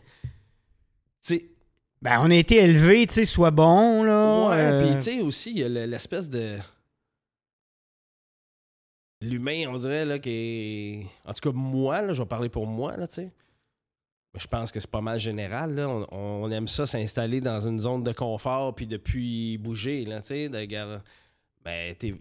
sais, 1.21 1.45
Ben, 2.01 2.19
on 2.21 2.31
a 2.31 2.35
été 2.35 2.55
élevés, 2.57 3.05
tu 3.07 3.13
sais, 3.13 3.25
sois 3.25 3.51
bon, 3.51 4.03
là. 4.03 4.49
Ouais, 4.49 4.55
euh, 4.57 4.79
puis 4.79 4.95
tu 4.95 5.01
sais 5.03 5.21
aussi, 5.21 5.51
il 5.51 5.59
y 5.59 5.63
a 5.63 5.69
le- 5.69 5.85
l'espèce 5.85 6.29
de. 6.29 6.57
L'humain, 9.21 9.65
on 9.67 9.77
dirait, 9.77 10.05
là, 10.05 10.17
qui 10.19 10.29
est. 10.29 11.05
En 11.29 11.33
tout 11.33 11.51
cas, 11.51 11.55
moi, 11.55 12.01
là, 12.01 12.11
je 12.13 12.21
vais 12.21 12.27
parler 12.27 12.49
pour 12.49 12.65
moi, 12.65 12.97
là, 12.97 13.07
tu 13.07 13.15
sais. 13.15 13.31
Je 14.37 14.47
pense 14.47 14.71
que 14.71 14.79
c'est 14.79 14.89
pas 14.89 15.01
mal 15.01 15.19
général. 15.19 15.75
Là. 15.75 15.89
On, 15.89 16.07
on 16.45 16.51
aime 16.51 16.67
ça 16.67 16.85
s'installer 16.85 17.41
dans 17.41 17.59
une 17.67 17.79
zone 17.79 18.03
de 18.03 18.11
confort 18.13 18.73
puis 18.75 18.87
depuis 18.87 19.57
bouger. 19.57 20.05
Là, 20.05 20.21
de 20.21 20.65
ben, 21.63 21.95
t'es- 21.95 22.15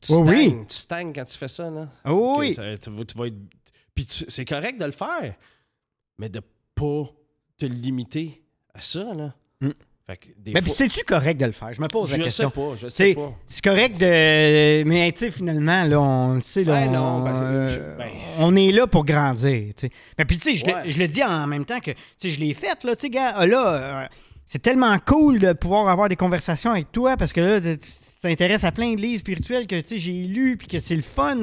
tu, 0.00 0.12
oui. 0.14 0.46
stagnes, 0.48 0.66
tu 0.66 0.76
stagnes 0.76 1.12
quand 1.12 1.24
tu 1.24 1.36
fais 1.36 1.48
ça. 1.48 1.68
Là. 1.70 1.88
Oh 2.06 2.34
Que 2.36 2.40
oui. 2.40 2.54
ça- 2.54 2.78
tu, 2.78 2.90
vas- 2.90 3.04
tu 3.04 3.18
vas 3.18 3.26
être- 3.26 3.36
Puis 3.94 4.06
c'est 4.28 4.44
correct 4.44 4.80
de 4.80 4.84
le 4.86 4.92
faire, 4.92 5.34
mais 6.18 6.28
de 6.28 6.40
pas 6.74 7.04
te 7.58 7.66
limiter 7.66 8.42
à 8.72 8.80
ça. 8.80 9.12
Là. 9.12 9.34
Mm. 9.60 9.70
Des 10.38 10.52
Mais 10.52 10.60
fois- 10.60 10.70
c'est-tu 10.70 11.04
correct 11.04 11.38
de 11.40 11.46
le 11.46 11.52
faire? 11.52 11.72
Je 11.72 11.80
me 11.80 11.86
pose 11.86 12.10
la 12.10 12.18
je 12.18 12.22
question. 12.24 12.48
sais 12.52 12.60
pas, 12.60 12.70
je 12.76 12.88
C'est- 12.88 13.08
sais 13.10 13.14
pas. 13.14 13.32
C'est 13.46 13.62
correct 13.62 13.96
de. 13.96 14.82
Mais 14.82 15.12
tu 15.12 15.20
sais, 15.26 15.30
finalement, 15.30 15.84
là, 15.84 16.00
on 16.00 16.34
le 16.34 16.40
sait, 16.40 16.64
là, 16.64 16.72
Ben 16.80 16.88
on, 16.88 16.92
non, 16.92 17.20
ben, 17.22 17.32
c'est- 17.68 17.78
euh, 17.78 17.96
ben- 17.96 18.08
on 18.40 18.56
est 18.56 18.72
là 18.72 18.88
pour 18.88 19.04
grandir. 19.04 19.72
Mais 20.18 20.24
puis, 20.24 20.36
tu 20.38 20.50
sais, 20.50 20.56
je, 20.56 20.66
le- 20.66 20.76
Ouais. 20.78 20.90
je 20.90 20.98
le 20.98 21.06
dis 21.06 21.22
en 21.22 21.46
même 21.46 21.64
temps 21.64 21.78
que 21.78 21.92
tu 21.92 21.96
sais, 22.18 22.30
je 22.30 22.40
l'ai 22.40 22.54
fait, 22.54 22.82
là, 22.82 22.96
tu 22.96 23.02
sais, 23.02 23.10
gars, 23.10 23.46
là, 23.46 23.66
euh, 24.02 24.06
c'est 24.46 24.58
tellement 24.60 24.98
cool 25.06 25.38
de 25.38 25.52
pouvoir 25.52 25.88
avoir 25.88 26.08
des 26.08 26.16
conversations 26.16 26.72
avec 26.72 26.90
toi 26.90 27.16
parce 27.16 27.32
que 27.32 27.40
là, 27.40 27.60
t'intéresses 28.20 28.64
à 28.64 28.72
plein 28.72 28.94
de 28.94 29.00
livres 29.00 29.20
spirituels 29.20 29.66
que 29.66 29.76
j'ai 29.88 30.12
lus 30.24 30.56
puis 30.56 30.66
que 30.68 30.78
c'est 30.78 30.96
le 30.96 31.02
fun. 31.02 31.36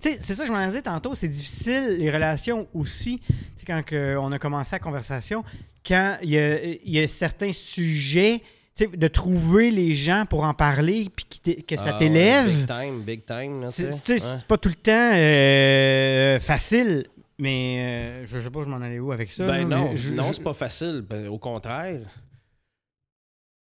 C'est 0.00 0.20
ça 0.22 0.42
que 0.42 0.46
je 0.48 0.52
m'en 0.52 0.66
disais 0.66 0.82
tantôt, 0.82 1.14
c'est 1.14 1.28
difficile, 1.28 1.96
les 1.98 2.10
relations 2.10 2.66
aussi. 2.74 3.20
Quand 3.66 3.82
on 3.92 4.32
a 4.32 4.38
commencé 4.38 4.74
la 4.76 4.80
conversation, 4.80 5.44
quand 5.86 6.16
il 6.22 6.30
y 6.84 6.90
y 6.92 6.98
a 7.00 7.08
certains 7.08 7.52
sujets. 7.52 8.40
de 8.78 9.08
trouver 9.08 9.70
les 9.70 9.94
gens 9.94 10.24
pour 10.28 10.44
en 10.44 10.52
parler 10.52 11.08
puis 11.16 11.24
que 11.66 11.76
ça 11.78 11.82
Ah 11.86 11.92
ouais, 11.92 11.98
t'élève. 11.98 12.46
big 12.50 12.66
time, 12.66 13.00
big 13.00 13.24
time. 13.24 13.62
là, 13.62 13.70
C'est 13.70 13.88
Ouais. 14.12 14.20
pas 14.46 14.58
tout 14.58 14.68
le 14.68 14.74
temps 14.74 15.12
euh, 15.14 16.38
facile, 16.40 17.06
mais 17.38 17.78
euh, 17.78 18.26
je 18.26 18.38
sais 18.38 18.50
pas, 18.50 18.62
je 18.64 18.68
m'en 18.68 18.76
allais 18.76 18.98
où 18.98 19.12
avec 19.12 19.30
ça. 19.30 19.46
Ben 19.46 19.66
là, 19.68 19.76
non, 19.78 19.96
je- 19.96 20.12
non, 20.12 20.30
c'est 20.30 20.42
pas 20.42 20.52
facile. 20.52 21.02
Ben, 21.08 21.26
au 21.28 21.38
contraire. 21.38 22.00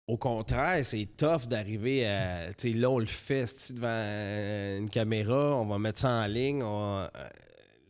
Au 0.08 0.16
contraire, 0.16 0.84
c'est 0.84 1.08
tough 1.16 1.48
d'arriver 1.48 2.06
à. 2.06 2.52
Tu 2.56 2.72
sais, 2.72 2.78
là, 2.78 2.88
on 2.90 2.98
le 3.00 3.06
fait 3.06 3.46
devant 3.72 4.78
une 4.78 4.88
caméra, 4.88 5.56
on 5.56 5.66
va 5.66 5.78
mettre 5.78 5.98
ça 6.00 6.10
en 6.10 6.26
ligne. 6.26 6.62
on 6.62 6.78
va- 6.78 7.10
euh, 7.16 7.28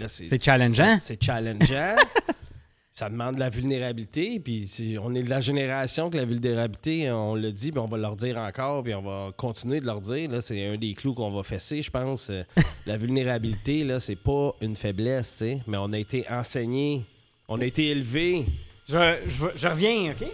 là, 0.01 0.09
C'est 0.09 0.43
challengeant? 0.43 0.97
C'est 0.99 1.21
c'est 1.21 1.23
challengeant. 1.23 1.97
ça 2.95 3.11
demande 3.11 3.35
de 3.35 3.41
la 3.41 3.51
vulnérabilité. 3.51 4.41
Puis 4.41 4.67
si 4.67 4.97
on 4.99 5.15
est 5.15 5.23
de 5.25 5.29
la 5.29 5.43
génération 5.43 6.09
que 6.09 6.17
la 6.17 6.25
vulnérabilité, 6.25 7.11
on 7.13 7.35
le 7.35 7.53
dit, 7.53 7.71
puis 7.71 7.79
on 7.81 7.85
va 7.87 7.99
leur 7.99 8.17
dire 8.17 8.39
encore, 8.39 8.83
puis 8.83 8.95
on 8.95 9.03
va 9.03 9.33
continuer 9.37 9.81
de 9.81 9.87
leur 9.87 10.01
dire. 10.01 10.31
Là, 10.31 10.41
c'est 10.41 10.67
un 10.69 10.79
des 10.79 10.95
clous 10.95 11.13
qu'on 11.13 11.31
va 11.31 11.43
fesser, 11.43 11.83
je 11.83 11.91
pense. 11.91 12.33
La 12.87 12.97
vulnérabilité, 12.97 13.85
là, 13.85 14.01
c'est 14.01 14.17
pas 14.17 14.55
une 14.63 14.75
faiblesse, 14.77 15.33
tu 15.33 15.37
sais, 15.37 15.59
mais 15.67 15.77
on 15.77 15.93
a 15.93 15.99
été 15.99 16.25
enseigné, 16.31 17.03
on 17.47 17.61
a 17.61 17.65
été 17.67 17.89
élevé. 17.89 18.47
Je, 18.89 19.19
je, 19.27 19.47
je 19.55 19.69
reviens, 19.69 20.13
OK? 20.13 20.27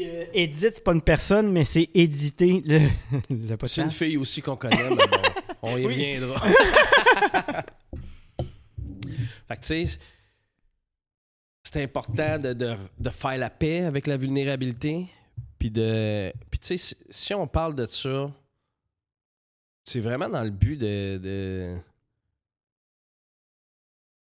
Euh, 0.00 0.24
Edith, 0.32 0.72
c'est 0.76 0.84
pas 0.84 0.92
une 0.94 1.02
personne, 1.02 1.52
mais 1.52 1.64
c'est 1.64 1.88
éditer 1.94 2.62
le, 2.66 2.88
le 3.30 3.56
C'est 3.66 3.82
une 3.82 3.90
fille 3.90 4.16
aussi 4.16 4.40
qu'on 4.42 4.56
connaît, 4.56 4.90
mais 4.90 4.96
bon, 4.96 5.06
on 5.62 5.76
y 5.76 5.84
reviendra. 5.84 6.40
fait 9.48 9.56
que 9.56 9.60
tu 9.60 9.86
sais, 9.86 9.98
c'est 11.64 11.82
important 11.82 12.38
de, 12.38 12.52
de- 12.52 12.76
de 12.98 13.10
faire 13.10 13.38
la 13.38 13.50
paix 13.50 13.80
avec 13.84 14.06
la 14.06 14.16
vulnérabilité. 14.16 15.06
Puis 15.58 15.70
de. 15.70 16.32
Puis 16.50 16.58
tu 16.58 16.66
sais, 16.68 16.76
si, 16.78 16.96
si 17.10 17.34
on 17.34 17.46
parle 17.46 17.74
de 17.76 17.86
ça, 17.86 18.32
c'est 19.84 20.00
vraiment 20.00 20.28
dans 20.28 20.42
le 20.42 20.50
but 20.50 20.76
de, 20.76 21.18
de, 21.22 21.76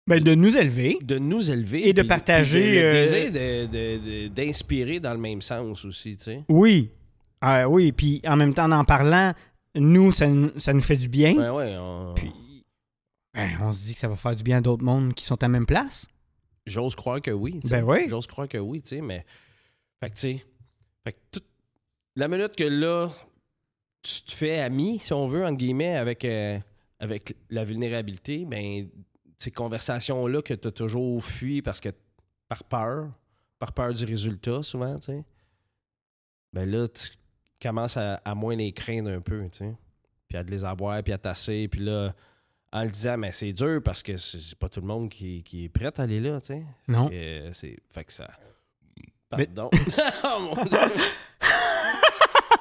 Ben, 0.06 0.22
de 0.22 0.34
nous 0.34 0.56
élever. 0.56 0.98
de 1.02 1.18
nous 1.18 1.50
élever. 1.50 1.88
Et 1.88 1.92
de 1.92 2.02
puis 2.02 2.08
partager, 2.08 2.60
puis 2.60 3.30
de- 3.32 3.38
euh, 3.38 3.66
de- 3.66 4.28
d'inspirer 4.28 5.00
dans 5.00 5.12
le 5.12 5.18
même 5.18 5.40
sens 5.42 5.84
aussi, 5.84 6.16
tu 6.16 6.24
sais. 6.24 6.44
Oui. 6.48 6.90
Ah 7.40 7.68
oui, 7.68 7.90
puis 7.92 8.22
en 8.26 8.36
même 8.36 8.54
temps, 8.54 8.70
en 8.70 8.84
parlant, 8.84 9.32
nous, 9.74 10.12
ça, 10.12 10.26
nous- 10.28 10.58
ça 10.58 10.72
nous 10.72 10.80
fait 10.80 10.96
du 10.96 11.08
bien. 11.08 11.34
Ouais. 11.52 11.76
on- 11.78 12.14
Puis, 12.14 12.32
ben, 13.34 13.50
on 13.60 13.72
se 13.72 13.84
dit 13.84 13.94
que 13.94 14.00
ça 14.00 14.08
va 14.08 14.16
faire 14.16 14.36
du 14.36 14.42
bien 14.42 14.58
à 14.58 14.60
d'autres 14.60 14.84
mondes 14.84 15.12
qui 15.12 15.24
sont 15.24 15.34
à 15.42 15.46
la 15.46 15.48
même 15.48 15.66
place. 15.66 16.06
J'ose 16.66 16.94
croire 16.94 17.20
que 17.20 17.30
oui. 17.30 17.60
Ben 17.64 17.82
oui. 17.84 18.08
J'ose 18.08 18.26
croire 18.26 18.48
que 18.48 18.58
oui, 18.58 18.80
tu 18.82 18.90
sais, 18.90 19.00
mais. 19.00 19.24
Fait 20.00 20.10
que, 20.10 20.14
tu 20.14 20.20
sais. 20.20 20.44
Fait 21.04 21.12
que 21.12 21.18
toute- 21.32 21.44
La 22.16 22.28
minute 22.28 22.56
que 22.56 22.64
là, 22.64 23.08
tu 24.02 24.22
te 24.22 24.32
fais 24.32 24.60
ami, 24.60 24.98
si 25.00 25.12
on 25.12 25.26
veut, 25.26 25.44
entre 25.44 25.58
guillemets, 25.58 25.96
avec, 25.96 26.24
euh, 26.24 26.58
avec 26.98 27.34
la 27.50 27.64
vulnérabilité, 27.64 28.44
ben, 28.46 28.88
ces 29.38 29.50
conversations-là 29.50 30.42
que 30.42 30.54
tu 30.54 30.68
as 30.68 30.72
toujours 30.72 31.22
fui 31.24 31.62
parce 31.62 31.80
que. 31.80 31.90
par 32.48 32.64
peur, 32.64 33.10
par 33.58 33.72
peur 33.72 33.92
du 33.94 34.04
résultat, 34.04 34.62
souvent, 34.62 34.98
tu 34.98 35.06
sais. 35.12 35.24
Ben 36.52 36.70
là, 36.70 36.88
tu 36.88 37.10
commences 37.60 37.96
à, 37.96 38.14
à 38.24 38.34
moins 38.34 38.56
les 38.56 38.72
craindre 38.72 39.10
un 39.10 39.20
peu, 39.20 39.42
tu 39.50 39.58
sais. 39.58 39.74
Puis 40.28 40.38
à 40.38 40.42
les 40.42 40.64
avoir, 40.64 41.02
puis 41.02 41.12
à 41.12 41.18
tasser, 41.18 41.68
puis 41.68 41.80
là. 41.80 42.14
En 42.72 42.82
le 42.82 42.90
disant, 42.90 43.16
mais 43.16 43.32
c'est 43.32 43.52
dur 43.52 43.80
parce 43.82 44.02
que 44.02 44.16
c'est 44.16 44.54
pas 44.58 44.68
tout 44.68 44.80
le 44.80 44.86
monde 44.86 45.08
qui, 45.08 45.42
qui 45.44 45.64
est 45.64 45.68
prêt 45.68 45.92
à 45.98 46.02
aller 46.02 46.20
là, 46.20 46.40
tu 46.40 46.48
sais. 46.48 46.66
Non. 46.88 47.08
Fait 47.08 47.16
que, 47.16 47.52
c'est. 47.52 47.76
Fait 47.90 48.04
que 48.04 48.12
ça. 48.12 48.28
Mais- 49.36 49.46
Pardon. 49.46 49.70
oh 50.24 50.38
mon 50.40 50.64
dieu. 50.64 50.78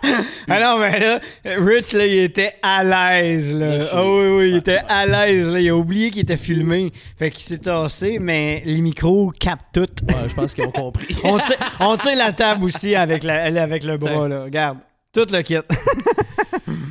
Ah 0.47 0.59
non, 0.59 0.79
mais 0.79 0.99
là, 0.99 1.19
Rich, 1.43 1.93
là, 1.93 2.05
il 2.05 2.19
était 2.19 2.53
à 2.61 2.83
l'aise, 2.83 3.57
Ah 3.91 4.03
oui, 4.03 4.27
oui, 4.27 4.49
il 4.51 4.55
était 4.57 4.81
à 4.87 5.05
l'aise, 5.05 5.51
là. 5.51 5.59
Il 5.59 5.69
a 5.69 5.75
oublié 5.75 6.11
qu'il 6.11 6.21
était 6.21 6.37
filmé. 6.37 6.91
Fait 7.17 7.31
qu'il 7.31 7.43
s'est 7.43 7.57
tassé, 7.57 8.19
mais 8.19 8.61
les 8.65 8.81
micros 8.81 9.31
captent 9.39 9.73
tout. 9.73 10.05
Ouais, 10.07 10.29
je 10.29 10.33
pense 10.33 10.53
qu'ils 10.53 10.65
ont 10.65 10.71
compris. 10.71 11.15
on, 11.23 11.37
tire, 11.37 11.57
on 11.79 11.97
tire 11.97 12.17
la 12.17 12.31
table 12.31 12.65
aussi 12.65 12.95
avec, 12.95 13.23
la, 13.23 13.43
avec 13.61 13.83
le 13.83 13.97
bras, 13.97 14.27
là. 14.27 14.43
Regarde. 14.43 14.77
Tout 15.13 15.27
le 15.31 15.41
kit. 15.41 15.55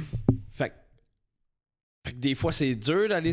fait, 2.14 2.16
que- 2.16 2.20
des 2.20 2.34
fois, 2.34 2.52
c'est 2.52 2.74
dur 2.74 3.08
d'aller 3.08 3.32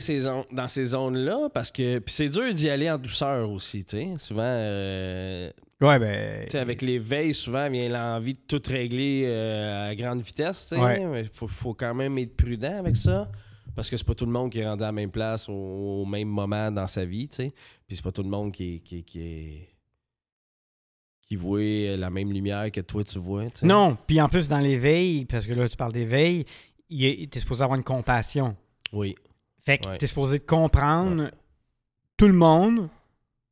dans 0.51 0.67
ces 0.67 0.85
zones-là 0.85 1.49
parce 1.53 1.71
que. 1.71 1.99
Puis 1.99 2.13
c'est 2.13 2.29
dur 2.29 2.53
d'y 2.53 2.69
aller 2.69 2.89
en 2.89 2.97
douceur 2.97 3.49
aussi, 3.49 3.83
tu 3.85 3.97
sais. 3.97 4.13
Souvent, 4.17 4.41
euh, 4.43 5.49
Ouais, 5.81 5.97
ben. 5.99 6.43
tu 6.45 6.51
sais, 6.51 6.59
avec 6.59 6.81
les 6.81 6.99
veilles, 6.99 7.33
souvent 7.33 7.69
vient 7.69 7.89
l'envie 7.89 8.33
de 8.33 8.39
tout 8.47 8.61
régler 8.67 9.23
euh, 9.25 9.89
à 9.89 9.95
grande 9.95 10.21
vitesse, 10.21 10.67
tu 10.69 10.75
sais. 10.75 10.81
Ouais. 10.81 11.05
Mais 11.05 11.23
faut, 11.33 11.47
faut 11.47 11.73
quand 11.73 11.93
même 11.95 12.17
être 12.17 12.35
prudent 12.37 12.77
avec 12.77 12.95
ça. 12.95 13.29
Parce 13.73 13.89
que 13.89 13.95
c'est 13.95 14.05
pas 14.05 14.13
tout 14.15 14.25
le 14.25 14.31
monde 14.33 14.51
qui 14.51 14.59
est 14.59 14.67
rendu 14.67 14.83
à 14.83 14.87
la 14.87 14.91
même 14.91 15.11
place 15.11 15.47
au, 15.47 15.53
au 15.53 16.05
même 16.05 16.27
moment 16.27 16.69
dans 16.71 16.87
sa 16.87 17.05
vie, 17.05 17.29
tu 17.29 17.37
sais. 17.37 17.53
Puis 17.87 17.95
c'est 17.95 18.03
pas 18.03 18.11
tout 18.11 18.21
le 18.23 18.29
monde 18.29 18.51
qui 18.51 18.75
est. 18.75 18.79
qui, 18.79 19.03
qui 19.03 19.21
est- 19.21 19.67
qui 21.27 21.37
voit 21.37 21.61
la 21.97 22.09
même 22.09 22.29
lumière 22.33 22.69
que 22.71 22.81
toi 22.81 23.05
tu 23.05 23.17
vois, 23.17 23.49
tu. 23.49 23.65
Non, 23.65 23.97
puis 24.05 24.19
en 24.19 24.27
plus, 24.27 24.49
dans 24.49 24.59
l'éveil, 24.59 25.23
parce 25.23 25.47
que 25.47 25.53
là, 25.53 25.65
tu 25.69 25.77
parles 25.77 25.93
d'éveil, 25.93 26.43
il 26.89 27.05
est- 27.05 27.31
t'es 27.31 27.39
supposé 27.39 27.63
avoir 27.63 27.77
une 27.77 27.85
compassion. 27.85 28.57
Oui. 28.91 29.15
Fait 29.63 29.77
que 29.77 29.87
Ouais. 29.89 29.97
t'es 29.97 30.07
supposé 30.07 30.39
de 30.39 30.43
comprendre 30.45 31.31
tout 32.17 32.27
le 32.27 32.33
monde 32.33 32.89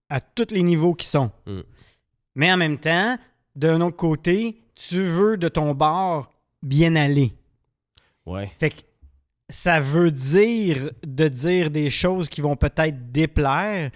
à 0.10 0.20
tous 0.22 0.48
les 0.52 0.64
niveaux 0.64 0.94
qui 0.94 1.06
sont. 1.08 1.32
Mm. 1.46 1.60
Mais 2.36 2.52
en 2.52 2.58
même 2.58 2.78
temps, 2.80 3.18
d'un 3.56 3.82
autre 3.82 3.98
côté, 3.98 4.62
tu 4.76 5.02
veux 5.02 5.38
de 5.38 5.50
ton 5.50 5.74
bord 5.74 6.32
bien 6.64 6.96
aller. 6.96 7.34
Ouais. 8.26 8.52
Fait 8.60 8.70
que 8.72 8.82
ça 9.50 9.80
veut 9.80 10.12
dire 10.12 10.92
de 11.06 11.28
dire 11.28 11.72
des 11.72 11.90
choses 11.90 12.30
qui 12.30 12.42
vont 12.42 12.56
peut-être 12.56 13.12
déplaire 13.12 13.92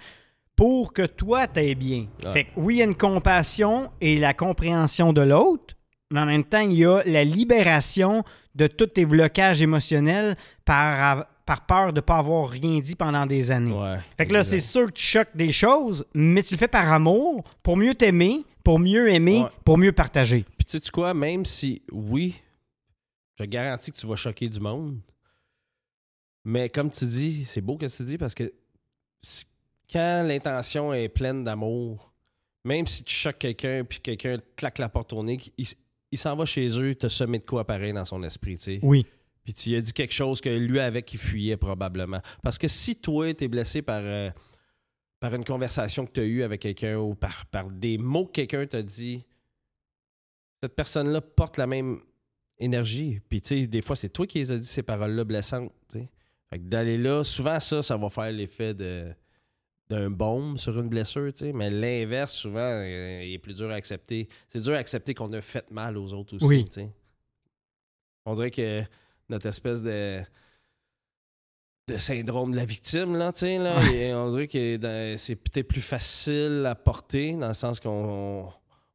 pour 0.56 0.92
que 0.92 1.06
toi 1.06 1.46
t'ailles 1.46 1.74
bien. 1.74 2.06
Ah. 2.24 2.32
Fait 2.32 2.44
que 2.44 2.50
oui, 2.56 2.74
il 2.76 2.78
y 2.78 2.82
a 2.82 2.84
une 2.84 2.96
compassion 2.96 3.90
et 4.00 4.18
la 4.18 4.34
compréhension 4.34 5.12
de 5.12 5.20
l'autre, 5.20 5.74
mais 6.10 6.20
en 6.20 6.26
même 6.26 6.44
temps, 6.44 6.60
il 6.60 6.74
y 6.74 6.84
a 6.84 7.02
la 7.06 7.24
libération 7.24 8.22
de 8.54 8.66
tous 8.66 8.86
tes 8.86 9.06
blocages 9.06 9.62
émotionnels 9.62 10.36
par, 10.64 11.26
par 11.46 11.66
peur 11.66 11.92
de 11.92 11.98
ne 11.98 12.00
pas 12.00 12.16
avoir 12.18 12.48
rien 12.48 12.80
dit 12.80 12.94
pendant 12.96 13.26
des 13.26 13.50
années. 13.50 13.72
Ouais. 13.72 13.98
Fait 14.16 14.26
que 14.26 14.32
là, 14.32 14.42
c'est 14.44 14.60
sûr 14.60 14.86
que 14.86 14.92
tu 14.92 15.04
choques 15.04 15.34
des 15.36 15.52
choses, 15.52 16.04
mais 16.14 16.42
tu 16.42 16.54
le 16.54 16.58
fais 16.58 16.68
par 16.68 16.90
amour, 16.92 17.44
pour 17.62 17.76
mieux 17.76 17.94
t'aimer, 17.94 18.44
pour 18.62 18.78
mieux 18.78 19.10
aimer, 19.10 19.42
Ouais. 19.42 19.48
pour 19.64 19.76
mieux 19.76 19.92
partager. 19.92 20.44
Puis 20.56 20.64
tu 20.64 20.80
sais 20.80 20.90
quoi, 20.90 21.12
même 21.12 21.44
si 21.44 21.82
oui, 21.92 22.34
je 23.38 23.44
garantis 23.44 23.92
que 23.92 23.96
tu 23.98 24.06
vas 24.06 24.16
choquer 24.16 24.48
du 24.48 24.58
monde. 24.60 24.98
Mais 26.44 26.68
comme 26.68 26.90
tu 26.90 27.04
dis, 27.04 27.44
c'est 27.44 27.60
beau 27.60 27.76
que 27.76 27.86
tu 27.86 28.04
dis 28.04 28.18
parce 28.18 28.34
que 28.34 28.50
quand 29.92 30.24
l'intention 30.26 30.92
est 30.92 31.08
pleine 31.08 31.44
d'amour, 31.44 32.12
même 32.64 32.86
si 32.86 33.02
tu 33.02 33.14
choques 33.14 33.38
quelqu'un 33.38 33.84
puis 33.84 34.00
quelqu'un 34.00 34.36
claque 34.56 34.78
la 34.78 34.88
porte 34.88 35.12
au 35.12 35.22
nez, 35.22 35.38
il, 35.58 35.66
il 36.10 36.18
s'en 36.18 36.34
va 36.36 36.44
chez 36.46 36.68
eux 36.80 36.94
te 36.94 37.08
semer 37.08 37.38
de 37.38 37.44
quoi 37.44 37.64
pareil 37.66 37.92
dans 37.92 38.04
son 38.04 38.22
esprit, 38.22 38.56
tu 38.56 38.64
sais. 38.64 38.78
Oui. 38.82 39.06
Puis 39.44 39.52
tu 39.54 39.70
lui 39.70 39.76
as 39.76 39.80
dit 39.82 39.92
quelque 39.92 40.14
chose 40.14 40.40
que 40.40 40.48
lui 40.48 40.80
avec 40.80 41.12
il 41.12 41.18
fuyait 41.18 41.56
probablement. 41.58 42.20
Parce 42.42 42.56
que 42.58 42.66
si 42.68 42.96
toi, 42.96 43.32
t'es 43.34 43.46
blessé 43.48 43.82
par, 43.82 44.00
euh, 44.02 44.30
par 45.20 45.34
une 45.34 45.44
conversation 45.44 46.06
que 46.06 46.12
tu 46.12 46.20
as 46.20 46.24
eue 46.24 46.42
avec 46.42 46.62
quelqu'un 46.62 46.96
ou 46.98 47.14
par, 47.14 47.44
par 47.46 47.70
des 47.70 47.98
mots 47.98 48.24
que 48.26 48.32
quelqu'un 48.32 48.66
t'a 48.66 48.82
dit, 48.82 49.24
cette 50.62 50.74
personne-là 50.74 51.20
porte 51.20 51.58
la 51.58 51.66
même 51.66 52.00
énergie. 52.58 53.20
Puis, 53.28 53.42
tu 53.42 53.48
sais, 53.48 53.66
des 53.66 53.82
fois, 53.82 53.96
c'est 53.96 54.08
toi 54.08 54.26
qui 54.26 54.38
les 54.38 54.50
as 54.52 54.58
dit 54.58 54.66
ces 54.66 54.82
paroles-là 54.82 55.24
blessantes. 55.24 55.72
Fait 55.92 56.58
que 56.58 56.64
d'aller 56.64 56.96
là, 56.96 57.22
souvent, 57.22 57.60
ça, 57.60 57.82
ça 57.82 57.96
va 57.96 58.08
faire 58.10 58.32
l'effet 58.32 58.74
de 58.74 59.12
d'un 59.90 60.08
baume 60.08 60.56
sur 60.56 60.80
une 60.80 60.88
blessure, 60.88 61.30
tu 61.34 61.40
sais. 61.44 61.52
Mais 61.52 61.68
l'inverse, 61.70 62.32
souvent, 62.32 62.60
euh, 62.60 63.22
il 63.22 63.34
est 63.34 63.38
plus 63.38 63.52
dur 63.52 63.68
à 63.70 63.74
accepter. 63.74 64.28
C'est 64.48 64.62
dur 64.62 64.72
à 64.72 64.78
accepter 64.78 65.12
qu'on 65.12 65.30
a 65.34 65.42
fait 65.42 65.70
mal 65.70 65.98
aux 65.98 66.14
autres 66.14 66.36
aussi, 66.36 66.46
Oui. 66.46 66.64
tu 66.64 66.72
sais. 66.72 66.90
On 68.24 68.32
dirait 68.32 68.50
que 68.50 68.82
notre 69.28 69.46
espèce 69.46 69.82
de 69.82 70.22
de 71.86 71.98
syndrome 71.98 72.52
de 72.52 72.56
la 72.56 72.64
victime, 72.64 73.14
là, 73.16 73.30
tu 73.30 73.40
sais, 73.40 73.58
là, 73.58 73.82
et 73.92 74.14
on 74.14 74.30
dirait 74.30 74.46
que 74.46 75.14
c'est 75.18 75.36
peut-être 75.36 75.68
plus 75.68 75.82
facile 75.82 76.64
à 76.66 76.74
porter, 76.74 77.34
dans 77.34 77.48
le 77.48 77.54
sens 77.54 77.78
qu'on 77.78 78.48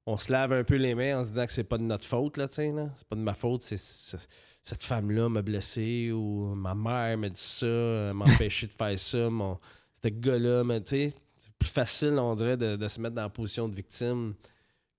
on 0.07 0.17
se 0.17 0.31
lave 0.31 0.53
un 0.53 0.63
peu 0.63 0.75
les 0.75 0.95
mains 0.95 1.19
en 1.19 1.23
se 1.23 1.29
disant 1.29 1.45
que 1.45 1.51
c'est 1.51 1.63
pas 1.63 1.77
de 1.77 1.83
notre 1.83 2.05
faute, 2.05 2.37
là, 2.37 2.47
tu 2.47 2.55
sais, 2.55 2.71
là. 2.71 2.89
C'est 2.95 3.07
pas 3.07 3.15
de 3.15 3.21
ma 3.21 3.35
faute, 3.35 3.61
c'est 3.61 3.77
cette 3.77 4.83
femme-là 4.83 5.29
m'a 5.29 5.43
blessé 5.43 6.11
ou 6.11 6.55
ma 6.55 6.73
mère 6.73 7.15
m'a 7.17 7.29
dit 7.29 7.39
ça, 7.39 8.11
m'a 8.13 8.25
empêché 8.25 8.65
de 8.65 8.73
faire 8.73 8.97
ça, 8.97 9.29
mon, 9.29 9.59
ce 10.01 10.09
gars-là, 10.09 10.63
mais 10.63 10.81
tu 10.81 10.89
sais, 11.09 11.13
c'est 11.37 11.53
plus 11.59 11.69
facile, 11.69 12.17
on 12.17 12.33
dirait, 12.33 12.57
de, 12.57 12.75
de 12.75 12.87
se 12.87 12.99
mettre 12.99 13.15
dans 13.15 13.21
la 13.21 13.29
position 13.29 13.69
de 13.69 13.75
victime 13.75 14.33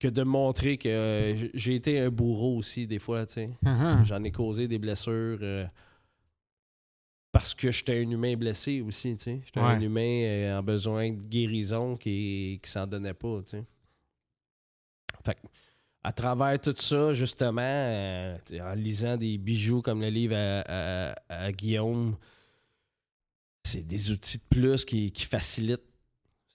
que 0.01 0.09
de 0.09 0.23
montrer 0.25 0.79
que 0.79 0.89
euh, 0.89 1.49
j'ai 1.55 1.75
été 1.77 2.01
un 2.01 2.09
bourreau 2.11 2.57
aussi, 2.57 2.87
des 2.89 2.99
fois, 2.99 3.25
tu 3.27 3.35
sais. 3.35 3.51
Uh-huh. 3.65 4.03
J'en 4.05 4.25
ai 4.25 4.33
causé 4.33 4.67
des 4.67 4.79
blessures 4.79 5.39
euh, 5.43 5.67
parce 7.33 7.55
que 7.55 7.71
j'étais 7.71 7.99
un 8.05 8.11
humain 8.11 8.35
blessé 8.37 8.81
aussi, 8.81 9.15
tu 9.17 9.23
sais. 9.25 9.41
J'étais 9.45 9.61
Ouais. 9.61 9.67
un 9.67 9.81
humain 9.81 10.23
euh, 10.25 10.59
en 10.59 10.63
besoin 10.63 11.11
de 11.11 11.23
guérison 11.27 11.97
qui, 11.97 12.59
qui 12.63 12.71
s'en 12.71 12.87
donnait 12.87 13.15
pas, 13.15 13.41
tu 13.43 13.51
sais. 13.59 13.65
Fait 15.25 15.35
que, 15.35 15.47
à 16.03 16.13
travers 16.13 16.59
tout 16.59 16.75
ça, 16.77 17.13
justement, 17.13 17.61
euh, 17.61 18.39
en 18.63 18.73
lisant 18.75 19.19
des 19.19 19.37
bijoux 19.37 19.83
comme 19.83 20.01
le 20.01 20.09
livre 20.09 20.35
à, 20.35 20.63
à- 21.11 21.15
à 21.29 21.53
Guillaume, 21.53 22.15
c'est 23.65 23.87
des 23.87 24.11
outils 24.11 24.39
de 24.39 24.43
plus 24.49 24.85
qui, 24.87 25.13
qui 25.13 25.27
facilitent 25.27 25.85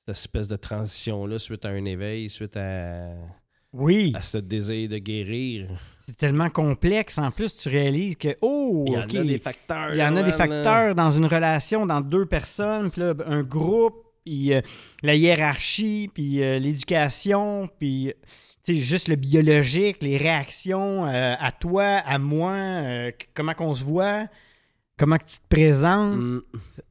cette 0.08 0.18
espèce 0.18 0.48
de 0.48 0.56
transition-là 0.56 1.40
suite 1.40 1.66
à 1.66 1.70
un 1.70 1.84
éveil, 1.86 2.30
suite 2.30 2.56
à, 2.58 3.06
Oui, 3.74 4.14
à 4.16 4.22
ce 4.22 4.38
désir 4.38 4.88
de 4.88 5.00
guérir. 5.00 5.68
c'est 6.06 6.16
tellement 6.16 6.50
complexe. 6.52 7.18
En 7.18 7.32
plus, 7.32 7.56
tu 7.56 7.70
réalises 7.70 8.16
que, 8.16 8.36
oh, 8.42 8.86
Il 8.88 8.94
y 8.94 8.98
en 8.98 9.02
a 9.02 9.24
des 9.24 9.40
facteurs. 9.40 9.94
il 9.94 9.98
y 9.98 10.04
en 10.04 10.16
a 10.16 10.22
des 10.22 10.32
facteurs 10.32 10.94
dans 10.94 11.10
une 11.10 11.26
relation, 11.26 11.88
dans 11.88 12.02
deux 12.02 12.28
personnes, 12.28 12.92
puis 12.92 13.02
là, 13.02 13.14
un 13.26 13.42
groupe, 13.42 13.96
puis 14.24 14.54
euh, 14.54 14.62
la 15.02 15.16
hiérarchie, 15.16 16.08
puis 16.14 16.44
euh, 16.44 16.60
l'éducation, 16.60 17.68
puis 17.80 18.10
euh, 18.10 18.14
juste 18.74 19.08
le 19.08 19.16
biologique, 19.16 20.04
les 20.04 20.18
réactions 20.18 21.08
euh, 21.08 21.34
à 21.40 21.52
toi, 21.52 21.84
à 22.06 22.20
moi, 22.20 23.10
comment 23.34 23.54
qu'on 23.56 23.74
se 23.74 23.84
voit, 23.84 24.28
comment 24.98 25.18
que 25.18 25.26
tu 25.26 25.38
te 25.38 25.48
présentes. 25.48 26.16
Mm, 26.16 26.42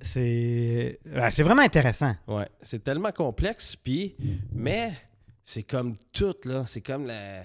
C'est 0.01 0.99
c'est 1.31 1.43
vraiment 1.43 1.62
intéressant. 1.62 2.14
ouais, 2.29 2.49
c'est 2.62 2.83
tellement 2.83 3.12
complexe, 3.12 3.77
puis 3.77 4.14
mais 4.53 4.93
c'est 5.43 5.62
comme 5.62 5.95
tout 6.12 6.35
là, 6.45 6.64
c'est 6.67 6.81
comme 6.81 7.07
la 7.07 7.45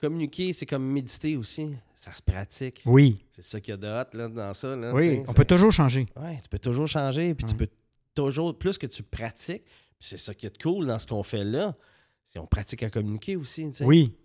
communiquer, 0.00 0.52
c'est 0.52 0.66
comme 0.66 0.84
méditer 0.84 1.36
aussi, 1.36 1.74
ça 1.94 2.10
se 2.12 2.22
pratique. 2.22 2.82
Oui, 2.86 3.24
C'est 3.30 3.44
ça 3.44 3.60
qu'il 3.60 3.70
y 3.72 3.74
a 3.74 3.76
de 3.76 3.86
hot 3.86 4.16
là 4.16 4.28
dans 4.28 4.52
ça 4.54 4.74
là. 4.74 4.92
oui, 4.92 5.22
on 5.28 5.32
peut 5.32 5.44
toujours 5.44 5.70
changer. 5.72 6.06
Ouais, 6.16 6.36
tu 6.42 6.48
peux 6.48 6.58
toujours 6.58 6.88
changer, 6.88 7.34
puis 7.34 7.46
tu 7.46 7.54
peux 7.54 7.68
toujours 8.14 8.58
plus 8.58 8.78
que 8.78 8.86
tu 8.86 9.02
pratiques, 9.04 9.64
puis 9.64 10.08
c'est 10.08 10.16
ça 10.16 10.34
qui 10.34 10.46
est 10.46 10.62
cool 10.62 10.86
dans 10.86 10.98
ce 10.98 11.06
qu'on 11.06 11.22
fait 11.22 11.44
là, 11.44 11.76
c'est 12.24 12.38
on 12.40 12.46
pratique 12.46 12.82
à 12.82 12.90
communiquer 12.90 13.36
aussi. 13.36 13.70
Oui, 13.82 14.16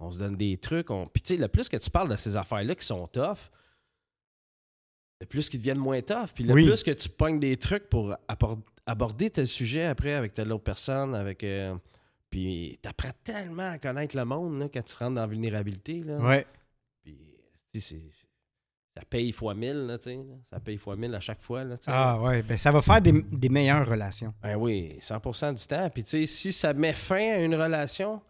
On 0.00 0.10
se 0.10 0.18
donne 0.18 0.36
des 0.36 0.56
trucs. 0.58 0.90
On... 0.90 1.06
Puis, 1.06 1.22
tu 1.22 1.34
sais, 1.34 1.40
le 1.40 1.46
plus 1.48 1.68
que 1.68 1.76
tu 1.76 1.90
parles 1.90 2.08
de 2.08 2.16
ces 2.16 2.34
affaires-là 2.36 2.74
qui 2.74 2.84
sont 2.86 3.06
tough, 3.06 3.50
le 5.20 5.26
plus 5.26 5.48
qu'ils 5.48 5.60
deviennent 5.60 5.78
moins 5.78 6.00
tough. 6.02 6.30
Puis, 6.34 6.44
le 6.44 6.54
Oui. 6.54 6.64
plus 6.64 6.82
que 6.82 6.90
tu 6.90 7.08
pognes 7.08 7.38
des 7.38 7.56
trucs 7.56 7.88
pour 7.88 8.14
aborder 8.86 9.30
tel 9.30 9.46
sujet 9.46 9.84
après 9.84 10.14
avec 10.14 10.32
telle 10.34 10.50
autre 10.52 10.64
personne, 10.64 11.14
avec. 11.14 11.44
euh, 11.44 11.74
Puis, 12.30 12.78
t'apprends 12.80 13.10
tellement 13.24 13.70
à 13.72 13.78
connaître 13.78 14.16
le 14.16 14.24
monde 14.24 14.60
là, 14.60 14.68
quand 14.72 14.82
tu 14.82 14.94
rentres 14.96 15.14
dans 15.16 15.20
la 15.22 15.26
vulnérabilité. 15.26 16.02
Là. 16.02 16.16
ouais. 16.18 16.46
Puis, 17.02 17.16
tu 17.72 17.80
sais, 17.80 17.96
c'est- 17.96 18.26
ça 18.96 19.04
paye 19.04 19.32
fois 19.32 19.54
mille, 19.54 19.86
là, 19.86 19.98
tu 19.98 20.04
sais. 20.04 20.16
là. 20.16 20.34
Ça 20.48 20.60
paye 20.60 20.76
fois 20.76 20.94
mille 20.96 21.14
à 21.14 21.20
chaque 21.20 21.42
fois, 21.42 21.64
là, 21.64 21.76
tu 21.76 21.84
sais. 21.86 21.90
Ah 21.94 22.20
ouais, 22.20 22.42
ben 22.42 22.56
ça 22.56 22.70
va 22.72 22.82
faire 22.82 23.00
des, 23.02 23.12
des 23.32 23.48
meilleures 23.48 23.88
relations. 23.88 24.32
Ben 24.42 24.56
oui, 24.56 24.96
100% 25.00 25.52
du 25.54 25.66
temps. 25.66 25.88
Puis 25.90 26.04
tu 26.04 26.10
sais, 26.10 26.26
si 26.26 26.52
ça 26.52 26.72
met 26.72 26.92
fin 26.92 27.32
à 27.34 27.38
une 27.38 27.54
relation, 27.54 28.20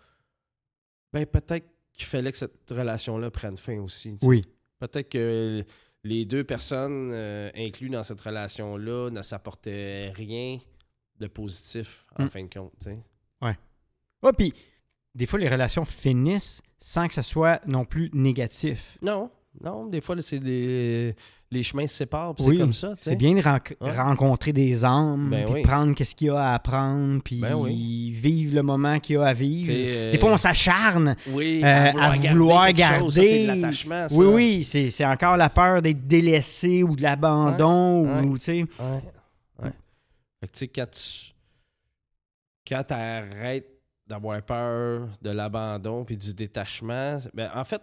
ben 1.13 1.27
peut-être 1.27 1.67
qu'il 1.93 2.07
fallait 2.07 2.33
que 2.33 2.39
cette 2.39 2.71
relation-là 2.71 3.31
prenne 3.31 3.57
fin 3.59 3.79
aussi. 3.81 4.17
Oui, 4.23 4.43
Peut-être 4.79 5.11
que 5.11 5.63
les 6.05 6.25
deux 6.25 6.45
personnes 6.45 7.11
euh, 7.13 7.51
incluses 7.55 7.91
dans 7.91 8.03
cette 8.05 8.21
relation-là 8.21 9.11
ne 9.11 9.23
s'apportaient 9.23 10.11
rien 10.15 10.59
de 11.19 11.27
positif 11.27 12.07
en 12.19 12.25
Mm. 12.25 12.31
fin 12.31 12.43
de 12.45 12.49
compte. 12.53 12.73
tu 12.81 12.85
sais. 12.91 12.99
Ouais, 14.23 14.33
puis 14.37 14.53
des 15.15 15.25
fois, 15.27 15.39
les 15.39 15.49
relations 15.49 15.85
finissent 15.87 16.61
sans 16.79 17.09
que 17.09 17.15
ce 17.15 17.23
soit 17.23 17.61
non 17.67 17.85
plus 17.87 18.11
négatif. 18.13 18.99
Non, 19.03 19.31
non, 19.63 19.87
des 19.87 20.01
fois, 20.01 20.15
c'est 20.21 20.39
des... 20.39 21.15
les 21.51 21.63
chemins 21.63 21.87
se 21.87 21.97
séparent, 21.97 22.35
Oui, 22.39 22.55
c'est 22.55 22.61
comme 22.61 22.73
ça. 22.73 22.93
C'est 22.97 23.17
bien 23.17 23.35
de 23.35 23.41
ren- 23.43 23.59
rencontrer 23.81 24.53
des 24.53 24.85
âmes, 24.85 25.29
Ben 25.31 25.45
puis 25.45 25.55
oui. 25.55 25.63
prendre 25.63 25.95
qu'est-ce 25.95 26.15
qu'il 26.15 26.29
y 26.29 26.31
a 26.31 26.39
à 26.41 26.55
apprendre, 26.55 27.21
puis 27.23 27.41
Ben 27.41 27.55
oui. 27.57 28.13
vivre 28.13 28.55
le 28.55 28.63
moment 28.63 29.01
qu'il 29.01 29.17
y 29.17 29.19
a 29.19 29.25
à 29.27 29.33
vivre. 29.33 29.71
Euh, 29.75 30.13
Des 30.13 30.19
fois, 30.19 30.33
on 30.33 30.37
s'acharne. 30.37 31.17
oui, 31.29 31.61
euh, 31.65 31.93
à 31.99 32.11
vouloir 32.13 32.69
quelque 32.69 32.99
chose, 33.01 33.15
ça, 33.17 33.23
c'est 33.23 33.47
de 33.47 33.61
garder-. 33.61 34.15
Oui, 34.15 34.27
oui, 34.65 34.65
c'est 34.91 35.05
encore 35.05 35.37
la 35.37 35.51
peur 35.51 35.83
d'être 35.83 36.07
délaissé 36.07 36.83
ou 36.85 36.95
de 36.95 37.03
l'abandon. 37.03 38.05
Ouais, 38.07 38.27
ou, 38.27 38.39
tu 38.39 38.45
sais. 38.45 38.53
Ouais. 38.63 39.03
ouais. 39.65 39.73
Fait 40.41 40.47
que 40.47 40.53
tu 40.53 40.59
sais, 40.59 40.69
quand 40.69 40.87
tu. 40.91 41.31
Quand 42.69 42.85
tu 42.85 42.95
arrêtes 42.95 43.67
d'avoir 44.07 44.41
peur 44.43 45.09
de 45.21 45.31
l'abandon 45.31 46.05
puis 46.05 46.17
du 46.17 46.33
détachement, 46.35 47.17
ben, 47.35 47.51
en 47.55 47.65
fait, 47.65 47.83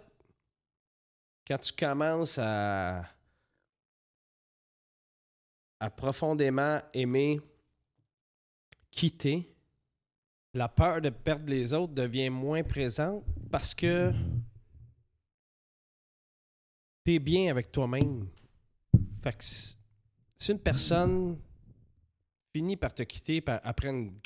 quand 1.48 1.58
tu 1.58 1.72
commences 1.72 2.38
à. 2.38 3.04
profondément 5.96 6.78
aimer 6.92 7.40
quitter, 8.90 9.54
la 10.52 10.68
peur 10.68 11.00
de 11.00 11.08
perdre 11.08 11.50
les 11.50 11.72
autres 11.72 11.94
devient 11.94 12.30
moins 12.30 12.62
présente 12.62 13.24
parce 13.50 13.74
que 13.74 14.12
tu 17.04 17.14
es 17.14 17.18
bien 17.18 17.50
avec 17.50 17.72
toi-même. 17.72 18.28
Fait 19.22 19.32
que 19.32 19.44
si 19.44 20.52
une 20.52 20.58
personne 20.58 21.38
finit 22.52 22.76
par 22.76 22.92
te 22.92 23.02
quitter 23.02 23.42
après 23.46 23.88
une 23.88 24.20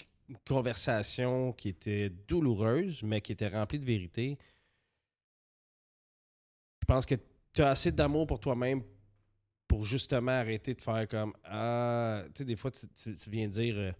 conversation 0.46 1.52
qui 1.52 1.68
était 1.68 2.10
douloureuse, 2.10 3.02
mais 3.02 3.20
qui 3.20 3.32
était 3.32 3.48
remplie 3.48 3.78
de 3.78 3.84
vérité, 3.84 4.38
je 6.82 6.84
pense 6.84 7.06
que 7.06 7.14
tu 7.54 7.62
as 7.62 7.70
assez 7.70 7.92
d'amour 7.92 8.26
pour 8.26 8.40
toi-même 8.40 8.82
pour 9.68 9.84
justement 9.86 10.32
arrêter 10.32 10.74
de 10.74 10.80
faire 10.82 11.06
comme 11.08 11.32
Ah, 11.44 12.22
tu 12.26 12.30
sais, 12.38 12.44
des 12.44 12.56
fois, 12.56 12.70
tu, 12.70 12.86
tu- 12.88 13.14
tu 13.14 13.30
viens 13.30 13.46
dire 13.48 13.74
euh, 13.78 13.90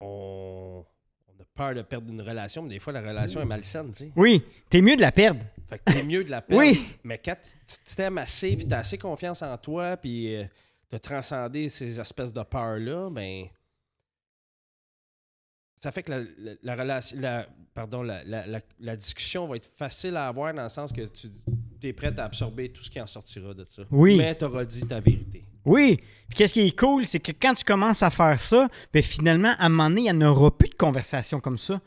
on, 0.00 0.84
on 1.28 1.42
a 1.42 1.44
peur 1.54 1.74
de 1.74 1.82
perdre 1.82 2.10
une 2.10 2.20
relation, 2.22 2.62
mais 2.62 2.68
des 2.70 2.78
fois, 2.78 2.92
la 2.92 3.00
relation 3.00 3.40
est 3.40 3.44
malsaine, 3.46 3.90
tu 3.92 3.98
sais. 4.06 4.12
Oui, 4.16 4.42
t'es 4.70 4.80
mieux 4.80 4.96
de 4.96 5.00
la 5.02 5.12
perdre. 5.12 5.44
Fait 5.68 5.78
que 5.78 5.92
t'es 5.92 6.02
mieux 6.04 6.22
de 6.24 6.30
la 6.30 6.40
perdre. 6.42 6.62
Oui. 6.62 6.80
Mais 7.02 7.18
quand 7.18 7.36
tu 7.42 7.94
t'aimes 7.96 8.18
assez, 8.18 8.56
puis 8.56 8.66
t'as 8.66 8.78
assez 8.78 8.98
confiance 8.98 9.42
en 9.42 9.56
toi, 9.58 9.96
puis 9.96 10.36
euh, 10.36 10.44
t'as 10.88 10.98
transcendé 10.98 11.68
ces 11.68 11.98
espèces 12.00 12.32
de 12.32 12.42
peurs-là, 12.42 13.10
ben. 13.10 13.46
Ça 15.86 15.92
fait 15.92 16.02
que 16.02 16.10
la, 16.10 16.18
la- 16.18 16.52
la 16.64 16.74
relation. 16.74 17.16
La, 17.20 17.46
pardon, 17.72 18.02
la, 18.02 18.24
la- 18.24 18.44
la- 18.48 18.60
la 18.80 18.96
discussion 18.96 19.46
va 19.46 19.54
être 19.54 19.68
facile 19.72 20.16
à 20.16 20.26
avoir 20.26 20.52
dans 20.52 20.64
le 20.64 20.68
sens 20.68 20.90
que 20.92 21.02
tu 21.02 21.28
es 21.84 21.92
prêt 21.92 22.12
à 22.18 22.24
absorber 22.24 22.70
tout 22.70 22.82
ce 22.82 22.90
qui 22.90 23.00
en 23.00 23.06
sortira 23.06 23.54
de 23.54 23.62
ça. 23.64 23.82
Oui. 23.92 24.16
Mais 24.18 24.34
t'auras 24.34 24.64
dit 24.64 24.80
ta 24.80 24.98
vérité. 24.98 25.44
Oui. 25.64 25.96
Puis 26.28 26.36
qu'est-ce 26.38 26.54
qui 26.54 26.62
est 26.62 26.76
cool, 26.76 27.04
c'est 27.06 27.20
que 27.20 27.30
quand 27.30 27.54
tu 27.54 27.62
commences 27.62 28.02
à 28.02 28.10
faire 28.10 28.40
ça, 28.40 28.68
ben 28.92 29.00
finalement, 29.00 29.52
à 29.60 29.66
un 29.66 29.68
moment 29.68 29.88
donné, 29.88 30.00
il 30.08 30.12
n'y 30.16 30.24
en 30.24 30.28
aura 30.28 30.50
plus 30.58 30.70
de 30.70 30.74
conversation 30.74 31.38
comme 31.38 31.56
ça. 31.58 31.80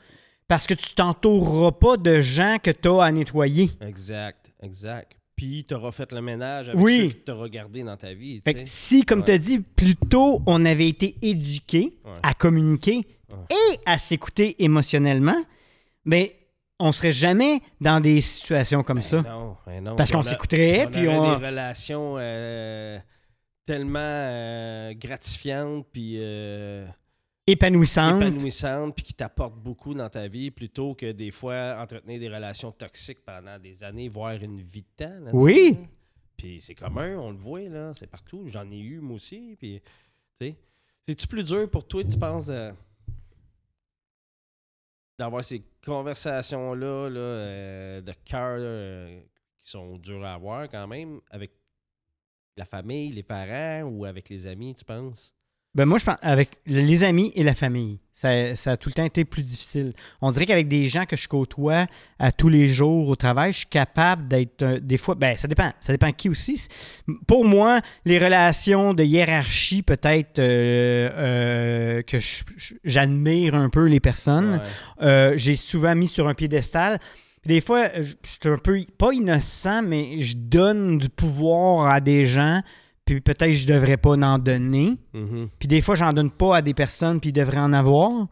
Parce 0.47 0.65
que 0.65 0.75
tu 0.75 0.95
t'entoureras 0.95 1.73
pas 1.73 1.97
de 1.97 2.21
gens 2.21 2.55
que 2.63 2.71
tu 2.71 2.87
as 2.87 3.03
à 3.03 3.11
nettoyer. 3.11 3.69
Exact, 3.81 4.49
exact. 4.63 5.11
Puis 5.35 5.65
t'auras 5.65 5.91
fait 5.91 6.09
le 6.13 6.21
ménage 6.21 6.69
avec 6.69 6.81
Oui. 6.81 6.99
ceux 7.01 7.09
que 7.19 7.25
t'auras 7.25 7.49
gardé 7.49 7.83
dans 7.83 7.97
ta 7.97 8.13
vie. 8.13 8.37
tu 8.37 8.43
Fait 8.45 8.53
que 8.63 8.69
si, 8.69 9.03
comme 9.03 9.19
Ouais. 9.19 9.25
tu 9.25 9.31
as 9.33 9.37
dit, 9.39 9.59
plus 9.59 9.97
tôt, 9.97 10.41
on 10.45 10.63
avait 10.63 10.87
été 10.87 11.17
éduqué 11.21 11.97
Ouais. 12.05 12.11
à 12.23 12.33
communiquer 12.33 13.05
Ouais. 13.31 13.68
À 13.89 13.97
s'écouter 13.97 14.63
émotionnellement, 14.63 15.41
ben 16.05 16.27
on 16.77 16.91
serait 16.91 17.11
jamais 17.11 17.59
dans 17.81 17.99
des 17.99 18.21
situations 18.21 18.83
comme 18.83 18.99
Ben 18.99 19.03
ça. 19.03 19.21
non, 19.23 19.57
ben 19.65 19.83
non. 19.83 19.95
Parce 19.95 20.11
qu'on 20.11 20.19
on 20.19 20.23
s'écouterait, 20.23 20.85
on 20.85 20.91
puis 20.91 21.07
aurait 21.07 21.17
on... 21.17 21.39
des 21.39 21.45
relations 21.47 22.15
euh, 22.19 22.99
tellement 23.65 23.99
euh, 23.99 24.93
gratifiantes 24.93 25.87
puis 25.91 26.17
euh, 26.19 26.85
épanouissante. 27.47 28.21
épanouissante 28.21 28.95
puis 28.95 29.03
qui 29.05 29.13
t'apporte 29.15 29.55
beaucoup 29.55 29.95
dans 29.95 30.07
ta 30.09 30.27
vie 30.27 30.51
plutôt 30.51 30.93
que 30.93 31.11
des 31.11 31.31
fois 31.31 31.77
entretenir 31.81 32.19
des 32.19 32.29
relations 32.29 32.71
toxiques 32.71 33.25
pendant 33.25 33.57
des 33.57 33.83
années, 33.83 34.07
voire 34.07 34.35
une 34.35 34.61
vie 34.61 34.83
de 34.83 35.05
temps. 35.05 35.19
là, 35.19 35.31
Oui. 35.33 35.79
Puis 36.37 36.61
c'est 36.61 36.75
commun, 36.75 37.17
on 37.17 37.31
le 37.31 37.37
voit, 37.37 37.67
là, 37.67 37.91
c'est 37.95 38.07
partout. 38.07 38.43
J'en 38.47 38.69
ai 38.71 38.79
eu, 38.79 38.99
moi 38.99 39.15
aussi. 39.15 39.55
Puis, 39.59 39.81
tu 40.39 40.45
sais, 40.45 40.55
c'est-tu 41.05 41.27
plus 41.27 41.43
dur 41.43 41.69
pour 41.69 41.85
toi, 41.85 42.03
tu 42.03 42.17
penses, 42.17 42.45
de 42.45 42.71
d'avoir 45.19 45.43
ces 45.43 45.61
conversations-là 45.85 47.09
là, 47.09 47.19
euh, 47.19 48.01
de 48.01 48.13
cœur 48.23 48.57
euh, 48.57 49.21
qui 49.61 49.69
sont 49.69 49.97
dures 49.97 50.23
à 50.23 50.35
avoir 50.35 50.69
quand 50.69 50.87
même 50.87 51.19
avec 51.29 51.51
la 52.55 52.63
famille, 52.63 53.11
les 53.11 53.23
parents 53.23 53.83
ou 53.83 54.05
avec 54.05 54.29
les 54.29 54.47
amis, 54.47 54.73
tu 54.73 54.85
penses? 54.85 55.33
Ben 55.75 55.85
moi, 55.85 55.99
je 55.99 56.05
pense 56.05 56.17
avec 56.21 56.49
les 56.65 57.03
amis 57.03 57.31
et 57.35 57.43
la 57.43 57.53
famille, 57.53 57.99
ça, 58.11 58.55
ça 58.55 58.71
a 58.71 58.77
tout 58.77 58.89
le 58.89 58.93
temps 58.93 59.05
été 59.05 59.23
plus 59.23 59.43
difficile. 59.43 59.93
On 60.19 60.31
dirait 60.31 60.47
qu'avec 60.47 60.67
des 60.67 60.89
gens 60.89 61.05
que 61.05 61.15
je 61.15 61.27
côtoie 61.27 61.85
à 62.17 62.31
tous 62.31 62.49
les 62.49 62.67
jours 62.67 63.07
au 63.07 63.15
travail, 63.15 63.53
je 63.53 63.59
suis 63.59 63.67
capable 63.67 64.27
d'être 64.27 64.63
euh, 64.63 64.79
des 64.81 64.97
fois. 64.97 65.13
Ben, 65.13 65.37
ça 65.37 65.47
dépend. 65.47 65.71
Ça 65.79 65.93
dépend 65.93 66.11
qui 66.11 66.27
aussi. 66.27 66.67
Pour 67.27 67.45
moi, 67.45 67.79
les 68.03 68.17
relations 68.17 68.93
de 68.95 69.03
hiérarchie, 69.03 69.83
peut-être 69.83 70.39
euh, 70.39 71.09
euh, 71.13 72.01
que 72.01 72.17
j'admire 72.83 73.53
un 73.53 73.69
peu 73.69 73.85
les 73.87 73.99
personnes. 73.99 74.61
Ouais. 74.99 75.05
Euh, 75.05 75.33
j'ai 75.35 75.55
souvent 75.55 75.95
mis 75.95 76.07
sur 76.07 76.27
un 76.27 76.33
piédestal. 76.33 76.97
Puis 77.41 77.53
des 77.53 77.61
fois, 77.61 77.89
je 78.01 78.15
suis 78.25 78.49
un 78.49 78.57
peu, 78.57 78.81
pas 78.97 79.13
innocent, 79.13 79.83
mais 79.83 80.19
je 80.19 80.35
donne 80.35 80.97
du 80.97 81.09
pouvoir 81.09 81.87
à 81.87 82.01
des 82.01 82.25
gens, 82.25 82.61
puis 83.13 83.21
peut-être 83.21 83.51
je 83.51 83.67
devrais 83.67 83.97
pas 83.97 84.11
en 84.11 84.39
donner. 84.39 84.97
Mhm. 85.13 85.49
Puis 85.57 85.67
des 85.67 85.81
fois, 85.81 85.95
j'en 85.95 86.13
donne 86.13 86.31
pas 86.31 86.57
à 86.57 86.61
des 86.61 86.73
personnes, 86.73 87.19
puis 87.19 87.29
ils 87.29 87.33
devraient 87.33 87.57
en 87.57 87.73
avoir. 87.73 88.27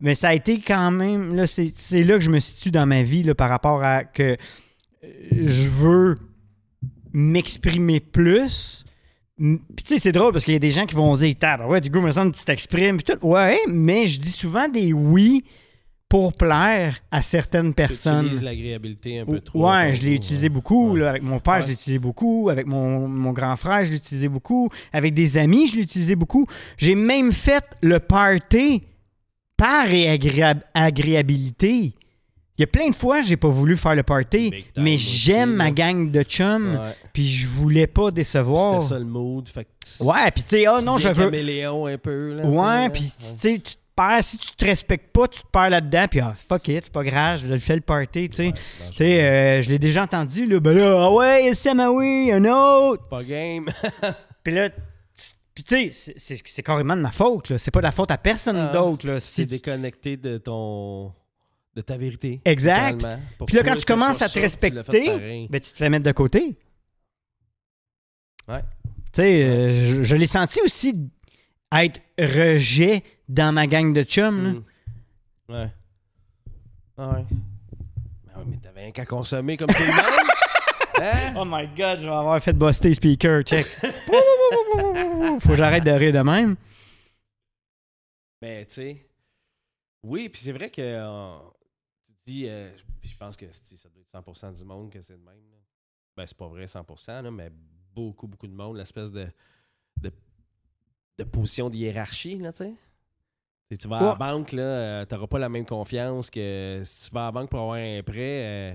Mais 0.00 0.14
ça 0.14 0.28
a 0.28 0.34
été 0.34 0.60
quand 0.60 0.90
même, 0.90 1.34
là, 1.34 1.46
c'est 1.46 1.70
c'est 1.74 2.04
là 2.04 2.14
que 2.14 2.24
je 2.24 2.30
me 2.30 2.40
situe 2.40 2.70
dans 2.70 2.86
ma 2.86 3.02
vie, 3.02 3.22
là, 3.22 3.34
par 3.34 3.50
rapport 3.50 3.82
à 3.82 4.04
que 4.04 4.36
euh, 5.04 5.06
je 5.44 5.68
veux 5.68 6.14
m'exprimer 7.12 8.00
plus. 8.00 8.84
Puis 9.36 9.84
tu 9.84 9.94
sais, 9.94 9.98
c'est 9.98 10.12
drôle 10.12 10.32
parce 10.32 10.44
qu'il 10.44 10.54
y 10.54 10.56
a 10.56 10.60
des 10.60 10.70
gens 10.70 10.86
qui 10.86 10.94
vont 10.94 11.14
dire, 11.16 11.34
Tab, 11.38 11.62
ouais, 11.68 11.80
du 11.80 11.90
coup, 11.90 12.00
me 12.00 12.10
semble 12.10 12.32
que 12.32 12.38
tu 12.38 12.44
t'exprimes, 12.44 12.98
puis 12.98 13.14
tout. 13.14 13.26
Ouais, 13.26 13.58
mais 13.68 14.06
je 14.06 14.20
dis 14.20 14.30
souvent 14.30 14.68
des 14.68 14.92
oui 14.92 15.44
pour 16.10 16.32
plaire 16.32 16.98
à 17.12 17.22
certaines 17.22 17.72
personnes. 17.72 18.24
utilises 18.26 18.42
l'agréabilité 18.42 19.20
un 19.20 19.24
peu 19.24 19.40
trop. 19.40 19.70
Ouais, 19.70 19.94
je 19.94 20.02
l'ai 20.02 20.12
utilisé 20.14 20.48
beaucoup. 20.48 20.92
Ouais. 20.94 21.00
là, 21.00 21.10
avec 21.10 21.22
mon 21.22 21.38
père, 21.38 21.54
Ouais. 21.54 21.60
je 21.62 21.66
l'ai 21.68 21.72
utilisé 21.72 21.98
beaucoup. 22.00 22.48
Avec 22.50 22.66
mon, 22.66 23.06
mon 23.08 23.30
grand 23.32 23.56
frère, 23.56 23.84
je 23.84 23.90
l'ai 23.92 23.96
utilisé 23.96 24.28
beaucoup. 24.28 24.68
Avec 24.92 25.14
des 25.14 25.38
amis, 25.38 25.68
je 25.68 25.76
l'ai 25.76 25.82
utilisé 25.82 26.16
beaucoup. 26.16 26.44
J'ai 26.76 26.96
même 26.96 27.30
fait 27.32 27.64
le 27.80 28.00
party 28.00 28.82
par 29.56 29.86
agréab- 29.86 30.62
agréabilité. 30.74 31.94
Il 32.58 32.62
y 32.62 32.64
a 32.64 32.66
plein 32.66 32.88
de 32.90 32.94
fois, 32.94 33.22
j'ai 33.22 33.36
pas 33.38 33.48
voulu 33.48 33.76
faire 33.76 33.94
le 33.94 34.02
party, 34.02 34.50
time 34.50 34.64
mais 34.84 34.96
j'aime 34.98 35.54
ma 35.54 35.70
gang 35.70 36.10
de 36.10 36.22
chums, 36.22 36.78
puis 37.12 37.26
je 37.26 37.46
voulais 37.46 37.86
pas 37.86 38.10
décevoir. 38.10 38.82
C'était 38.82 38.94
ça 38.94 38.98
le 38.98 39.06
mood. 39.06 39.48
Fait 39.48 39.64
que 39.64 40.04
Ouais, 40.04 40.30
puis 40.34 40.42
tu 40.42 40.48
sais, 40.50 40.66
ah 40.66 40.76
tu 40.80 40.84
non, 40.84 40.98
je 40.98 41.08
veux. 41.08 41.26
un 41.28 41.98
peu. 41.98 42.34
Là, 42.34 42.44
Ouais, 42.46 42.90
puis 42.90 43.04
tu 43.18 43.24
sais, 43.38 43.62
perds. 44.00 44.24
Si 44.24 44.38
tu 44.38 44.52
te 44.52 44.64
respectes 44.64 45.12
pas, 45.12 45.28
tu 45.28 45.40
te 45.42 45.46
perds 45.46 45.70
là-dedans, 45.70 46.06
puis 46.10 46.20
ah, 46.20 46.32
fuck 46.34 46.68
it, 46.68 46.84
c'est 46.84 46.92
pas 46.92 47.04
grave, 47.04 47.38
je 47.40 47.46
le 47.46 47.58
fais 47.58 47.74
le 47.74 47.80
party, 47.82 48.28
tu 48.30 48.36
sais. 48.36 48.46
Ouais, 48.46 48.52
Tu 48.90 48.96
sais, 48.96 49.22
euh, 49.22 49.62
je 49.62 49.68
l'ai 49.70 49.78
déjà 49.78 50.02
entendu, 50.04 50.46
là, 50.46 50.60
ben 50.60 50.76
là, 50.76 51.04
ah 51.06 51.10
ouais, 51.12 51.52
Sam, 51.54 51.80
ah 51.80 51.90
oui, 51.90 52.30
un 52.32 52.44
autre. 52.44 53.08
Pas 53.08 53.22
game. 53.24 53.68
Puis 54.42 54.54
là, 54.54 54.70
tu- 54.70 54.76
puis 55.54 55.64
tu 55.64 55.92
sais, 55.92 56.14
c'est- 56.16 56.62
carrément 56.62 56.96
de 56.96 57.02
ma 57.02 57.10
faute, 57.10 57.50
là. 57.50 57.58
C'est 57.58 57.70
pas 57.70 57.80
de 57.80 57.84
la 57.86 57.92
faute 57.92 58.10
à 58.10 58.16
personne 58.18 58.56
Ah, 58.56 58.72
d'autre, 58.72 59.06
là. 59.06 59.20
C'est 59.20 59.42
Si- 59.42 59.46
déconnecté 59.46 60.16
de 60.16 60.38
ton. 60.38 61.12
de 61.76 61.82
ta 61.82 61.96
vérité. 61.96 62.40
Exact. 62.46 63.06
Puis 63.46 63.56
là, 63.56 63.62
quand 63.62 63.76
tu 63.76 63.84
commences 63.84 64.22
à 64.22 64.28
te 64.28 64.32
tu 64.34 64.40
respecter, 64.40 65.04
pareil. 65.06 65.46
ben, 65.50 65.60
tu 65.60 65.70
te 65.72 65.76
fais 65.76 65.88
mettre 65.90 66.04
de 66.04 66.12
côté. 66.12 66.56
Ouais. 68.48 68.60
Tu 69.12 69.22
sais, 69.22 69.42
euh, 69.44 69.72
je, 69.72 70.02
je 70.02 70.16
l'ai 70.16 70.26
senti 70.26 70.60
aussi 70.62 70.94
être 71.72 72.00
rejet 72.18 73.02
dans 73.30 73.54
ma 73.54 73.66
gang 73.66 73.92
de 73.92 74.02
chums, 74.02 74.42
là. 74.44 74.50
Mm. 74.52 74.64
Ouais. 75.48 75.72
Ah 76.98 77.10
ouais. 77.10 77.24
Ben 78.26 78.38
ouais, 78.38 78.44
mais 78.46 78.56
t'avais 78.58 78.86
un 78.86 78.90
qu'à 78.90 79.06
consommer 79.06 79.56
comme 79.56 79.68
tout 79.68 79.82
le 79.82 79.88
monde. 79.88 80.26
Hein? 81.02 81.32
Oh 81.34 81.44
my 81.46 81.66
god, 81.68 81.98
je 82.00 82.06
vais 82.06 82.12
avoir 82.14 82.42
fait 82.42 82.52
buster 82.52 82.92
speaker, 82.92 83.42
check. 83.42 83.64
Faut 85.40 85.48
que 85.48 85.56
j'arrête 85.56 85.82
de 85.84 85.90
rire 85.92 86.12
de 86.12 86.18
même. 86.18 86.56
Mais 88.42 88.66
tu 88.66 88.74
sais, 88.74 89.06
oui, 90.02 90.28
puis 90.28 90.42
c'est 90.42 90.52
vrai 90.52 90.68
que 90.68 90.82
euh, 90.82 91.38
tu 92.26 92.32
dis, 92.32 92.46
euh, 92.48 92.70
puis 93.00 93.08
je 93.08 93.16
pense 93.16 93.34
que 93.34 93.46
ça 93.50 93.88
doit 93.88 94.02
être 94.02 94.28
100% 94.30 94.58
du 94.58 94.64
monde 94.64 94.90
que 94.90 95.00
c'est 95.00 95.14
le 95.14 95.20
même. 95.20 95.40
là. 95.50 95.56
Ben, 96.18 96.26
c'est 96.26 96.36
pas 96.36 96.48
vrai 96.48 96.66
100%, 96.66 97.22
là, 97.22 97.30
mais 97.30 97.50
beaucoup, 97.94 98.26
beaucoup 98.26 98.48
de 98.48 98.52
monde, 98.52 98.76
l'espèce 98.76 99.10
de, 99.10 99.26
de, 100.02 100.12
de 101.16 101.24
position 101.24 101.70
de 101.70 101.76
hiérarchie, 101.76 102.36
là, 102.36 102.52
tu 102.52 102.58
sais. 102.64 102.74
Tu 103.70 103.76
sais, 103.76 103.78
tu 103.82 103.88
vas 103.88 103.98
à 103.98 104.02
la 104.02 104.14
banque, 104.16 104.50
là, 104.52 104.62
euh, 104.62 105.04
t'auras 105.04 105.28
pas 105.28 105.38
la 105.38 105.48
même 105.48 105.64
confiance 105.64 106.28
que 106.28 106.80
si 106.84 107.08
tu 107.08 107.14
vas 107.14 107.22
à 107.22 107.24
la 107.26 107.32
banque 107.32 107.50
pour 107.50 107.60
avoir 107.60 107.76
un 107.76 108.00
prêt. 108.04 108.16
euh, 108.18 108.72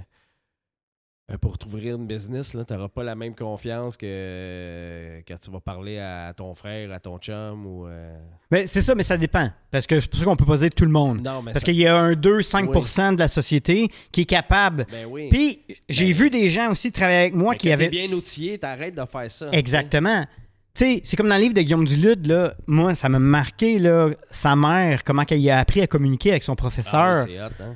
euh, 1.32 1.38
pour 1.40 1.58
t'ouvrir 1.58 1.96
une 1.96 2.06
business, 2.06 2.54
là, 2.54 2.64
t'auras 2.64 2.88
pas 2.88 3.04
la 3.04 3.16
même 3.16 3.34
confiance 3.36 3.98
que 3.98 4.06
euh, 4.08 5.22
quand 5.28 5.38
tu 5.44 5.50
vas 5.52 5.60
parler 5.60 5.98
à 5.98 6.32
ton 6.38 6.54
frère, 6.54 6.92
à 6.94 7.00
ton 7.00 7.18
chum 7.18 7.66
ou. 7.66 7.88
euh, 7.88 8.16
Ben, 8.52 8.68
c'est 8.68 8.80
ça, 8.82 8.94
mais 8.96 9.02
ça 9.04 9.18
dépend. 9.18 9.50
Parce 9.72 9.88
que 9.88 10.00
c'est 10.00 10.08
pour 10.10 10.20
ça 10.20 10.26
qu'on 10.26 10.36
peut 10.36 10.46
pas 10.46 10.58
dire 10.58 10.70
tout 10.70 10.86
le 10.86 10.92
monde. 10.92 11.26
Non, 11.26 11.42
mais 11.42 11.52
Parce 11.52 11.66
ça- 11.66 11.72
qu'il 11.72 11.82
y 11.82 11.88
a 11.88 11.98
un 11.98 12.14
2-5% 12.14 13.14
de 13.16 13.20
la 13.20 13.28
société 13.28 13.90
qui 14.12 14.22
est 14.22 14.26
capable. 14.26 14.86
Ben 14.92 15.08
oui. 15.10 15.30
Puis, 15.32 15.62
j'ai 15.90 16.06
Ben- 16.06 16.14
vu 16.14 16.30
des 16.30 16.48
gens 16.50 16.72
aussi 16.72 16.92
travailler 16.92 17.22
avec 17.22 17.34
moi 17.34 17.54
Mais 17.54 17.58
qui 17.58 17.72
avaient. 17.72 17.90
bien 17.90 18.10
outillé, 18.14 18.60
t'arrêtes 18.60 18.96
de 18.96 19.06
faire 19.06 19.30
ça. 19.32 19.50
Exactement. 19.52 20.24
Tu 20.24 20.45
sais, 20.84 21.02
c'est 21.04 21.16
comme 21.18 21.30
dans 21.30 21.36
le 21.36 21.42
livre 21.42 21.54
de 21.54 21.62
Guillaume 21.62 21.86
Dulude, 21.86 22.28
là. 22.28 22.56
Moi, 22.68 22.94
ça 22.96 23.08
m'a 23.10 23.20
marqué, 23.20 23.80
là, 23.80 24.10
sa 24.30 24.56
mère, 24.56 25.04
comment 25.04 25.24
elle 25.30 25.50
a 25.50 25.60
appris 25.60 25.82
à 25.82 25.88
communiquer 25.88 26.32
avec 26.32 26.44
son 26.44 26.54
Ah 26.54 26.56
professeur. 26.58 27.26
oui, 27.28 27.34
c'est 27.36 27.42
hot, 27.42 27.50
hein? 27.64 27.76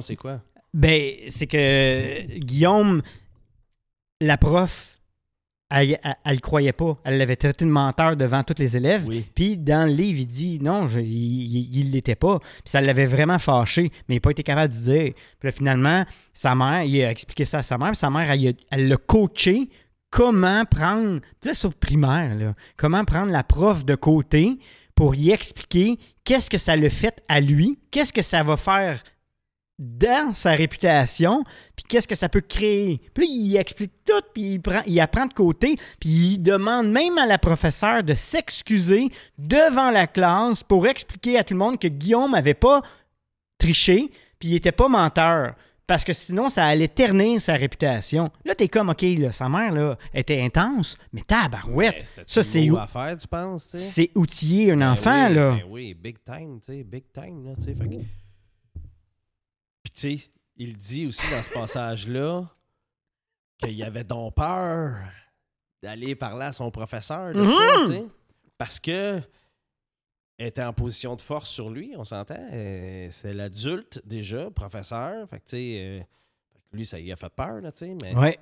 C'est 0.00 0.16
quoi? 0.16 0.40
Ben, 0.74 1.12
c'est 1.28 1.46
que 1.46 2.38
Guillaume, 2.38 3.02
la 4.20 4.36
prof, 4.36 4.92
elle, 5.70 5.98
le 6.26 6.38
croyait 6.38 6.72
pas. 6.72 6.96
Elle 7.04 7.18
l'avait 7.18 7.34
traité 7.36 7.64
de 7.64 7.70
menteur 7.70 8.16
devant 8.16 8.44
tous 8.44 8.54
les 8.58 8.76
élèves. 8.76 9.04
Oui. 9.08 9.24
Puis 9.34 9.56
dans 9.56 9.88
le 9.88 9.92
livre, 9.92 10.20
il 10.20 10.26
dit 10.26 10.58
non, 10.62 10.86
je- 10.86 11.00
il 11.00 11.76
il 11.76 11.90
l'était 11.90 12.14
pas. 12.14 12.38
Puis 12.38 12.48
ça 12.66 12.80
l'avait 12.80 13.04
vraiment 13.06 13.38
fâché, 13.38 13.90
mais 14.08 14.14
il 14.14 14.18
n'a 14.18 14.20
pas 14.20 14.30
été 14.30 14.42
capable 14.44 14.72
de 14.72 14.78
dire. 14.78 15.12
Puis 15.40 15.48
là, 15.48 15.50
finalement, 15.52 16.04
sa 16.32 16.54
mère, 16.54 16.82
il 16.84 17.02
a 17.02 17.10
expliqué 17.10 17.44
ça 17.44 17.58
à 17.58 17.62
sa 17.62 17.78
mère. 17.78 17.88
puis 17.88 17.96
sa 17.96 18.10
mère, 18.10 18.30
elle 18.30 18.88
l'a 18.88 18.96
coaché 18.96 19.68
comment 20.16 20.64
prendre, 20.64 21.20
là, 21.44 21.52
sur 21.52 21.74
primaire, 21.74 22.54
comment 22.78 23.04
prendre 23.04 23.30
la 23.30 23.44
prof 23.44 23.84
de 23.84 23.94
côté 23.94 24.58
pour 24.94 25.14
y 25.14 25.30
expliquer 25.30 25.98
qu'est-ce 26.24 26.48
que 26.48 26.56
ça 26.56 26.74
le 26.74 26.88
fait 26.88 27.22
à 27.28 27.38
lui, 27.38 27.78
qu'est-ce 27.90 28.14
que 28.14 28.22
ça 28.22 28.42
va 28.42 28.56
faire 28.56 29.02
dans 29.78 30.32
sa 30.32 30.52
réputation, 30.52 31.44
puis 31.76 31.84
qu'est-ce 31.86 32.08
que 32.08 32.14
ça 32.14 32.30
peut 32.30 32.40
créer. 32.40 32.98
Puis 33.12 33.28
il 33.28 33.58
explique 33.58 33.92
tout, 34.06 34.22
puis 34.32 34.54
il, 34.54 34.62
prend, 34.62 34.80
il 34.86 34.98
apprend 35.00 35.26
de 35.26 35.34
côté, 35.34 35.76
puis 36.00 36.08
il 36.08 36.38
demande 36.38 36.90
même 36.90 37.18
à 37.18 37.26
la 37.26 37.36
professeure 37.36 38.02
de 38.02 38.14
s'excuser 38.14 39.10
devant 39.36 39.90
la 39.90 40.06
classe 40.06 40.62
pour 40.62 40.86
expliquer 40.86 41.36
à 41.36 41.44
tout 41.44 41.52
le 41.52 41.58
monde 41.58 41.78
que 41.78 41.88
Guillaume 41.88 42.32
n'avait 42.32 42.54
pas 42.54 42.80
triché, 43.58 44.10
puis 44.38 44.48
il 44.48 44.52
n'était 44.54 44.72
pas 44.72 44.88
menteur. 44.88 45.52
Parce 45.86 46.02
que 46.02 46.12
sinon, 46.12 46.48
ça 46.48 46.66
allait 46.66 46.88
ternir 46.88 47.40
sa 47.40 47.54
réputation. 47.54 48.30
Là, 48.44 48.56
t'es 48.56 48.66
comme, 48.68 48.88
OK, 48.90 49.02
là, 49.02 49.30
sa 49.30 49.48
mère, 49.48 49.70
là, 49.72 49.96
était 50.12 50.42
intense, 50.42 50.98
mais 51.12 51.22
tabarouette, 51.22 51.94
Mais 52.00 52.04
c'était-tu 52.04 52.32
ça, 52.32 52.42
c'est 52.42 52.70
où- 52.70 52.86
faire, 52.88 53.16
tu 53.16 53.28
penses, 53.28 53.64
c'est 53.76 54.10
outiller 54.16 54.72
un 54.72 54.78
Ben 54.78 54.90
enfant, 54.90 55.28
oui, 55.28 55.34
là. 55.34 55.50
ben 55.52 55.62
oui, 55.68 55.94
big 55.94 56.16
time, 56.24 56.58
tu 56.60 56.72
sais, 56.72 56.82
big 56.82 57.04
time, 57.12 57.44
là, 57.46 57.54
tu 57.56 57.62
sais. 57.62 57.74
fait 57.76 57.88
que- 57.88 57.94
Puis, 59.84 59.92
tu 59.94 60.18
sais, 60.18 60.30
il 60.56 60.76
dit 60.76 61.06
aussi 61.06 61.22
dans 61.30 61.42
ce 61.42 61.50
passage-là 61.52 62.44
qu'il 63.58 63.80
avait 63.84 64.02
donc 64.04 64.34
peur 64.34 64.96
d'aller 65.82 66.16
parler 66.16 66.46
à 66.46 66.52
son 66.52 66.70
professeur 66.70 67.32
Mhm. 67.32 67.44
tu 67.86 67.92
sais. 67.92 68.04
Parce 68.58 68.80
que 68.80 69.20
était 70.38 70.62
en 70.62 70.72
position 70.72 71.16
de 71.16 71.20
force 71.20 71.50
sur 71.50 71.70
lui, 71.70 71.92
on 71.96 72.04
s'entend. 72.04 72.36
Euh, 72.52 73.08
C'est 73.10 73.32
l'adulte 73.32 74.02
déjà, 74.04 74.50
professeur. 74.50 75.28
Fait 75.30 75.38
que, 75.38 75.44
tu 75.44 75.50
sais, 75.56 75.76
euh, 75.80 75.98
fait 76.52 76.60
que 76.70 76.76
lui, 76.76 76.86
ça 76.86 76.98
lui 76.98 77.10
a 77.12 77.16
fait 77.16 77.32
peur, 77.34 77.60
là, 77.60 77.72
tu 77.72 77.78
sais. 77.78 77.96
Mais 78.02 78.14
Ouais. 78.14 78.38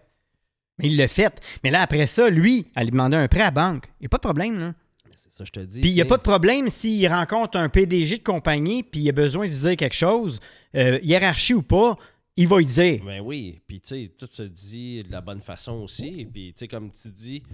Mais 0.78 0.86
il 0.88 0.96
l'a 0.96 1.06
fait. 1.06 1.40
Mais 1.62 1.70
là, 1.70 1.82
après 1.82 2.06
ça, 2.08 2.28
lui, 2.28 2.66
elle 2.74 2.84
lui 2.84 2.90
demandait 2.90 3.16
un 3.16 3.28
prêt 3.28 3.42
à 3.42 3.44
la 3.44 3.50
banque. 3.52 3.86
Il 4.00 4.02
n'y 4.02 4.06
a 4.06 4.08
pas 4.08 4.16
de 4.16 4.22
problème, 4.22 4.58
là. 4.58 4.74
c'est 5.14 5.32
ça, 5.32 5.44
je 5.44 5.52
te 5.52 5.60
dis. 5.60 5.80
Puis 5.80 5.90
il 5.90 5.94
n'y 5.94 6.00
a 6.00 6.04
pas 6.04 6.16
de 6.16 6.22
problème 6.22 6.68
s'il 6.68 7.06
rencontre 7.06 7.56
un 7.58 7.68
PDG 7.68 8.18
de 8.18 8.22
compagnie 8.24 8.82
puis 8.82 9.02
il 9.02 9.08
a 9.08 9.12
besoin 9.12 9.46
de 9.46 9.50
se 9.52 9.68
dire 9.68 9.76
quelque 9.76 9.94
chose, 9.94 10.40
euh, 10.74 10.98
hiérarchie 11.00 11.54
ou 11.54 11.62
pas, 11.62 11.96
il 12.36 12.48
va 12.48 12.60
y 12.60 12.64
dire. 12.66 13.04
Ben 13.04 13.20
oui, 13.20 13.60
puis 13.68 13.80
tu 13.80 13.88
sais, 13.90 14.12
tout 14.18 14.26
se 14.26 14.42
dit 14.42 15.04
de 15.04 15.12
la 15.12 15.20
bonne 15.20 15.40
façon 15.40 15.74
aussi. 15.74 16.26
Puis 16.32 16.52
tu 16.52 16.58
sais, 16.58 16.66
comme 16.66 16.90
tu 16.90 17.08
dis, 17.12 17.44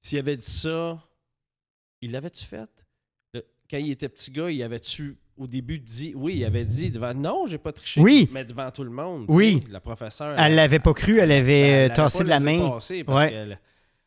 s'il 0.00 0.18
avait 0.18 0.38
dit 0.38 0.50
ça, 0.50 0.98
il 2.00 2.12
l'avait-tu 2.12 2.46
fait? 2.46 2.70
Quand 3.70 3.78
il 3.78 3.90
était 3.90 4.08
petit 4.08 4.30
gars, 4.30 4.50
il 4.50 4.62
avait-tu 4.62 5.16
au 5.36 5.46
début 5.46 5.78
dit 5.80 6.12
oui, 6.16 6.34
il 6.36 6.44
avait 6.44 6.64
dit 6.64 6.90
devant 6.90 7.12
non, 7.14 7.46
j'ai 7.48 7.58
pas 7.58 7.72
triché, 7.72 8.00
Oui. 8.00 8.28
mais 8.32 8.44
devant 8.44 8.70
tout 8.70 8.84
le 8.84 8.90
monde. 8.90 9.24
Oui. 9.28 9.58
tu 9.60 9.66
sais, 9.66 9.72
la 9.72 9.80
professeure. 9.80 10.34
Elle 10.38 10.54
l'avait 10.54 10.78
pas 10.78 10.94
cru, 10.94 11.18
elle 11.18 11.32
avait 11.32 11.60
elle 11.60 11.92
tassé 11.92 12.22
de 12.22 12.28
la 12.28 12.40
main. 12.40 12.70
parce 12.70 12.90
Ouais. 12.90 13.58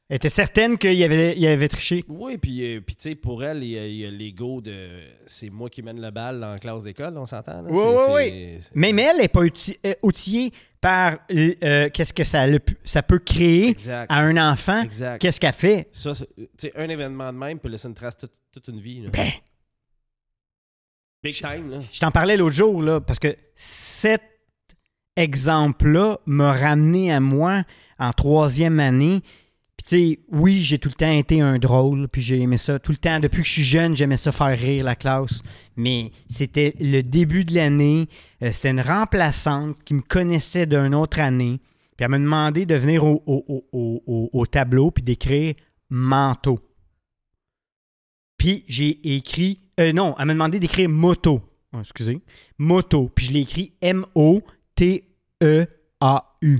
Elle 0.09 0.15
était 0.15 0.29
certaine 0.29 0.77
qu'il 0.77 1.03
avait, 1.03 1.37
il 1.37 1.45
avait 1.47 1.67
triché. 1.67 2.01
Oui, 2.07 2.37
puis, 2.37 2.63
euh, 2.77 2.79
puis 2.79 2.95
tu 2.95 3.09
sais, 3.09 3.15
pour 3.15 3.43
elle, 3.43 3.61
il 3.61 3.71
y 3.71 3.77
a, 3.77 3.85
il 3.85 3.95
y 3.97 4.05
a 4.05 4.09
l'ego 4.09 4.61
de 4.61 5.01
c'est 5.25 5.49
moi 5.49 5.69
qui 5.69 5.81
mène 5.81 5.99
le 5.99 6.11
bal 6.11 6.39
la 6.39 6.57
classe 6.59 6.83
d'école, 6.85 7.17
on 7.17 7.25
s'entend? 7.25 7.61
Oui, 7.67 7.83
oui, 7.83 8.13
oui. 8.13 8.59
Même 8.73 8.99
elle 8.99 9.17
n'est 9.17 9.27
pas 9.27 9.41
euh, 9.41 9.93
outillée 10.03 10.51
par 10.79 11.17
euh, 11.29 11.89
qu'est-ce 11.93 12.13
que 12.13 12.23
ça, 12.23 12.47
le 12.47 12.59
ça 12.85 13.03
peut 13.03 13.19
créer 13.19 13.67
Exact. 13.67 14.09
à 14.09 14.19
un 14.19 14.37
enfant. 14.51 14.81
Exact. 14.81 15.19
Qu'est-ce 15.19 15.41
qu'elle 15.41 15.51
fait? 15.51 15.89
Ça, 15.91 16.15
c'est- 16.15 16.29
tu 16.37 16.47
sais, 16.57 16.71
un 16.77 16.87
événement 16.87 17.33
de 17.33 17.37
même 17.37 17.59
peut 17.59 17.67
laisser 17.67 17.89
une 17.89 17.93
trace 17.93 18.15
toute, 18.15 18.31
toute 18.53 18.67
une 18.69 18.79
vie. 18.79 19.01
là. 19.01 19.09
Ben, 19.09 19.31
Big 21.21 21.33
time, 21.35 21.69
là. 21.69 21.79
je 21.91 21.99
t'en 21.99 22.11
parlais 22.11 22.37
l'autre 22.37 22.55
jour, 22.55 22.81
là, 22.81 23.01
parce 23.01 23.19
que 23.19 23.35
cet 23.55 24.21
exemple-là 25.17 26.19
m'a 26.25 26.53
ramené 26.53 27.11
à 27.11 27.19
moi 27.19 27.63
en 27.99 28.13
troisième 28.13 28.79
année. 28.79 29.21
Oui, 29.91 30.63
j'ai 30.63 30.79
tout 30.79 30.89
le 30.89 30.93
temps 30.95 31.11
été 31.11 31.39
un 31.41 31.59
drôle, 31.59 32.07
puis 32.09 32.21
j'ai 32.21 32.39
aimé 32.41 32.57
ça. 32.57 32.77
Tout 32.79 32.91
le 32.91 32.97
temps, 32.97 33.19
depuis 33.19 33.41
que 33.41 33.47
je 33.47 33.53
suis 33.53 33.63
jeune, 33.63 33.95
j'aimais 33.95 34.17
ça 34.17 34.31
faire 34.31 34.57
rire 34.57 34.83
la 34.83 34.95
classe. 34.95 35.41
Mais 35.75 36.11
c'était 36.29 36.73
le 36.79 37.01
début 37.01 37.45
de 37.45 37.53
l'année. 37.55 38.07
euh, 38.43 38.51
c'était 38.51 38.71
une 38.71 38.81
remplaçante 38.81 39.81
qui 39.83 39.93
me 39.93 40.01
connaissait 40.01 40.65
d'une 40.65 40.93
autre 40.95 41.19
année. 41.19 41.59
Puis 41.95 42.03
elle 42.03 42.09
m'a 42.09 42.19
demandé 42.19 42.65
de 42.65 42.75
venir 42.75 43.03
au, 43.05 43.23
au- 43.25 43.45
au- 43.47 43.65
au- 43.71 44.03
au- 44.05 44.29
au 44.33 44.45
tableau 44.45 44.91
puis 44.91 45.03
d'écrire 45.03 45.55
manteau. 45.89 46.59
Puis 48.37 48.63
j'ai 48.67 49.15
écrit. 49.15 49.57
euh, 49.79 49.93
non, 49.93 50.15
elle 50.19 50.25
m'a 50.25 50.33
demandé 50.33 50.59
d'écrire 50.59 50.89
moto. 50.89 51.39
Excusez. 51.79 52.19
Moto. 52.57 53.09
Puis 53.15 53.25
je 53.27 53.31
l'ai 53.31 53.41
écrit 53.41 53.73
M-O-T-E-A-U. 55.41 56.59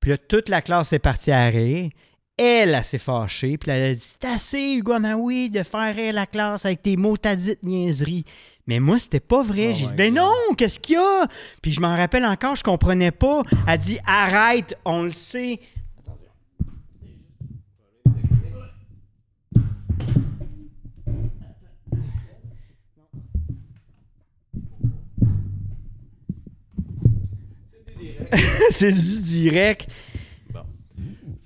Puis 0.00 0.10
là, 0.10 0.18
toute 0.18 0.48
la 0.48 0.62
classe 0.62 0.92
est 0.92 0.98
partie 0.98 1.30
à 1.32 1.46
rire. 1.48 1.90
Elle, 2.38 2.74
elle 2.74 2.84
s'est 2.84 2.98
fâchée. 2.98 3.58
Puis 3.58 3.70
elle 3.70 3.90
a 3.90 3.94
dit 3.94 4.00
C'est 4.00 4.28
assez, 4.28 4.74
Hugo 4.76 4.98
Maui, 4.98 5.50
de 5.50 5.62
faire 5.62 5.94
rire 5.94 6.12
la 6.14 6.26
classe 6.26 6.64
avec 6.64 6.82
tes 6.82 6.96
mots, 6.96 7.16
t'as 7.16 7.36
dit 7.36 7.56
niaiseries. 7.62 8.24
Mais 8.66 8.80
moi, 8.80 8.98
c'était 8.98 9.20
pas 9.20 9.42
vrai. 9.42 9.68
Oh 9.70 9.74
J'ai 9.74 9.86
dit 9.86 9.94
Ben 9.94 10.14
God. 10.14 10.22
non, 10.22 10.54
qu'est-ce 10.56 10.78
qu'il 10.78 10.94
y 10.94 10.98
a? 10.98 11.26
Puis 11.62 11.72
je 11.72 11.80
m'en 11.80 11.96
rappelle 11.96 12.24
encore, 12.24 12.54
je 12.54 12.62
comprenais 12.62 13.10
pas. 13.10 13.42
Elle 13.66 13.78
dit 13.78 13.98
Arrête, 14.06 14.74
on 14.84 15.02
le 15.02 15.10
sait. 15.10 15.58
C'est 28.70 28.92
du 28.92 29.20
direct. 29.22 29.88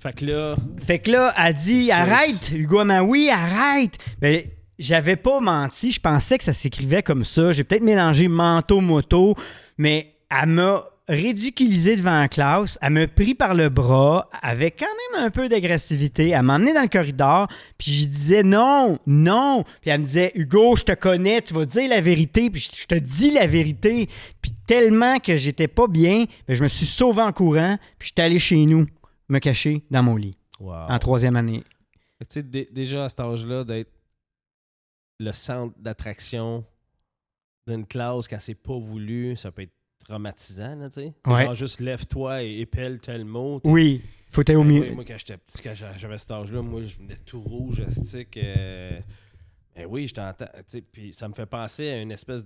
Fait 0.03 0.11
que 0.11 0.25
là, 0.25 0.55
Fait 0.85 0.99
que 0.99 1.11
là, 1.11 1.33
elle 1.37 1.53
dit. 1.53 1.89
Arrête, 1.89 2.51
Hugo 2.53 2.83
Maui, 2.83 3.29
arrête. 3.29 3.97
Ben, 4.19 4.41
j'avais 4.77 5.15
pas 5.15 5.39
menti, 5.39 5.93
je 5.93 6.01
pensais 6.01 6.37
que 6.37 6.43
ça 6.43 6.51
s'écrivait 6.51 7.01
comme 7.01 7.23
ça. 7.23 7.53
J'ai 7.53 7.63
peut-être 7.63 7.83
mélangé 7.83 8.27
manteau, 8.27 8.81
moto, 8.81 9.33
mais 9.77 10.17
elle 10.29 10.49
m'a 10.49 10.83
ridiculisé 11.07 11.95
devant 11.95 12.19
la 12.19 12.27
classe. 12.27 12.77
Elle 12.81 12.91
m'a 12.91 13.07
pris 13.07 13.33
par 13.33 13.55
le 13.55 13.69
bras 13.69 14.29
avec 14.41 14.79
quand 14.79 15.15
même 15.15 15.25
un 15.25 15.29
peu 15.29 15.47
d'agressivité. 15.47 16.31
Elle 16.31 16.43
m'a 16.43 16.55
emmené 16.55 16.73
dans 16.73 16.81
le 16.81 16.89
corridor, 16.89 17.47
puis 17.77 17.93
je 17.93 18.05
disais 18.05 18.43
non, 18.43 18.99
non. 19.07 19.63
Puis 19.79 19.89
elle 19.89 20.01
me 20.01 20.05
disait 20.05 20.33
Hugo, 20.35 20.75
je 20.75 20.83
te 20.83 20.91
connais, 20.91 21.41
tu 21.41 21.53
vas 21.53 21.63
dire 21.63 21.87
la 21.87 22.01
vérité, 22.01 22.49
puis 22.49 22.69
je 22.77 22.85
te 22.87 22.95
dis 22.95 23.31
la 23.31 23.47
vérité. 23.47 24.09
Puis 24.41 24.51
tellement 24.67 25.19
que 25.19 25.37
j'étais 25.37 25.69
pas 25.69 25.87
bien, 25.87 26.25
ben, 26.45 26.55
je 26.55 26.63
me 26.63 26.67
suis 26.67 26.87
sauvé 26.87 27.21
en 27.21 27.31
courant, 27.31 27.77
puis 27.97 28.09
je 28.09 28.21
suis 28.21 28.25
allé 28.25 28.37
chez 28.37 28.65
nous 28.65 28.85
me 29.29 29.39
cacher 29.39 29.85
dans 29.91 30.03
mon 30.03 30.15
lit 30.15 30.37
wow. 30.59 30.73
en 30.73 30.99
troisième 30.99 31.35
année. 31.35 31.63
Que, 32.19 32.25
tu 32.25 32.33
sais, 32.35 32.43
dé- 32.43 32.69
déjà 32.71 33.05
à 33.05 33.09
cet 33.09 33.19
âge-là, 33.19 33.63
d'être 33.63 33.91
le 35.19 35.31
centre 35.31 35.77
d'attraction 35.79 36.65
d'une 37.67 37.85
classe 37.85 38.27
quand 38.27 38.39
c'est 38.39 38.55
pas 38.55 38.77
voulu, 38.77 39.35
ça 39.35 39.51
peut 39.51 39.61
être 39.63 39.73
traumatisant, 40.05 40.75
là, 40.75 40.89
tu 40.89 40.95
sais. 40.95 41.13
Ouais. 41.25 41.45
Genre 41.45 41.53
juste 41.53 41.79
lève-toi 41.79 42.43
et 42.43 42.59
épelle 42.59 42.99
tel 42.99 43.23
mot. 43.23 43.59
t'sais. 43.61 43.71
Oui, 43.71 44.01
faut 44.29 44.41
être 44.41 44.53
au 44.55 44.63
Ben 44.63 44.69
mieux. 44.69 44.91
moi, 44.93 45.05
quand 45.05 45.17
j'étais 45.17 45.37
petit, 45.37 45.61
quand 45.63 45.73
j'a- 45.73 45.95
j'avais 45.97 46.17
cet 46.17 46.31
âge-là, 46.31 46.61
moi, 46.61 46.83
je 46.83 46.97
venais 46.97 47.15
tout 47.25 47.41
rouge, 47.41 47.79
astique. 47.79 48.35
Euh... 48.37 48.99
Ben 49.75 49.85
oui, 49.89 50.07
je 50.07 50.13
t'entends. 50.13 50.45
sais, 50.67 50.81
Puis 50.81 51.13
ça 51.13 51.27
me 51.27 51.33
fait 51.33 51.45
penser 51.45 51.89
à 51.89 52.01
une 52.01 52.11
espèce. 52.11 52.43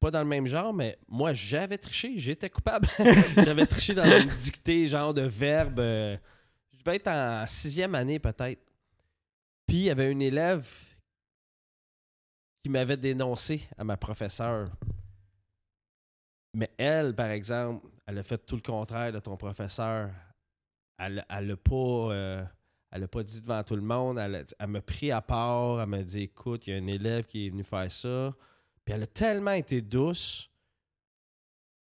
Pas 0.00 0.10
dans 0.10 0.20
le 0.20 0.28
même 0.28 0.46
genre, 0.46 0.72
mais 0.72 0.98
moi, 1.08 1.34
j'avais 1.34 1.76
triché. 1.78 2.14
J'étais 2.16 2.48
coupable. 2.48 2.88
j'avais 3.36 3.66
triché 3.66 3.94
dans 3.94 4.04
une 4.04 4.30
dictée, 4.34 4.86
genre 4.86 5.12
de 5.12 5.22
verbe. 5.22 5.78
euh, 5.78 6.16
Je 6.72 6.78
devais 6.78 6.96
être 6.96 7.08
en 7.08 7.46
sixième 7.46 7.94
année, 7.94 8.18
peut-être. 8.18 8.62
Puis 9.66 9.76
il 9.76 9.82
y 9.84 9.90
avait 9.90 10.10
une 10.10 10.22
élève 10.22 10.66
qui 12.62 12.70
m'avait 12.70 12.96
dénoncé 12.96 13.62
à 13.76 13.84
ma 13.84 13.96
professeure. 13.96 14.68
Mais 16.54 16.70
elle, 16.78 17.14
par 17.14 17.30
exemple, 17.30 17.86
elle 18.06 18.18
a 18.18 18.22
fait 18.22 18.38
tout 18.44 18.56
le 18.56 18.62
contraire 18.62 19.12
de 19.12 19.18
ton 19.20 19.36
professeur. 19.36 20.10
Elle 20.98 21.24
elle 21.28 21.46
l'a 21.46 21.56
pas, 21.56 21.74
euh, 22.12 22.44
elle 22.90 23.06
pas 23.06 23.22
dit 23.22 23.40
devant 23.40 23.62
tout 23.62 23.76
le 23.76 23.82
monde. 23.82 24.18
Elle, 24.18 24.44
elle 24.58 24.66
m'a 24.66 24.80
pris 24.80 25.12
à 25.12 25.20
part. 25.22 25.80
Elle 25.80 25.88
m'a 25.88 26.02
dit 26.02 26.22
écoute, 26.22 26.66
il 26.66 26.70
y 26.70 26.76
a 26.76 26.82
un 26.82 26.86
élève 26.86 27.24
qui 27.26 27.46
est 27.46 27.50
venu 27.50 27.62
faire 27.64 27.90
ça. 27.92 28.34
Puis 28.90 28.96
elle 28.96 29.04
a 29.04 29.06
tellement 29.06 29.52
été 29.52 29.80
douce 29.82 30.50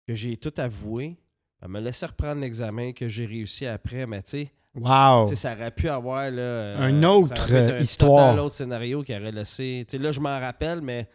que 0.06 0.14
j'ai 0.14 0.36
tout 0.36 0.52
avoué. 0.58 1.16
Elle 1.62 1.70
m'a 1.70 1.80
laissé 1.80 2.06
reprendre 2.06 2.42
l'examen 2.42 2.92
que 2.92 3.08
j'ai 3.08 3.26
réussi 3.26 3.66
après. 3.66 4.06
Mais 4.06 4.22
tu 4.24 4.32
sais, 4.32 4.52
Wow. 4.76 5.34
ça 5.34 5.54
aurait 5.54 5.72
pu 5.72 5.88
avoir 5.88 6.30
là, 6.30 6.42
euh, 6.42 6.78
Un 6.82 7.02
autre, 7.04 7.48
euh, 7.54 7.80
un 7.80 7.82
histoire. 7.82 8.32
total 8.32 8.40
autre 8.46 8.56
scénario 8.56 9.04
qui 9.04 9.16
aurait 9.16 9.32
laissé. 9.32 9.86
Tu 9.88 9.96
sais, 9.98 10.04
là, 10.04 10.12
je 10.12 10.20
m'en 10.20 10.38
rappelle, 10.38 10.82
mais 10.82 11.08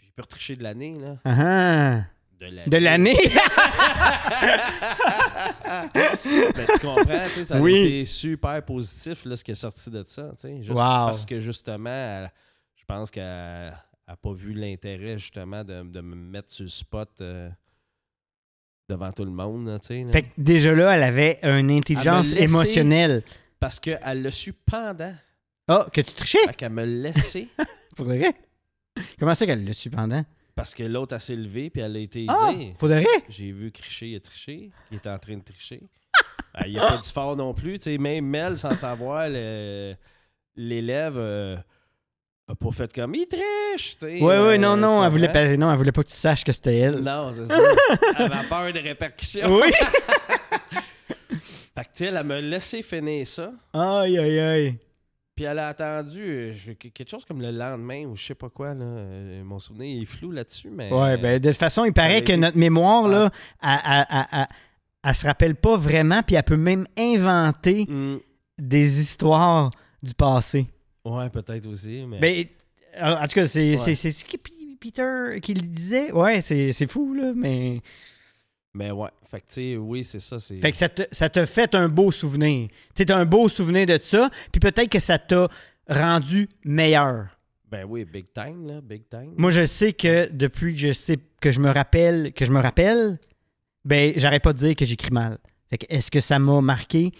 j'ai 0.00 0.12
pu 0.12 0.20
retricher 0.22 0.54
de 0.54 0.62
l'année. 0.62 0.96
là. 1.00 1.16
Ah 1.24 1.34
ah. 1.40 2.04
De 2.38 2.46
l'année. 2.46 2.68
De 2.68 2.76
l'année. 2.78 3.16
Ben, 6.54 6.66
tu 6.66 6.78
comprends, 6.86 7.26
ça 7.44 7.60
Oui. 7.60 7.74
a 7.74 7.78
été 7.86 8.04
super 8.04 8.62
positif 8.64 9.24
là, 9.24 9.34
ce 9.36 9.42
qui 9.44 9.50
est 9.50 9.54
sorti 9.56 9.90
de 9.90 10.02
ça. 10.06 10.30
Juste 10.42 10.70
Wow. 10.70 10.76
parce 10.76 11.26
que 11.26 11.40
justement, 11.40 11.90
elle- 11.90 12.32
je 12.76 12.84
pense 12.86 13.10
qu'elle 13.10 13.72
n'a 14.10 14.16
pas 14.16 14.32
vu 14.32 14.52
l'intérêt 14.52 15.18
justement 15.18 15.64
de, 15.64 15.82
de 15.82 16.00
me 16.00 16.14
mettre 16.16 16.50
sur 16.50 16.64
le 16.64 16.68
spot 16.70 17.08
euh, 17.20 17.48
devant 18.88 19.12
tout 19.12 19.24
le 19.24 19.30
monde. 19.30 19.66
là, 19.66 19.74
là. 19.74 20.12
fait 20.12 20.22
que 20.22 20.28
déjà 20.36 20.74
là, 20.74 20.94
elle 20.96 21.02
avait 21.02 21.38
une 21.42 21.70
intelligence 21.70 22.32
émotionnelle. 22.32 23.22
Parce 23.58 23.78
qu'elle 23.78 24.22
l'a 24.22 24.30
su 24.30 24.52
pendant. 24.52 25.14
Ah, 25.68 25.86
que 25.92 26.00
tu 26.00 26.12
trichais? 26.12 26.38
Fait 26.46 26.54
qu'elle 26.54 26.72
me 26.72 26.84
laissé 26.84 27.48
Pour 27.96 28.06
de 28.06 28.14
vrai? 28.16 28.34
Comment 29.18 29.34
ça 29.34 29.46
qu'elle 29.46 29.64
l'a 29.64 29.72
su 29.72 29.90
pendant? 29.90 30.24
parce 30.52 30.74
que 30.74 30.82
l'autre 30.82 31.14
a 31.14 31.18
s'est 31.20 31.36
levé 31.36 31.70
puis 31.70 31.80
elle 31.80 31.96
a 31.96 32.00
été 32.00 32.26
Ah, 32.28 32.52
dire. 32.52 32.74
pour 32.76 32.88
de 32.88 32.94
vrai? 32.94 33.06
J'ai 33.30 33.50
vu 33.50 33.72
tricher, 33.72 34.08
il 34.08 34.16
a 34.16 34.20
triché. 34.20 34.70
Il 34.90 34.98
était 34.98 35.08
en 35.08 35.18
train 35.18 35.36
de 35.36 35.42
tricher. 35.42 35.80
Ben, 36.52 36.66
il 36.66 36.76
a 36.80 36.88
pas 36.88 36.98
dit 36.98 37.12
fort 37.12 37.36
non 37.36 37.54
plus. 37.54 37.78
Tu 37.78 37.84
sais, 37.84 37.96
même 37.98 38.26
Mel, 38.26 38.58
sans 38.58 38.74
savoir, 38.74 39.28
l'élève 40.56 41.14
euh, 41.16 41.56
a 42.50 42.54
pas 42.54 42.70
fait 42.72 42.92
comme 42.92 43.14
il 43.14 43.26
triche. 43.26 43.96
tu 43.98 44.06
sais. 44.06 44.12
Oui, 44.14 44.20
oui, 44.20 44.30
Euh, 44.30 44.58
non, 44.58 44.74
tu 44.74 44.80
non, 44.80 45.04
elle 45.04 45.10
voulait 45.10 45.28
pas, 45.28 45.56
non, 45.56 45.70
elle 45.70 45.78
voulait 45.78 45.92
pas 45.92 46.02
que 46.02 46.08
tu 46.08 46.14
saches 46.16 46.44
que 46.44 46.52
c'était 46.52 46.76
elle. 46.78 46.96
Non, 47.00 47.30
c'est 47.32 47.46
ça. 47.46 47.56
Elle 48.18 48.32
avait 48.32 48.48
peur 48.48 48.72
des 48.72 48.80
répercussions. 48.80 49.48
Oui! 49.50 49.70
Fait 51.74 51.84
que, 51.84 51.88
tu 51.94 52.04
sais, 52.04 52.06
elle 52.06 52.24
m'a 52.24 52.40
laissé 52.40 52.82
finir 52.82 53.26
ça. 53.26 53.52
Aïe, 53.72 54.18
aïe, 54.18 54.40
aïe. 54.40 54.76
Puis 55.36 55.44
elle 55.46 55.58
a 55.58 55.68
attendu 55.68 56.20
euh, 56.20 56.52
je- 56.52 56.72
quelque 56.72 57.08
chose 57.08 57.24
comme 57.24 57.40
le 57.40 57.50
lendemain 57.50 58.04
ou 58.04 58.16
je 58.16 58.24
sais 58.26 58.34
pas 58.34 58.50
quoi. 58.50 58.74
Là. 58.74 58.84
Euh, 58.84 59.42
Mon 59.44 59.58
souvenir 59.58 60.02
est 60.02 60.04
flou 60.04 60.32
là-dessus, 60.32 60.68
mais. 60.70 60.92
Ouais, 60.92 61.16
ben 61.16 61.38
de 61.40 61.48
toute 61.48 61.58
façon, 61.58 61.84
il 61.84 61.92
paraît 61.94 62.18
que 62.20 62.32
été- 62.32 62.36
notre 62.36 62.58
mémoire, 62.58 63.08
là, 63.08 63.30
elle, 63.62 64.04
elle, 64.10 64.46
elle- 65.04 65.14
se 65.14 65.26
rappelle 65.26 65.54
pas 65.54 65.76
vraiment, 65.76 66.22
puis 66.22 66.34
elle 66.36 66.42
peut 66.42 66.56
même 66.58 66.86
inventer 66.98 67.86
Hmm, 67.88 68.16
des 68.58 69.00
histoires 69.00 69.70
du 70.02 70.12
passé. 70.12 70.66
Ouais, 71.18 71.30
peut-être 71.30 71.66
aussi. 71.66 72.04
Mais... 72.06 72.18
Ben, 72.18 72.46
en 73.00 73.26
tout 73.26 73.34
cas, 73.34 73.46
c'est 73.46 73.76
Ouais. 73.76 73.94
ce 73.94 74.24
que 74.24 74.36
Peter 74.80 75.40
qui 75.40 75.54
le 75.54 75.60
disait. 75.62 76.10
Ouais, 76.12 76.40
c'est 76.40 76.90
fou, 76.90 77.14
là, 77.14 77.32
mais... 77.34 77.80
mais 78.74 78.90
ouais. 78.90 79.10
Fait 79.30 79.40
que, 79.40 79.46
tu 79.46 79.52
sais, 79.54 79.76
oui, 79.76 80.02
c'est 80.02 80.18
ça. 80.18 80.38
Fait 80.40 80.72
que 80.72 80.76
ça 80.76 80.88
te, 80.88 81.02
ça 81.12 81.28
te 81.28 81.44
fait 81.46 81.74
un 81.74 81.88
beau 81.88 82.10
souvenir. 82.10 82.68
Tu 82.96 83.04
un 83.10 83.24
beau 83.24 83.48
souvenir 83.48 83.86
de 83.86 83.98
ça, 84.02 84.28
puis 84.50 84.58
peut-être 84.58 84.88
que 84.88 84.98
ça 84.98 85.18
t'a 85.18 85.48
rendu 85.88 86.48
meilleur. 86.64 87.28
Ben 87.70 87.84
oui, 87.88 88.04
big 88.04 88.26
time, 88.32 88.66
là. 88.66 88.80
Big 88.80 89.02
time. 89.08 89.34
Moi, 89.36 89.50
je 89.50 89.64
sais 89.64 89.92
que 89.92 90.28
depuis 90.32 90.74
que 90.74 90.80
je 90.80 90.92
sais 90.92 91.18
que 91.40 91.52
je 91.52 91.60
me 91.60 91.70
rappelle, 91.70 92.32
que 92.32 92.44
je 92.44 92.50
me 92.50 92.58
rappelle, 92.60 93.20
ben, 93.84 94.12
j'arrête 94.16 94.42
pas 94.42 94.52
de 94.52 94.58
dire 94.58 94.74
que 94.74 94.84
j'écris 94.84 95.12
mal. 95.12 95.38
Fait 95.70 95.78
que 95.78 95.86
est-ce 95.88 96.10
que 96.10 96.20
ça 96.20 96.40
m'a 96.40 96.60
marqué? 96.60 97.12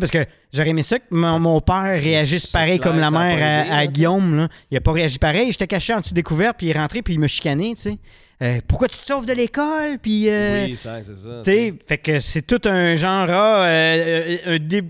Parce 0.00 0.10
que 0.12 0.24
j'aurais 0.52 0.70
aimé 0.70 0.82
ça 0.82 0.98
que 0.98 1.04
mon, 1.10 1.38
mon 1.38 1.60
père 1.60 1.92
réagisse 1.92 2.46
pareil 2.48 2.78
clair 2.78 2.92
comme 2.92 3.00
la 3.00 3.10
mère 3.10 3.66
à, 3.72 3.86
Guillaume. 3.86 4.36
Là. 4.36 4.48
Il 4.70 4.76
a 4.76 4.80
pas 4.80 4.92
réagi 4.92 5.18
pareil. 5.18 5.52
J'étais 5.52 5.66
caché 5.66 5.94
en 5.94 6.00
dessous 6.00 6.14
des 6.14 6.22
couverts, 6.22 6.54
puis 6.54 6.66
il 6.66 6.70
est 6.70 6.78
rentré, 6.78 7.02
puis 7.02 7.14
il 7.14 7.20
m'a 7.20 7.26
chicané, 7.28 7.74
tu 7.74 7.82
sais. 7.82 7.98
Euh, 8.42 8.60
pourquoi 8.68 8.86
tu 8.88 8.98
te 8.98 9.02
sauves 9.02 9.24
de 9.24 9.32
l'école? 9.32 9.96
Puis. 10.02 10.28
euh, 10.28 10.66
Oui, 10.66 10.76
c'est 10.76 11.02
ça. 11.14 11.42
fait 11.42 11.98
que 11.98 12.20
c'est 12.20 12.42
tout 12.42 12.60
un 12.68 12.94
genre 12.94 13.28
euh, 13.30 14.36
un 14.44 14.58
dé- 14.58 14.82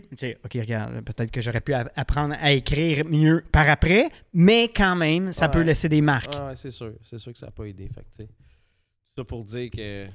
ok 0.45 0.53
regarde 0.55 1.01
peut-être 1.03 1.31
que 1.31 1.41
j'aurais 1.41 1.61
pu 1.61 1.73
apprendre 1.73 2.35
à 2.41 2.51
écrire 2.51 3.05
mieux 3.09 3.45
par 3.53 3.71
après 3.71 4.09
mais 4.35 4.69
quand 4.75 4.97
même 4.97 5.31
ça 5.31 5.45
Ouais. 5.47 5.53
peut 5.53 5.61
laisser 5.61 5.89
des 5.89 6.01
marques 6.01 6.35
Ah 6.37 6.47
ouais, 6.49 6.57
c'est 6.57 6.73
sûr. 6.73 6.95
C'est 7.03 7.19
sûr 7.21 7.33
que 7.33 7.39
ça 7.39 7.47
n'a 7.47 7.53
pas 7.53 7.67
aidé. 7.67 7.85
Fait 7.95 8.01
que, 8.01 8.17
tu 8.17 8.25
sais, 8.25 8.29
ça 9.17 9.23
pour 9.23 9.45
dire 9.45 9.71
que 9.71 10.07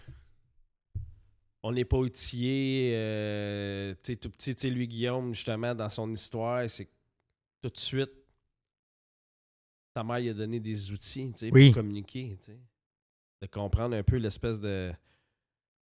on 1.63 1.71
n'est 1.71 1.85
pas 1.85 1.97
outillé. 1.97 2.93
euh, 2.95 3.93
tu 4.03 4.13
sais, 4.13 4.15
tout 4.15 4.29
petit, 4.29 4.55
tu 4.55 4.61
sais, 4.61 4.69
lui, 4.69 4.87
Guillaume, 4.87 5.33
justement, 5.33 5.75
dans 5.75 5.89
son 5.89 6.11
histoire, 6.11 6.69
c'est 6.69 6.85
que 6.85 6.91
tout 7.61 7.69
de 7.69 7.77
suite, 7.77 8.11
ta 9.93 10.03
mère 10.03 10.19
lui 10.19 10.29
a 10.29 10.33
donné 10.33 10.59
des 10.59 10.91
outils 10.91 11.31
tu 11.33 11.39
sais, 11.39 11.49
Oui. 11.51 11.67
pour 11.67 11.81
communiquer. 11.81 12.37
tu 12.39 12.51
sais. 12.51 12.57
De 13.41 13.47
comprendre 13.47 13.95
un 13.95 14.03
peu 14.03 14.17
l'espèce 14.17 14.59
de. 14.59 14.91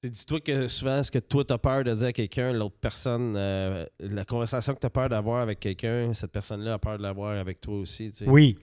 Dis-toi 0.02 0.42
que 0.42 0.68
souvent, 0.68 1.02
ce 1.02 1.10
que 1.12 1.20
toi, 1.20 1.46
tu 1.46 1.54
as 1.54 1.58
peur 1.58 1.84
de 1.84 1.94
dire 1.94 2.08
à 2.08 2.12
quelqu'un, 2.14 2.52
l'autre 2.52 2.76
personne, 2.80 3.36
euh, 3.38 3.86
la 4.00 4.26
conversation 4.26 4.74
que 4.76 4.80
tu 4.80 4.86
as 4.86 4.90
peur 4.90 5.08
d'avoir 5.08 5.42
avec 5.42 5.60
quelqu'un, 5.62 6.12
cette 6.14 6.32
personne-là 6.32 6.74
a 6.74 6.80
peur 6.80 6.98
de 6.98 7.04
l'avoir 7.04 7.38
avec 7.38 7.62
toi 7.62 7.76
aussi. 7.80 8.10
tu 8.12 8.18
sais 8.18 8.28
oui 8.28 8.58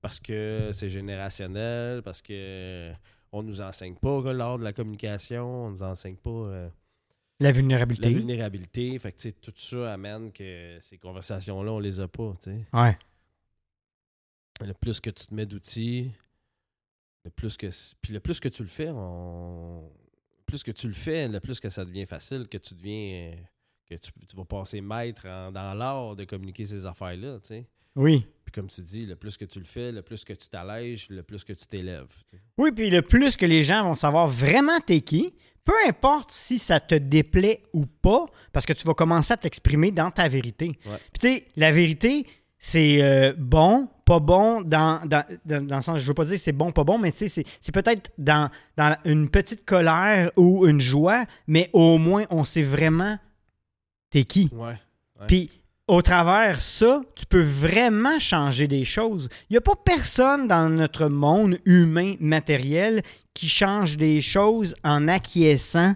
parce 0.00 0.20
que 0.20 0.68
c'est 0.72 0.90
générationnel, 0.90 2.02
parce 2.02 2.20
que 2.20 2.92
on 3.34 3.42
nous 3.42 3.60
enseigne 3.60 3.94
pas 3.96 4.32
lors 4.32 4.58
de 4.58 4.64
la 4.64 4.72
communication, 4.72 5.66
on 5.66 5.70
nous 5.70 5.82
enseigne 5.82 6.16
pas 6.16 6.30
euh, 6.30 6.68
la 7.40 7.48
la 7.48 7.52
vulnérabilité 7.52 8.10
vulnérabilité. 8.14 8.98
Fait 8.98 9.12
que 9.12 9.28
tout 9.30 9.52
ça 9.56 9.92
amène 9.92 10.30
que 10.32 10.78
ces 10.80 10.98
conversations-là, 10.98 11.72
on 11.72 11.78
les 11.80 11.98
a 12.00 12.08
pas. 12.08 12.32
tu 12.40 12.50
sais. 12.50 12.62
ouais 12.72 12.96
Le 14.64 14.72
plus 14.72 15.00
que 15.00 15.10
tu 15.10 15.26
te 15.26 15.34
mets 15.34 15.46
d'outils, 15.46 16.10
le 17.24 17.30
plus 17.30 17.56
que 17.56 17.66
puis 18.00 18.12
le 18.12 18.20
plus 18.20 18.38
que 18.40 18.48
tu 18.48 18.62
le 18.62 18.68
fais, 18.68 18.90
on 18.90 19.90
plus 20.46 20.62
que 20.62 20.70
tu 20.70 20.86
le 20.86 20.94
fais, 20.94 21.26
le 21.26 21.40
plus 21.40 21.58
que 21.58 21.70
ça 21.70 21.84
devient 21.84 22.06
facile, 22.06 22.46
que 22.48 22.58
tu 22.58 22.74
deviens 22.74 23.32
que 23.86 23.94
tu, 23.96 24.12
tu 24.28 24.36
vas 24.36 24.44
passer 24.44 24.80
maître 24.80 25.26
en- 25.26 25.50
dans 25.50 25.74
l'art 25.74 26.14
de 26.16 26.24
communiquer 26.24 26.64
ces 26.66 26.86
affaires-là. 26.86 27.40
tu 27.40 27.48
sais. 27.48 27.66
Oui 27.96 28.26
Puis 28.44 28.52
comme 28.52 28.66
tu 28.68 28.80
dis, 28.82 29.06
le 29.06 29.16
plus 29.16 29.36
que 29.36 29.44
tu 29.44 29.58
le 29.58 29.64
fais, 29.64 29.92
le 29.92 30.02
plus 30.02 30.24
que 30.24 30.32
tu 30.32 30.48
t'allèges, 30.48 31.08
le 31.10 31.22
plus 31.22 31.44
que 31.44 31.52
tu 31.52 31.66
t'élèves. 31.66 32.06
tu 32.28 32.36
sais. 32.36 32.42
oui 32.58 32.70
puis 32.72 32.90
le 32.90 33.02
plus 33.02 33.36
que 33.36 33.46
les 33.46 33.62
gens 33.62 33.84
vont 33.84 33.94
savoir 33.94 34.26
vraiment 34.26 34.80
t'es 34.80 35.00
qui 35.00 35.34
peu 35.64 35.72
importe 35.88 36.30
si 36.30 36.58
ça 36.58 36.78
te 36.78 36.94
déplaît 36.94 37.62
ou 37.72 37.86
pas 37.86 38.26
parce 38.52 38.66
que 38.66 38.74
tu 38.74 38.86
vas 38.86 38.92
commencer 38.94 39.32
à 39.32 39.36
t'exprimer 39.38 39.90
dans 39.92 40.10
ta 40.10 40.28
vérité 40.28 40.78
Ouais. 40.86 40.96
Puis 41.12 41.20
tu 41.20 41.28
sais, 41.28 41.46
la 41.56 41.72
vérité, 41.72 42.26
c'est 42.58 43.02
euh, 43.02 43.32
bon, 43.38 43.88
pas 44.04 44.20
bon, 44.20 44.60
dans, 44.60 45.00
dans, 45.06 45.24
dans, 45.46 45.66
dans 45.66 45.76
le 45.76 45.82
sens, 45.82 45.98
je 45.98 46.06
veux 46.06 46.12
pas 46.14 46.24
dire 46.26 46.38
c'est 46.38 46.52
bon, 46.52 46.70
pas 46.70 46.84
bon, 46.84 46.98
mais 46.98 47.12
tu 47.12 47.18
sais, 47.18 47.28
c'est, 47.28 47.44
c'est 47.62 47.72
peut-être 47.72 48.10
dans, 48.18 48.50
dans 48.76 48.94
une 49.06 49.30
petite 49.30 49.64
colère 49.64 50.30
ou 50.36 50.66
une 50.66 50.80
joie, 50.80 51.24
mais 51.46 51.70
au 51.72 51.96
moins, 51.96 52.24
on 52.28 52.44
sait 52.44 52.62
vraiment 52.62 53.18
t'es 54.10 54.24
qui. 54.24 54.50
Ouais. 54.52 54.78
Puis 55.26 55.50
au 55.86 56.00
travers 56.02 56.60
ça, 56.62 57.02
tu 57.14 57.26
peux 57.26 57.42
vraiment 57.42 58.18
changer 58.18 58.66
des 58.68 58.84
choses. 58.84 59.28
Il 59.50 59.52
n'y 59.54 59.56
a 59.58 59.60
pas 59.60 59.76
personne 59.84 60.48
dans 60.48 60.68
notre 60.70 61.08
monde 61.08 61.58
humain 61.66 62.14
matériel 62.20 63.02
qui 63.34 63.48
change 63.48 63.96
des 63.96 64.20
choses 64.20 64.74
en 64.82 65.08
acquiesçant 65.08 65.94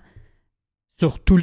sur 0.98 1.18
tous 1.20 1.42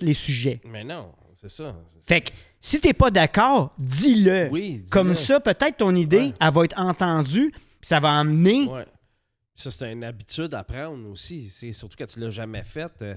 les 0.00 0.14
sujets. 0.14 0.58
Mais 0.64 0.84
non, 0.84 1.12
c'est 1.34 1.50
ça. 1.50 1.74
Fait 2.06 2.20
que 2.22 2.30
si 2.60 2.80
t'es 2.80 2.94
pas 2.94 3.10
d'accord, 3.10 3.74
dis-le. 3.78 4.48
Oui. 4.50 4.84
Comme 4.90 5.14
ça, 5.14 5.40
peut-être 5.40 5.76
ton 5.78 5.94
idée, 5.94 6.18
Ouais. 6.28 6.32
elle 6.40 6.52
va 6.52 6.64
être 6.64 6.78
entendue, 6.78 7.50
puis 7.50 7.60
ça 7.88 8.00
va 8.00 8.18
amener. 8.18 8.66
Ouais. 8.68 8.86
Ça, 9.54 9.70
c'est 9.70 9.90
une 9.92 10.04
habitude 10.04 10.54
à 10.54 10.64
prendre 10.64 11.08
aussi. 11.10 11.48
Surtout 11.72 11.96
quand 11.98 12.06
tu 12.06 12.20
l'as 12.20 12.30
jamais 12.30 12.62
fait. 12.62 12.90
euh, 13.02 13.14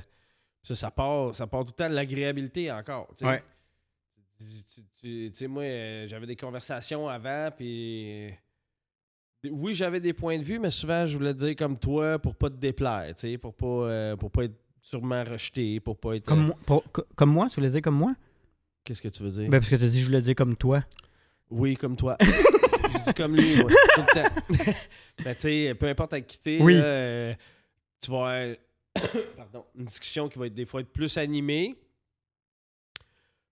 ça, 0.64 0.76
ça 0.76 0.92
part, 0.92 1.34
ça 1.36 1.48
part 1.48 1.62
tout 1.66 1.74
le 1.78 1.84
temps 1.84 1.90
de 1.90 1.96
l'agréabilité 1.96 2.72
encore. 2.72 3.08
Ouais. 3.22 3.42
Tu- 4.40 4.46
tu- 4.64 4.82
tu 5.00 5.32
tu 5.32 5.38
sais, 5.38 5.48
moi, 5.48 5.64
euh, 5.64 6.08
j'avais 6.08 6.26
des 6.28 6.36
conversations 6.36 7.08
avant, 7.08 7.50
puis. 7.56 8.32
Oui, 9.50 9.74
j'avais 9.74 10.00
des 10.02 10.12
points 10.14 10.38
de 10.38 10.44
vue, 10.44 10.60
mais 10.60 10.70
souvent, 10.72 11.06
je 11.06 11.16
voulais 11.18 11.34
dire 11.34 11.56
comme 11.56 11.78
toi 11.78 12.20
pour 12.20 12.36
pas 12.36 12.50
te 12.50 12.56
déplaire, 12.56 13.14
tu 13.16 13.22
sais, 13.32 13.38
pour 13.38 13.54
pas, 13.54 13.66
euh, 13.68 14.16
pour 14.18 14.32
pas 14.32 14.44
être 14.46 14.56
sûrement 14.82 15.24
rejeté, 15.24 15.80
pour 15.80 15.98
pas 15.98 16.16
être. 16.16 16.26
Comme, 16.26 16.40
euh, 16.42 16.48
moi, 16.48 16.58
pour- 16.66 16.84
comme 17.16 17.30
moi, 17.32 17.48
tu 17.50 17.56
voulais 17.56 17.70
dire 17.70 17.82
comme 17.82 17.96
moi? 17.98 18.14
Qu'est-ce 18.84 19.02
que 19.02 19.08
tu 19.08 19.24
veux 19.24 19.30
dire? 19.30 19.50
Ben, 19.50 19.60
parce 19.60 19.70
que 19.70 19.76
tu 19.78 19.88
dit 19.88 20.02
je 20.02 20.06
voulais 20.08 20.22
dire 20.22 20.36
comme 20.36 20.56
toi. 20.58 20.84
Oui, 21.50 21.76
comme 21.76 21.96
toi. 21.96 22.18
Je 22.92 23.04
dis 23.04 23.14
comme 23.14 23.36
lui, 23.36 23.56
moi, 23.58 23.70
tout 23.70 24.02
le 24.02 24.14
temps. 24.24 24.76
Mais 25.24 25.36
tu 25.36 25.42
sais, 25.42 25.76
peu 25.78 25.88
importe 25.88 26.14
à 26.14 26.22
qui 26.22 26.40
t'es, 26.40 26.58
Oui. 26.60 26.74
là, 26.74 26.84
euh, 26.84 27.34
tu 28.02 28.10
vas 28.10 28.46
pardon, 29.38 29.64
une 29.78 29.86
discussion 29.86 30.28
qui 30.28 30.40
va 30.40 30.48
être 30.48 30.54
des 30.56 30.66
fois 30.66 30.82
être 30.82 30.92
plus 30.92 31.16
animée. 31.18 31.76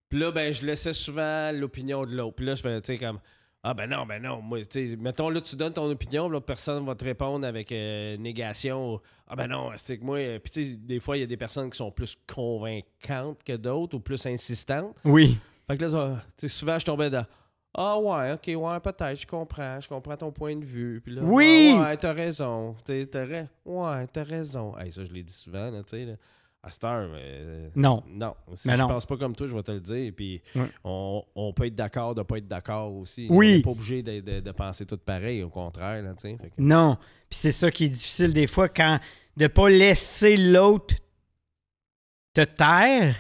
Puis 0.10 0.20
là, 0.20 0.32
ben, 0.32 0.53
je 0.53 0.66
laissais 0.66 0.93
souvent 0.93 1.51
l'opinion 1.53 2.05
de 2.05 2.16
l'autre. 2.16 2.36
Puis 2.36 2.45
là, 2.45 2.55
je 2.55 2.62
fais, 2.62 2.80
tu 2.82 2.93
sais, 2.93 2.97
comme, 2.97 3.20
ah 3.64 3.74
ben 3.74 3.88
non, 3.89 4.05
ben 4.05 4.22
non, 4.22 4.41
moi, 4.41 4.64
tu 4.66 4.88
sais, 4.88 4.95
mettons, 4.95 5.30
là, 5.30 5.41
tu 5.41 5.55
donnes 5.58 5.74
ton 5.74 5.89
opinion, 5.89 6.26
puis 6.26 6.34
l'autre 6.34 6.45
personne 6.45 6.86
va 6.86 6.95
te 6.95 7.03
répondre 7.03 7.45
avec 7.45 7.72
euh, 7.72 8.16
négation. 8.18 9.01
Ah 9.28 9.36
ben 9.36 9.47
non, 9.47 9.72
c'est 9.76 9.97
que 9.97 10.03
moi, 10.05 10.18
euh, 10.20 10.39
puis 10.39 10.51
tu 10.51 10.64
sais, 10.64 10.78
des 10.78 10.99
fois, 11.01 11.18
il 11.18 11.22
y 11.22 11.24
a 11.24 11.28
des 11.28 11.36
personnes 11.38 11.70
qui 11.70 11.78
sont 11.78 11.91
plus 11.91 12.16
convaincantes 12.62 13.43
que 13.43 13.53
d'autres 13.58 13.97
ou 13.97 13.99
plus 13.99 14.26
insistantes. 14.26 14.95
Oui. 15.03 15.38
Fait 15.70 15.78
que 15.78 15.84
là, 15.86 16.22
tu 16.38 16.47
sais, 16.47 16.47
souvent, 16.47 16.80
je 16.80 16.86
tombais 16.86 17.10
dans 17.10 17.26
Ah 17.74 17.97
ouais, 17.99 18.34
ok, 18.34 18.62
ouais, 18.62 18.80
peut-être, 18.80 19.20
je 19.20 19.28
comprends, 19.28 19.82
je 19.82 19.89
comprends 19.89 20.16
ton 20.16 20.32
point 20.32 20.55
de 20.55 20.64
vue. 20.66 21.01
Puis 21.03 21.14
là, 21.16 21.22
Oui! 21.24 21.74
Ouais, 21.76 21.82
ouais, 21.84 21.97
t'as 21.97 22.14
raison. 22.14 22.76
T'as 22.86 23.26
ra- 23.26 23.47
Ouais, 23.66 24.08
t'as 24.08 24.24
raison. 24.24 24.78
Hey, 24.78 24.91
ça, 24.91 25.03
je 25.03 25.12
l'ai 25.12 25.24
dit 25.24 25.34
souvent, 25.34 25.70
là, 25.70 25.84
tu 25.84 25.89
sais. 25.97 26.05
là. 26.05 26.14
À 26.64 26.72
cette 26.72 26.84
heure, 26.84 27.08
mais, 27.10 27.22
euh, 27.24 27.70
Non. 27.76 28.03
non. 28.10 28.36
Si 28.55 28.68
Mais 28.68 28.76
je 28.76 28.82
non. 28.82 28.88
pense 28.89 29.05
pas 29.05 29.16
comme 29.16 29.36
toi, 29.36 29.47
je 29.47 29.55
vais 29.55 29.64
te 29.64 29.72
le 29.72 29.80
dire. 29.80 30.12
Puis 30.16 30.41
on, 30.84 31.24
on 31.36 31.53
peut 31.53 31.68
être 31.68 31.76
d'accord 31.76 32.14
de 32.16 32.24
pas 32.24 32.38
être 32.39 32.47
d'accord 32.47 32.93
aussi. 32.93 33.28
Oui. 33.30 33.47
On 33.53 33.55
n'est 33.58 33.62
pas 33.62 33.70
obligé 33.70 34.03
de, 34.03 34.20
de- 34.20 34.39
de 34.41 34.51
penser 34.51 34.86
tout 34.86 34.97
pareil, 34.97 35.43
au 35.43 35.49
contraire, 35.49 36.01
là. 36.03 36.14
Fait 36.20 36.36
que- 36.36 36.49
Non. 36.58 36.97
Puis 37.30 37.39
c'est 37.39 37.51
ça 37.51 37.72
qui 37.72 37.86
est 37.86 37.89
difficile 37.89 38.34
des 38.34 38.47
fois, 38.47 38.68
quand 38.70 38.99
de 39.38 39.47
pas 39.47 39.70
laisser 39.70 40.36
l'autre 40.36 40.95
te 42.34 42.41
taire, 42.43 43.16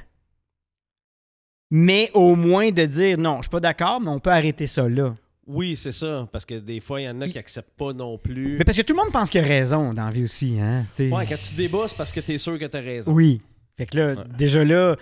mais 1.69 2.09
au 2.13 2.35
moins 2.35 2.71
de 2.71 2.85
dire 2.85 3.17
non, 3.17 3.37
je 3.37 3.43
suis 3.43 3.49
pas 3.49 3.59
d'accord, 3.59 3.99
mais 4.01 4.09
on 4.09 4.19
peut 4.19 4.31
arrêter 4.31 4.67
ça 4.67 4.87
là. 4.89 5.13
Oui, 5.47 5.75
c'est 5.77 5.91
ça. 5.93 6.27
Parce 6.31 6.45
que 6.45 6.55
des 6.55 6.79
fois, 6.81 6.99
il 7.01 7.05
y 7.05 7.09
en 7.09 7.21
a 7.21 7.29
qui 7.29 7.39
acceptent 7.39 7.75
pas 7.77 7.93
non 7.93 8.17
plus. 8.17 8.57
Mais 8.57 8.65
parce 8.65 8.77
que 8.77 8.81
tout 8.83 8.93
le 8.93 9.01
monde 9.01 9.11
pense 9.13 9.29
qu'il 9.29 9.39
a 9.41 9.43
raison 9.47 9.93
dans 9.93 10.05
la 10.05 10.11
vie 10.11 10.23
aussi, 10.23 10.59
hein. 10.59 10.83
tu. 10.95 11.09
Ouais, 11.11 11.25
quand 11.25 11.37
tu 11.37 11.55
débats, 11.55 11.87
c'est 11.87 11.97
parce 11.97 12.11
que 12.11 12.19
t'es 12.19 12.37
sûr 12.37 12.59
que 12.59 12.65
t'as 12.65 12.81
raison. 12.81 13.11
Oui. 13.13 13.41
Fait 13.77 13.85
que 13.85 13.97
là, 13.97 14.13
Ouais. 14.13 14.23
déjà 14.37 14.63
là, 14.65 14.95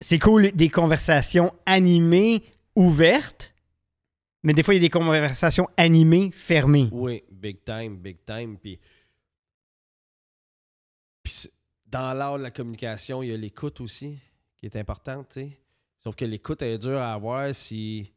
c'est 0.00 0.18
cool 0.18 0.52
des 0.52 0.68
conversations 0.68 1.52
animées, 1.66 2.42
ouvertes, 2.76 3.54
mais 4.42 4.52
des 4.52 4.62
fois, 4.62 4.74
il 4.74 4.76
y 4.76 4.80
a 4.80 4.86
des 4.86 4.90
conversations 4.90 5.68
animées, 5.76 6.30
fermées. 6.32 6.88
Oui, 6.92 7.22
big 7.32 7.64
time, 7.64 7.96
big 7.96 8.18
time. 8.26 8.58
Puis, 8.58 8.78
puis 11.22 11.34
dans 11.86 12.12
l'art 12.12 12.38
de 12.38 12.42
la 12.42 12.50
communication, 12.50 13.22
il 13.22 13.30
y 13.30 13.32
a 13.32 13.36
l'écoute 13.36 13.80
aussi, 13.80 14.18
qui 14.58 14.66
est 14.66 14.76
importante, 14.76 15.28
tu 15.30 15.40
sais. 15.40 15.58
Sauf 15.98 16.14
que 16.14 16.24
l'écoute 16.26 16.60
elle 16.60 16.72
est 16.74 16.78
dure 16.78 16.98
à 17.00 17.14
avoir 17.14 17.54
si. 17.54 18.12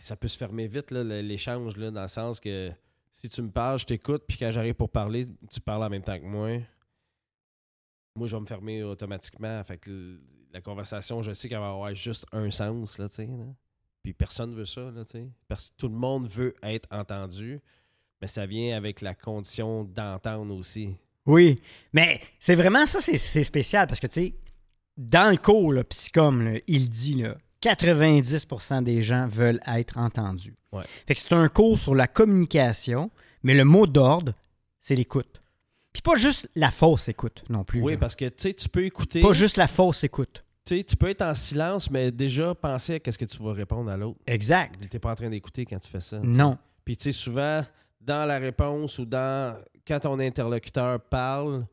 Ça 0.00 0.16
peut 0.16 0.28
se 0.28 0.36
fermer 0.36 0.68
vite, 0.68 0.90
l'échange, 0.90 1.74
dans 1.74 2.02
le 2.02 2.08
sens 2.08 2.38
que 2.38 2.70
si 3.12 3.28
tu 3.30 3.40
me 3.40 3.50
parles, 3.50 3.78
je 3.78 3.86
t'écoute, 3.86 4.24
puis 4.28 4.36
quand 4.36 4.50
j'arrive 4.50 4.74
pour 4.74 4.90
parler, 4.90 5.26
tu 5.50 5.60
parles 5.60 5.82
en 5.82 5.88
même 5.88 6.02
temps 6.02 6.18
que 6.18 6.24
moi. 6.26 6.58
Moi, 8.14 8.28
je 8.28 8.36
vais 8.36 8.40
me 8.40 8.46
fermer 8.46 8.82
automatiquement. 8.82 9.62
Fait 9.64 9.78
que 9.78 10.20
la 10.52 10.60
conversation, 10.60 11.22
je 11.22 11.32
sais 11.32 11.48
qu'elle 11.48 11.60
va 11.60 11.70
avoir 11.70 11.94
juste 11.94 12.26
un 12.32 12.50
sens, 12.50 12.98
là, 12.98 13.08
tu 13.08 13.16
sais. 13.16 13.28
Puis 14.02 14.12
personne 14.12 14.54
veut 14.54 14.64
ça, 14.66 14.90
là, 14.90 15.04
tu 15.04 15.12
sais. 15.12 15.28
Parce 15.48 15.70
que 15.70 15.76
tout 15.76 15.88
le 15.88 15.94
monde 15.94 16.28
veut 16.28 16.54
être 16.62 16.86
entendu, 16.90 17.60
mais 18.20 18.26
ça 18.26 18.46
vient 18.46 18.76
avec 18.76 19.00
la 19.00 19.14
condition 19.14 19.84
d'entendre 19.84 20.54
aussi. 20.54 20.94
Oui. 21.24 21.60
Mais 21.92 22.20
c'est 22.38 22.54
vraiment 22.54 22.86
ça, 22.86 23.00
c'est 23.00 23.44
spécial 23.44 23.86
parce 23.86 24.00
que, 24.00 24.06
tu 24.06 24.20
sais, 24.20 24.34
dans 24.96 25.30
le 25.30 25.38
cours, 25.38 25.72
là, 25.72 25.84
Psychom, 25.84 26.58
il 26.66 26.88
dit, 26.88 27.22
là, 27.22 27.36
90% 27.74 28.82
des 28.82 29.02
gens 29.02 29.26
veulent 29.26 29.60
être 29.66 29.98
entendus. 29.98 30.54
Ouais. 30.72 30.84
Fait 31.06 31.14
que 31.14 31.20
c'est 31.20 31.32
un 31.32 31.48
cours 31.48 31.78
sur 31.78 31.94
la 31.94 32.06
communication, 32.06 33.10
mais 33.42 33.54
le 33.54 33.64
mot 33.64 33.86
d'ordre, 33.86 34.34
c'est 34.78 34.94
l'écoute. 34.94 35.40
Puis 35.92 36.02
pas 36.02 36.14
juste 36.14 36.48
la 36.54 36.70
fausse 36.70 37.08
écoute 37.08 37.42
non 37.48 37.64
plus. 37.64 37.80
Oui, 37.80 37.94
là. 37.94 37.98
parce 37.98 38.14
que 38.14 38.28
tu 38.28 38.68
peux 38.68 38.84
écouter. 38.84 39.20
Pas 39.20 39.32
juste 39.32 39.56
la 39.56 39.66
fausse 39.66 40.04
écoute. 40.04 40.44
Tu 40.64 40.84
peux 40.98 41.08
être 41.08 41.22
en 41.22 41.34
silence, 41.34 41.90
mais 41.90 42.10
déjà 42.10 42.54
penser 42.54 43.00
à 43.04 43.12
ce 43.12 43.18
que 43.18 43.24
tu 43.24 43.42
vas 43.42 43.52
répondre 43.52 43.90
à 43.90 43.96
l'autre. 43.96 44.18
Exact. 44.26 44.74
Tu 44.80 44.88
n'es 44.92 44.98
pas 44.98 45.12
en 45.12 45.14
train 45.14 45.30
d'écouter 45.30 45.64
quand 45.64 45.78
tu 45.78 45.88
fais 45.88 46.00
ça. 46.00 46.18
Non. 46.18 46.58
Puis 46.84 46.96
tu 46.96 47.04
sais, 47.04 47.12
souvent, 47.12 47.62
dans 48.00 48.26
la 48.26 48.38
réponse 48.38 48.98
ou 48.98 49.06
dans 49.06 49.56
quand 49.86 50.00
ton 50.00 50.18
interlocuteur 50.18 51.00
parle, 51.00 51.66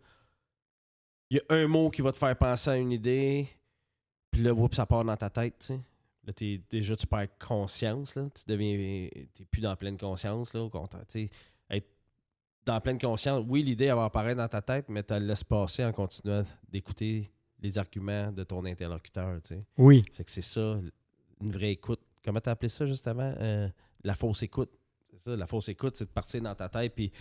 il 1.29 1.37
y 1.37 1.39
a 1.39 1.55
un 1.55 1.67
mot 1.67 1.89
qui 1.89 2.01
va 2.01 2.11
te 2.11 2.17
faire 2.17 2.37
penser 2.37 2.69
à 2.69 2.77
une 2.77 2.91
idée. 2.91 3.47
Puis 4.33 4.41
là, 4.41 4.51
whoop, 4.51 4.73
ça 4.73 4.87
part 4.87 5.05
dans 5.05 5.15
ta 5.15 5.29
tête, 5.29 5.59
tu 5.59 5.67
sais. 5.67 5.79
Là, 6.25 6.33
t'es, 6.33 6.59
déjà, 6.69 6.95
tu 6.95 7.05
perds 7.05 7.37
conscience, 7.37 8.15
là. 8.15 8.27
Tu 8.33 8.43
deviens... 8.47 9.07
T'es 9.33 9.45
plus 9.45 9.61
dans 9.61 9.75
pleine 9.75 9.97
conscience, 9.97 10.53
là, 10.53 10.61
au 10.61 10.69
contraire, 10.69 11.05
tu. 11.07 11.29
Être 11.69 11.87
dans 12.65 12.81
pleine 12.81 12.97
conscience, 12.97 13.45
oui, 13.47 13.61
l'idée, 13.61 13.85
elle 13.85 13.95
va 13.95 14.05
apparaître 14.05 14.37
dans 14.37 14.47
ta 14.47 14.61
tête, 14.61 14.89
mais 14.89 15.03
tu 15.03 15.13
la 15.13 15.19
laisses 15.19 15.43
passer 15.43 15.85
en 15.85 15.91
continuant 15.91 16.43
d'écouter 16.67 17.31
les 17.59 17.77
arguments 17.77 18.31
de 18.31 18.43
ton 18.43 18.65
interlocuteur, 18.65 19.39
tu 19.43 19.55
sais. 19.55 19.65
Oui. 19.77 20.03
Fait 20.13 20.23
que 20.23 20.31
c'est 20.31 20.41
ça, 20.41 20.79
une 21.39 21.51
vraie 21.51 21.71
écoute. 21.71 22.01
Comment 22.25 22.39
t'as 22.39 22.51
appelé 22.51 22.69
ça, 22.69 22.87
justement? 22.87 23.31
Euh, 23.39 23.69
la 24.03 24.15
fausse 24.15 24.41
écoute. 24.41 24.71
C'est 25.11 25.19
ça, 25.19 25.35
la 25.35 25.45
fausse 25.45 25.69
écoute, 25.69 25.95
c'est 25.95 26.05
de 26.05 26.09
partir 26.09 26.41
dans 26.41 26.55
ta 26.55 26.69
tête, 26.69 26.95
puis 26.95 27.11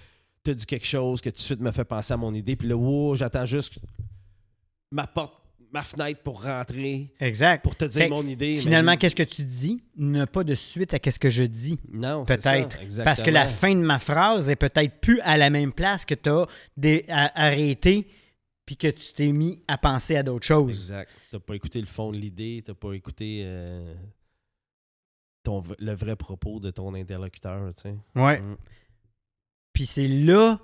t'as 0.43 0.55
dit 0.55 0.65
quelque 0.65 0.87
chose 0.87 1.21
que 1.21 1.29
tout 1.29 1.37
de 1.37 1.41
suite 1.41 1.61
me 1.61 1.73
fait 1.73 1.85
penser 1.85 2.15
à 2.15 2.17
mon 2.17 2.33
idée, 2.33 2.57
puis 2.57 2.69
là, 2.69 2.77
wow, 2.77 3.15
j'attends 3.17 3.45
juste 3.45 3.79
ma 4.91 5.07
porte, 5.07 5.41
ma 5.73 5.83
fenêtre 5.83 6.20
pour 6.23 6.43
rentrer, 6.43 7.12
Exact. 7.18 7.62
pour 7.62 7.75
te 7.77 7.87
dire 7.87 8.03
Fait 8.03 8.09
mon 8.09 8.27
idée. 8.27 8.55
mais- 8.55 8.61
Finalement, 8.61 8.97
qu'est-ce 8.97 9.14
que 9.16 9.23
tu 9.23 9.43
dis 9.43 9.83
n'a 9.97 10.27
pas 10.27 10.45
de 10.45 10.55
suite 10.55 10.93
à 10.95 10.99
qu'est-ce 10.99 11.18
que 11.18 11.31
je 11.31 11.45
dis. 11.45 11.79
non, 11.91 12.25
Peut-être. 12.27 12.79
Parce 13.03 13.23
que 13.23 13.31
la 13.31 13.47
fin 13.49 13.75
de 13.75 13.81
ma 13.81 13.99
phrase 13.99 14.49
est 14.51 14.57
peut-être 14.57 15.01
plus 15.01 15.20
à 15.23 15.37
la 15.39 15.49
même 15.51 15.73
place 15.73 16.05
que 16.05 16.14
tu 16.14 16.29
as 17.09 17.33
arrêté 17.35 18.07
puis 18.66 18.77
que 18.77 18.89
tu 18.89 19.12
t'es 19.14 19.33
mis 19.33 19.62
à 19.66 19.77
penser 19.79 20.16
à 20.16 20.23
d'autres 20.23 20.47
choses. 20.47 20.70
Exact. 20.70 21.11
T'as 21.31 21.41
pas 21.41 21.55
écouté 21.55 21.81
le 21.81 21.87
fond 21.87 22.12
de 22.12 22.16
l'idée, 22.18 22.62
t'as 22.64 22.75
pas 22.75 22.93
écouté 22.93 23.43
euh, 23.45 23.95
ton, 25.43 25.64
le 25.79 25.95
vrai 25.95 26.16
propos 26.16 26.61
de 26.61 26.70
ton 26.70 26.95
interlocuteur, 26.95 27.73
tu 27.75 27.81
sais. 27.83 27.97
Ouais. 28.14 28.41
Mm. 28.41 28.57
Puis 29.73 29.87
c'est 29.87 30.07
là, 30.09 30.61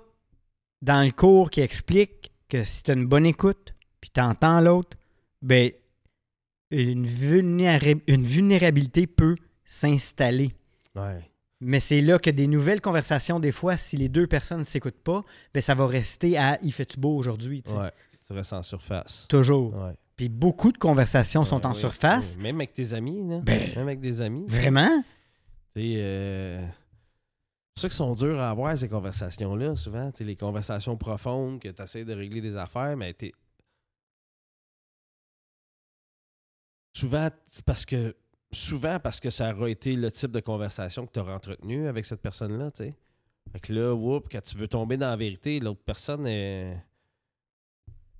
dans 0.81 1.03
le 1.05 1.11
cours, 1.11 1.49
qui 1.49 1.61
explique 1.61 2.31
que 2.47 2.63
si 2.63 2.83
tu 2.83 2.91
as 2.91 2.93
une 2.93 3.05
bonne 3.07 3.25
écoute, 3.25 3.73
puis 3.99 4.11
tu 4.13 4.21
entends 4.21 4.61
l'autre, 4.61 4.95
ben, 5.41 5.71
une, 6.71 7.05
vulnéra- 7.05 8.01
une 8.07 8.23
vulnérabilité 8.23 9.07
peut 9.07 9.35
s'installer. 9.65 10.51
Ouais. 10.95 11.21
Mais 11.61 11.79
c'est 11.79 12.01
là 12.01 12.19
que 12.19 12.29
des 12.29 12.47
nouvelles 12.47 12.81
conversations, 12.81 13.39
des 13.39 13.51
fois, 13.51 13.75
si 13.75 13.97
les 13.97 14.07
deux 14.07 14.27
personnes 14.27 14.59
ne 14.59 14.63
s'écoutent 14.63 15.03
pas, 15.03 15.23
ben, 15.53 15.61
ça 15.61 15.75
va 15.75 15.87
rester 15.87 16.37
à 16.37 16.57
«il 16.63 16.71
fait-tu 16.71 16.99
beau 16.99 17.15
aujourd'hui?» 17.17 17.63
tu. 17.63 17.73
Ouais. 17.73 17.91
Tu 18.25 18.33
restes 18.33 18.53
en 18.53 18.63
surface. 18.63 19.25
Toujours. 19.27 19.73
Ouais. 19.79 19.93
Puis 20.15 20.29
beaucoup 20.29 20.71
de 20.71 20.77
conversations 20.77 21.43
sont 21.43 21.65
en 21.65 21.71
oui, 21.73 21.79
surface. 21.79 22.35
oui. 22.37 22.43
Même 22.43 22.55
avec 22.57 22.73
tes 22.73 22.93
amis, 22.93 23.27
là. 23.27 23.39
Ben, 23.39 23.75
Même 23.75 23.87
avec 23.87 23.99
des 23.99 24.21
amis. 24.21 24.45
Vraiment? 24.47 25.03
Euh, 25.77 26.59
c'est 26.59 26.65
pour 27.73 27.81
ça 27.81 27.87
qu'ils 27.87 27.95
sont 27.95 28.13
durs 28.13 28.39
à 28.39 28.49
avoir, 28.49 28.77
ces 28.77 28.89
conversations-là, 28.89 29.75
souvent. 29.75 30.11
Les 30.19 30.35
conversations 30.35 30.97
profondes, 30.97 31.59
que 31.61 31.69
tu 31.69 31.81
essaies 31.81 32.03
de 32.05 32.13
régler 32.13 32.41
des 32.41 32.57
affaires, 32.57 32.95
mais 32.97 33.13
t'es. 33.13 33.31
Souvent, 36.93 37.29
parce 37.65 37.85
que. 37.85 38.15
Souvent, 38.51 38.99
parce 38.99 39.19
que 39.19 39.29
ça 39.29 39.53
aura 39.53 39.69
été 39.69 39.95
le 39.95 40.11
type 40.11 40.31
de 40.31 40.39
conversation 40.39 41.05
que 41.05 41.11
tu 41.13 41.19
auras 41.19 41.35
entretenu 41.35 41.87
avec 41.87 42.03
cette 42.05 42.19
personne-là, 42.21 42.71
tu 42.71 42.77
sais. 42.77 42.95
Fait 43.51 43.59
que 43.59 43.71
là, 43.73 43.93
whoop, 43.93 44.27
quand 44.31 44.41
tu 44.41 44.57
veux 44.57 44.67
tomber 44.67 44.97
dans 44.97 45.09
la 45.09 45.15
vérité, 45.15 45.59
l'autre 45.59 45.81
personne 45.85 46.25
est 46.25 46.75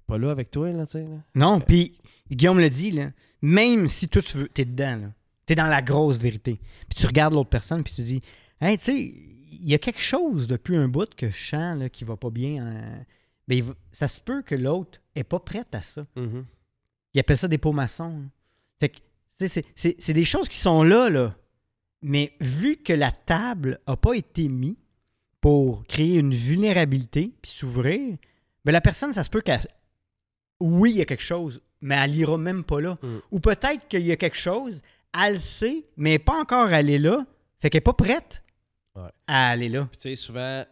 pas 0.05 0.17
là 0.19 0.29
avec 0.31 0.51
toi, 0.51 0.71
là, 0.71 0.85
tu 0.85 0.93
sais. 0.93 1.07
Non, 1.35 1.59
puis 1.59 1.99
Guillaume 2.29 2.59
le 2.59 2.69
dit, 2.69 2.91
là, 2.91 3.11
même 3.41 3.87
si 3.89 4.07
toi, 4.07 4.21
tu 4.21 4.37
veux, 4.37 4.49
t'es 4.49 4.65
dedans, 4.65 4.97
là, 4.97 5.13
t'es 5.47 5.55
dans 5.55 5.67
la 5.67 5.81
grosse 5.81 6.17
vérité, 6.17 6.59
puis 6.87 6.95
tu 6.99 7.07
regardes 7.07 7.33
l'autre 7.33 7.49
personne, 7.49 7.83
puis 7.83 7.93
tu 7.95 8.03
dis, 8.03 8.19
hey, 8.61 8.77
tu 8.77 8.83
sais, 8.85 8.99
il 8.99 9.67
y 9.67 9.73
a 9.73 9.79
quelque 9.79 9.99
chose 10.01 10.47
depuis 10.47 10.75
un 10.77 10.87
bout 10.87 11.13
que 11.15 11.29
je 11.29 11.49
sens 11.49 11.77
là, 11.79 11.89
qui 11.89 12.03
va 12.03 12.17
pas 12.17 12.29
bien. 12.29 12.65
hein. 12.67 13.05
Va- 13.47 13.73
ça 13.91 14.07
se 14.07 14.21
peut 14.21 14.43
que 14.43 14.53
l'autre 14.53 14.99
est 15.15 15.23
pas 15.23 15.39
prête 15.39 15.73
à 15.73 15.81
ça. 15.81 16.05
Mhm. 16.15 16.45
Il 17.15 17.19
appelle 17.19 17.37
ça 17.37 17.47
des 17.47 17.57
pots 17.57 17.71
maçons. 17.71 18.25
Fait 18.79 18.89
que, 18.89 18.97
c'est- 19.29 19.65
c'est 19.75 19.95
c'est 19.99 20.13
des 20.13 20.25
choses 20.25 20.47
qui 20.49 20.57
sont 20.57 20.83
là, 20.83 21.09
là. 21.09 21.35
Mais 22.01 22.33
vu 22.39 22.77
que 22.77 22.93
la 22.93 23.11
table 23.11 23.79
n'a 23.87 23.97
pas 23.97 24.13
été 24.13 24.47
mise 24.47 24.75
pour 25.41 25.83
créer 25.85 26.17
une 26.19 26.33
vulnérabilité 26.33 27.33
puis 27.41 27.51
s'ouvrir, 27.51 28.17
ben 28.65 28.71
la 28.71 28.81
personne, 28.81 29.13
ça 29.13 29.23
se 29.23 29.29
peut 29.29 29.41
qu'elle. 29.41 29.59
Oui, 30.59 30.91
il 30.91 30.97
y 30.97 31.01
a 31.01 31.05
quelque 31.05 31.23
chose, 31.23 31.61
mais 31.81 31.95
elle 31.95 32.11
n'ira 32.11 32.37
même 32.37 32.63
pas 32.63 32.81
là. 32.81 32.97
Mm. 33.01 33.17
Ou 33.31 33.39
peut-être 33.39 33.87
qu'il 33.87 34.05
y 34.05 34.11
a 34.11 34.17
quelque 34.17 34.37
chose, 34.37 34.81
elle 35.17 35.33
le 35.33 35.39
sait, 35.39 35.85
mais 35.97 36.09
elle 36.11 36.15
n'est 36.15 36.19
pas 36.19 36.39
encore 36.39 36.67
allée 36.67 36.97
là. 36.99 37.25
Fait 37.59 37.69
qu'elle 37.69 37.79
n'est 37.79 37.83
pas 37.83 37.93
prête 37.93 38.43
Ouais. 38.95 39.09
à 39.27 39.49
aller 39.51 39.69
là. 39.69 39.87
Puis, 39.91 39.97
tu 39.97 40.09
sais, 40.09 40.15
souvent, 40.15 40.65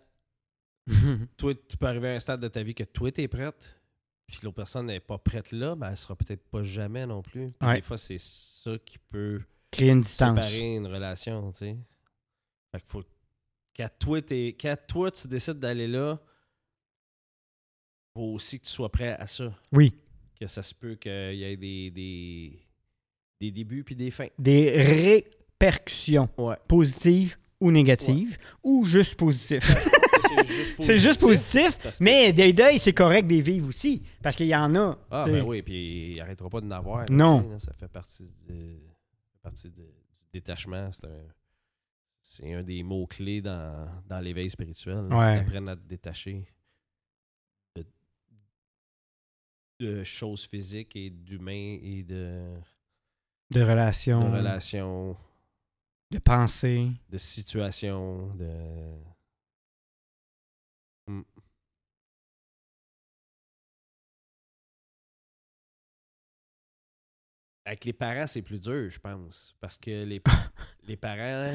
toi, 1.37 1.53
tu 1.67 1.77
peux 1.77 1.85
arriver 1.85 2.09
à 2.09 2.13
un 2.13 2.19
stade 2.19 2.39
de 2.41 2.47
ta 2.47 2.63
vie 2.63 2.73
que 2.75 2.83
toi, 2.83 3.11
tu 3.11 3.21
es 3.21 3.27
prête, 3.27 3.75
puis 4.27 4.39
l'autre 4.43 4.57
personne 4.57 4.87
n'est 4.87 4.99
pas 4.99 5.17
prête 5.17 5.51
là, 5.51 5.75
ben, 5.75 5.89
elle 5.91 5.97
sera 5.97 6.15
peut-être 6.15 6.43
pas 6.49 6.61
jamais 6.61 7.05
non 7.05 7.21
plus. 7.21 7.53
Ouais. 7.61 7.75
Des 7.77 7.81
fois, 7.81 7.97
c'est 7.97 8.19
ça 8.19 8.77
qui 8.85 8.97
peut 8.99 9.41
Créer 9.71 9.89
une 9.91 10.01
distance. 10.01 10.35
séparer 10.35 10.75
une 10.75 10.87
relation, 10.87 11.51
tu 11.51 11.57
sais. 11.59 11.77
Fait 12.71 12.79
qu'il 12.81 12.89
faut. 12.89 13.03
Quand 13.75 13.89
toi, 13.99 14.19
quand 14.21 14.75
toi, 14.87 15.11
tu 15.11 15.27
décides 15.27 15.59
d'aller 15.59 15.87
là, 15.87 16.19
faut 18.15 18.33
aussi 18.33 18.59
que 18.59 18.65
tu 18.65 18.71
sois 18.71 18.91
prêt 18.91 19.15
à 19.19 19.27
ça. 19.27 19.53
Oui. 19.71 19.93
Que 20.39 20.47
ça 20.47 20.63
se 20.63 20.73
peut 20.75 20.95
qu'il 20.95 21.35
y 21.35 21.43
ait 21.43 21.57
des, 21.57 21.91
des, 21.91 22.59
des 23.39 23.51
débuts 23.51 23.83
puis 23.83 23.95
des 23.95 24.11
fins. 24.11 24.27
Des 24.37 24.71
répercussions 24.71 26.29
Ouais. 26.37 26.55
positives 26.67 27.35
ou 27.59 27.71
négatives, 27.71 28.37
ou 28.63 28.83
juste 28.83 29.15
positives. 29.15 29.61
c'est 30.79 30.97
juste 30.99 31.19
positif, 31.21 31.77
que- 31.77 32.03
mais 32.03 32.31
des 32.33 32.53
deuils, 32.53 32.79
c'est 32.79 32.93
correct 32.93 33.27
des 33.27 33.41
vivre 33.41 33.67
aussi. 33.69 34.01
Parce 34.21 34.35
qu'il 34.35 34.47
y 34.47 34.55
en 34.55 34.73
a. 34.75 34.97
Ah, 35.11 35.25
ben 35.25 35.41
oui, 35.43 35.61
puis 35.61 36.13
il 36.13 36.21
arrêtera 36.21 36.49
pas 36.49 36.61
de 36.61 36.65
n'avoir. 36.67 37.05
Non. 37.09 37.49
là, 37.49 37.59
ça 37.59 37.73
fait 37.73 37.87
partie, 37.87 38.31
de- 38.47 38.79
partie 39.41 39.69
de- 39.69 39.81
du 39.81 40.25
détachement. 40.33 40.89
C'est 40.91 41.05
un, 41.07 41.23
c'est 42.21 42.53
un 42.53 42.63
des 42.63 42.83
mots-clés 42.83 43.41
dans, 43.41 43.87
dans 44.07 44.19
l'éveil 44.19 44.49
spirituel. 44.49 45.05
Ouais. 45.11 45.37
D'apprendre 45.43 45.69
à 45.71 45.75
te 45.75 45.87
détacher 45.87 46.45
de, 47.75 47.85
de 49.79 50.03
choses 50.03 50.45
physiques 50.45 50.95
et 50.95 51.09
d'humains 51.09 51.77
et 51.81 52.03
de, 52.03 52.57
De 53.51 53.59
de 53.59 53.63
relations, 53.63 54.31
relations, 54.31 55.15
de 56.11 56.19
pensées. 56.19 56.89
de 57.09 57.17
situations, 57.17 58.33
de. 58.35 58.51
Avec 67.67 67.83
les 67.83 67.91
parents, 67.91 68.27
c'est 68.27 68.41
plus 68.41 68.61
dur, 68.61 68.89
je 68.89 68.97
pense. 68.97 69.53
Parce 69.59 69.77
que 69.77 70.05
les, 70.05 70.21
les 70.83 70.95
parents. 70.95 71.53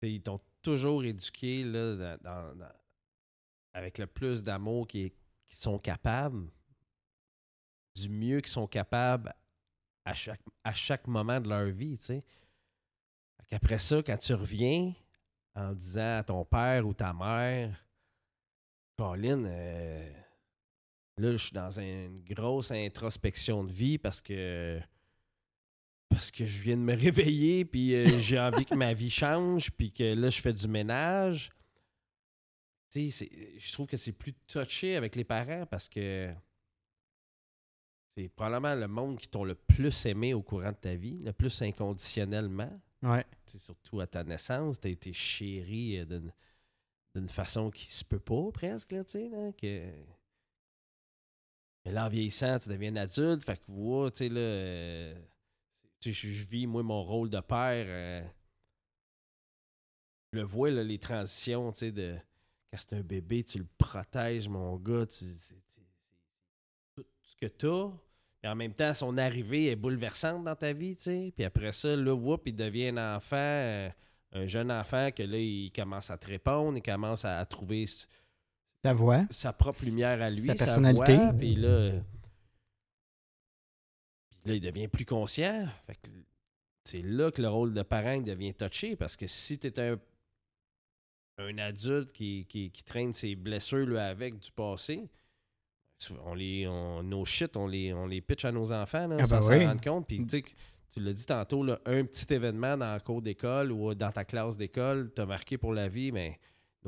Ils 0.00 0.22
t'ont 0.22 0.38
toujours 0.62 1.04
éduqué 1.04 1.62
là, 1.62 1.94
dans- 2.16 2.22
dans- 2.22 2.54
dans- 2.54 2.72
avec 3.74 3.98
le 3.98 4.06
plus 4.06 4.42
d'amour 4.42 4.86
qu'ils 4.86 5.10
qu'ils 5.10 5.56
sont 5.58 5.78
capables, 5.78 6.50
du 7.94 8.08
mieux 8.08 8.40
qu'ils 8.40 8.50
sont 8.52 8.66
capables 8.66 9.32
à 10.06 10.14
chaque, 10.14 10.40
à 10.64 10.72
chaque 10.72 11.06
moment 11.06 11.40
de 11.40 11.48
leur 11.50 11.66
vie, 11.66 11.98
tu 11.98 12.22
qu'après 13.48 13.78
ça, 13.78 14.02
quand 14.02 14.16
tu 14.16 14.32
reviens 14.34 14.94
en 15.54 15.72
disant 15.74 16.18
à 16.18 16.24
ton 16.24 16.44
père 16.46 16.86
ou 16.86 16.94
ta 16.94 17.12
mère, 17.12 17.84
Colin, 18.96 19.44
euh, 19.44 20.12
là, 21.18 21.32
je 21.32 21.36
suis 21.36 21.52
dans 21.52 21.70
une 21.78 22.22
grosse 22.24 22.70
introspection 22.70 23.64
de 23.64 23.72
vie 23.72 23.98
parce 23.98 24.20
que 24.22 24.80
parce 26.08 26.30
que 26.30 26.46
je 26.46 26.62
viens 26.62 26.76
de 26.76 26.82
me 26.82 26.94
réveiller 26.94 27.64
puis 27.64 27.94
euh, 27.94 28.06
j'ai 28.20 28.38
envie 28.40 28.64
que 28.64 28.74
ma 28.74 28.94
vie 28.94 29.10
change 29.10 29.70
puis 29.72 29.92
que 29.92 30.14
là, 30.14 30.30
je 30.30 30.40
fais 30.40 30.52
du 30.52 30.66
ménage. 30.68 31.50
Tu 32.90 33.10
sais, 33.10 33.26
c'est- 33.26 33.58
je 33.58 33.72
trouve 33.72 33.86
que 33.86 33.96
c'est 33.98 34.12
plus 34.12 34.32
touché 34.46 34.96
avec 34.96 35.14
les 35.16 35.24
parents 35.24 35.66
parce 35.66 35.88
que 35.88 36.32
c'est 38.16 38.28
probablement 38.30 38.74
le 38.74 38.88
monde 38.88 39.18
qui 39.18 39.28
t'ont 39.28 39.44
le 39.44 39.54
plus 39.54 40.06
aimé 40.06 40.34
au 40.34 40.42
courant 40.42 40.72
de 40.72 40.76
ta 40.76 40.94
vie, 40.94 41.18
le 41.22 41.32
plus 41.32 41.60
inconditionnellement. 41.62 42.80
Ouais. 43.02 43.24
Tu 43.46 43.52
sais, 43.52 43.58
surtout 43.58 44.00
à 44.00 44.06
ta 44.06 44.24
naissance, 44.24 44.80
tu 44.80 44.88
as 44.88 44.90
été 44.90 45.12
chéri 45.12 45.98
euh, 45.98 46.04
d'une, 46.04 46.32
d'une 47.14 47.28
façon 47.28 47.70
qui 47.70 47.92
se 47.92 48.04
peut 48.04 48.18
pas 48.18 48.50
presque, 48.52 48.92
là, 48.92 49.04
tu 49.04 49.12
sais, 49.12 49.28
là, 49.28 49.52
que... 49.52 49.90
Mais 51.88 51.94
là, 51.94 52.04
en 52.04 52.08
vieillissant, 52.10 52.58
tu 52.58 52.68
deviens 52.68 52.94
adulte, 52.96 53.42
fait 53.42 53.56
que, 53.56 54.10
tu 54.10 54.16
sais, 54.18 54.28
là, 54.28 54.40
euh, 54.40 55.14
je, 56.04 56.44
vis, 56.44 56.66
moi, 56.66 56.82
mon 56.82 57.02
rôle 57.02 57.30
de 57.30 57.40
père, 57.40 57.86
euh, 57.88 58.22
je 60.30 60.38
le 60.38 60.44
vois, 60.44 60.70
là, 60.70 60.84
les 60.84 60.98
transitions, 60.98 61.72
tu 61.72 61.78
sais, 61.78 61.92
de... 61.92 62.14
Quand 62.70 62.78
c'est 62.78 62.92
un 62.96 63.00
bébé, 63.00 63.42
tu 63.42 63.60
le 63.60 63.66
protèges, 63.78 64.50
mon 64.50 64.76
gars, 64.76 65.06
tu... 65.06 65.24
tout 66.94 67.06
ce 67.22 67.36
que 67.36 67.46
t'as, 67.46 67.90
et 68.42 68.48
en 68.48 68.54
même 68.54 68.74
temps, 68.74 68.92
son 68.92 69.16
arrivée 69.16 69.70
est 69.70 69.76
bouleversante 69.76 70.44
dans 70.44 70.56
ta 70.56 70.74
vie, 70.74 70.94
tu 70.94 71.04
sais. 71.04 71.32
Puis 71.34 71.46
après 71.46 71.72
ça, 71.72 71.96
là, 71.96 72.14
whoop, 72.14 72.42
il 72.44 72.54
devient 72.54 72.88
un 72.88 73.16
enfant, 73.16 73.36
euh, 73.38 73.88
un 74.32 74.46
jeune 74.46 74.70
enfant 74.70 75.10
que 75.10 75.22
là, 75.22 75.38
il 75.38 75.72
commence 75.72 76.10
à 76.10 76.18
te 76.18 76.26
répondre, 76.26 76.76
il 76.76 76.82
commence 76.82 77.24
à 77.24 77.42
trouver 77.46 77.86
s- 78.78 78.82
Ta 78.82 78.92
voix. 78.92 79.22
sa 79.30 79.52
propre 79.52 79.84
lumière 79.84 80.20
à 80.22 80.30
lui, 80.30 80.46
Sa 80.46 80.56
sa, 80.56 80.64
personnalité. 80.66 81.16
voix. 81.16 81.32
Puis 81.32 81.54
là, 81.54 81.92
Là, 84.44 84.54
il 84.54 84.60
devient 84.60 84.88
plus 84.88 85.04
conscient. 85.04 85.66
Fait 85.86 85.94
que 85.96 86.08
c'est 86.84 87.02
là 87.02 87.30
que 87.30 87.42
le 87.42 87.48
rôle 87.48 87.74
de 87.74 87.82
parent 87.82 88.18
devient 88.20 88.54
touché 88.54 88.96
parce 88.96 89.16
que 89.16 89.26
si 89.26 89.58
tu 89.58 89.66
es 89.66 89.78
un, 89.80 89.98
un 91.38 91.58
adulte 91.58 92.12
qui, 92.12 92.46
qui, 92.48 92.70
qui 92.70 92.82
traîne 92.84 93.12
ses 93.12 93.34
blessures 93.36 93.86
là, 93.86 94.06
avec 94.06 94.38
du 94.38 94.50
passé, 94.50 95.08
on 96.24 96.34
les, 96.34 96.66
on, 96.66 97.02
nos 97.02 97.24
shit, 97.26 97.56
on 97.56 97.66
les, 97.66 97.92
on 97.92 98.06
les 98.06 98.20
pitch 98.22 98.44
à 98.46 98.52
nos 98.52 98.72
enfants 98.72 99.06
là, 99.08 99.16
Ah 99.20 99.24
sans 99.26 99.36
ben 99.36 99.42
s'en 99.42 99.48
oui. 99.58 99.66
rendre 99.66 99.80
compte. 99.82 100.06
Puis, 100.06 100.24
tu 100.24 100.38
sais, 100.38 100.44
tu 100.94 101.00
l'as 101.00 101.12
dit 101.12 101.26
tantôt, 101.26 101.62
là, 101.62 101.78
un 101.84 102.04
petit 102.04 102.32
événement 102.32 102.76
dans 102.78 102.94
le 102.94 103.00
cours 103.00 103.20
d'école 103.20 103.70
ou 103.72 103.94
dans 103.94 104.12
ta 104.12 104.24
classe 104.24 104.56
d'école 104.56 105.10
t'a 105.12 105.26
marqué 105.26 105.58
pour 105.58 105.74
la 105.74 105.88
vie, 105.88 106.10
mais 106.12 106.38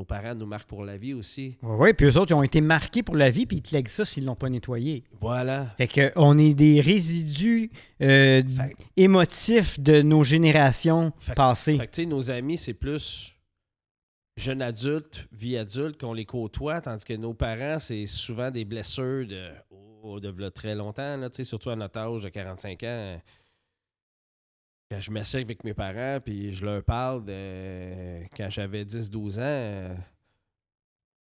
nos 0.00 0.04
parents 0.06 0.34
nous 0.34 0.46
marquent 0.46 0.66
pour 0.66 0.82
la 0.82 0.96
vie 0.96 1.12
aussi. 1.12 1.58
Oui, 1.62 1.76
ouais, 1.76 1.92
puis 1.92 2.06
eux 2.06 2.16
autres, 2.16 2.30
ils 2.32 2.34
ont 2.34 2.42
été 2.42 2.62
marqués 2.62 3.02
pour 3.02 3.16
la 3.16 3.28
vie, 3.28 3.44
puis 3.44 3.58
ils 3.58 3.62
te 3.62 3.74
lèguent 3.74 3.88
ça 3.88 4.06
s'ils 4.06 4.24
l'ont 4.24 4.34
pas 4.34 4.48
nettoyé. 4.48 5.04
Voilà. 5.20 5.74
Fait 5.76 5.88
que 5.88 6.10
on 6.16 6.38
est 6.38 6.54
des 6.54 6.80
résidus 6.80 7.70
euh, 8.00 8.42
Fait- 8.42 8.74
émotifs 8.96 9.78
de 9.78 10.00
nos 10.00 10.24
générations 10.24 11.12
Fait 11.18 11.34
passées. 11.34 11.76
Fait 11.76 11.86
que, 11.86 11.92
tu 11.92 12.02
sais, 12.02 12.06
nos 12.06 12.30
amis, 12.30 12.56
c'est 12.56 12.72
plus 12.72 13.36
jeune 14.38 14.62
adulte, 14.62 15.28
vie 15.32 15.58
adulte 15.58 16.00
qu'on 16.00 16.14
les 16.14 16.24
côtoie, 16.24 16.80
tandis 16.80 17.04
que 17.04 17.12
nos 17.12 17.34
parents, 17.34 17.78
c'est 17.78 18.06
souvent 18.06 18.50
des 18.50 18.64
blessures 18.64 19.26
de, 19.26 19.50
oh, 20.02 20.18
de 20.18 20.48
très 20.48 20.74
longtemps, 20.74 21.18
là, 21.18 21.28
surtout 21.42 21.68
à 21.68 21.76
notre 21.76 21.98
âge 21.98 22.22
de 22.22 22.30
45 22.30 22.82
ans. 22.84 23.20
Quand 24.90 25.00
je 25.00 25.10
m'assieds 25.12 25.40
avec 25.40 25.62
mes 25.64 25.74
parents, 25.74 26.20
puis 26.20 26.52
je 26.52 26.64
leur 26.64 26.82
parle 26.82 27.24
de 27.24 28.24
quand 28.36 28.50
j'avais 28.50 28.84
10-12 28.84 29.38
ans, 29.38 29.42
euh, 29.42 29.94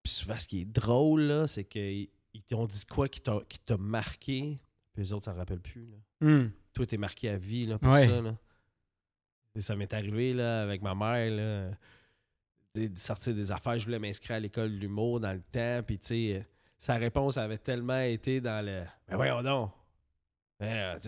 puis 0.03 0.11
souvent, 0.13 0.37
ce 0.37 0.47
qui 0.47 0.61
est 0.61 0.65
drôle, 0.65 1.21
là, 1.21 1.47
c'est 1.47 1.63
qu'ils 1.63 2.09
ils 2.33 2.43
t'ont 2.43 2.65
dit 2.65 2.85
quoi 2.85 3.07
qui 3.07 3.21
t'a 3.21 3.39
qui 3.47 3.59
t'a 3.59 3.77
marqué, 3.77 4.57
puis 4.93 5.03
les 5.03 5.13
autres, 5.13 5.25
ça 5.25 5.33
ne 5.33 5.37
rappellent 5.37 5.61
plus. 5.61 5.85
Là 5.85 5.97
Hum. 6.27 6.51
toi, 6.73 6.85
t'es 6.85 6.97
marqué 6.97 7.29
à 7.29 7.37
vie 7.37 7.65
là, 7.65 7.77
pour 7.77 7.91
Ouais. 7.91 8.07
ça. 8.07 8.21
Là. 8.21 8.35
Et 9.55 9.61
ça 9.61 9.75
m'est 9.75 9.93
arrivé 9.93 10.33
là, 10.33 10.61
avec 10.63 10.81
ma 10.81 10.95
mère. 10.95 11.31
Là, 11.31 11.71
de 12.75 12.97
sortir 12.97 13.35
des 13.35 13.51
affaires. 13.51 13.77
Je 13.77 13.85
voulais 13.85 13.99
m'inscrire 13.99 14.37
à 14.37 14.39
l'école 14.39 14.71
de 14.71 14.77
l'humour 14.77 15.19
dans 15.19 15.31
le 15.33 15.41
temps. 15.41 15.83
Puis, 15.85 15.99
tu 15.99 16.07
sais, 16.07 16.33
euh, 16.39 16.43
sa 16.79 16.95
réponse 16.95 17.37
avait 17.37 17.59
tellement 17.59 17.99
été 17.99 18.41
dans 18.41 18.65
le 18.65 18.83
Ben 19.07 19.15
voyons 19.15 19.43
donc. 19.43 19.71
Ben, 20.59 20.73
là, 20.73 20.99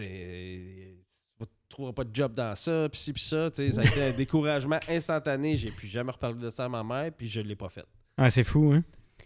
trouveras 1.70 1.94
pas 1.94 2.04
de 2.04 2.14
job 2.16 2.34
dans 2.34 2.56
ça. 2.56 2.88
Puis, 2.92 3.00
ci, 3.00 3.14
puis 3.14 3.22
ça. 3.22 3.50
Tu 3.52 3.70
sais, 3.70 3.72
ça 3.72 3.82
a 3.82 3.84
été 3.86 4.04
un 4.04 4.12
découragement 4.18 4.80
instantané. 4.90 5.56
J'ai 5.56 5.72
plus 5.72 5.88
jamais 5.88 6.12
reparlé 6.12 6.40
de 6.40 6.50
ça 6.50 6.66
à 6.66 6.70
ma 6.70 6.84
mère. 6.84 7.12
Puis, 7.12 7.28
je 7.28 7.42
l'ai 7.42 7.56
pas 7.56 7.70
fait. 7.70 7.86
Ah, 8.18 8.30
c'est 8.30 8.44
fou, 8.44 8.72
hein? 8.74 8.84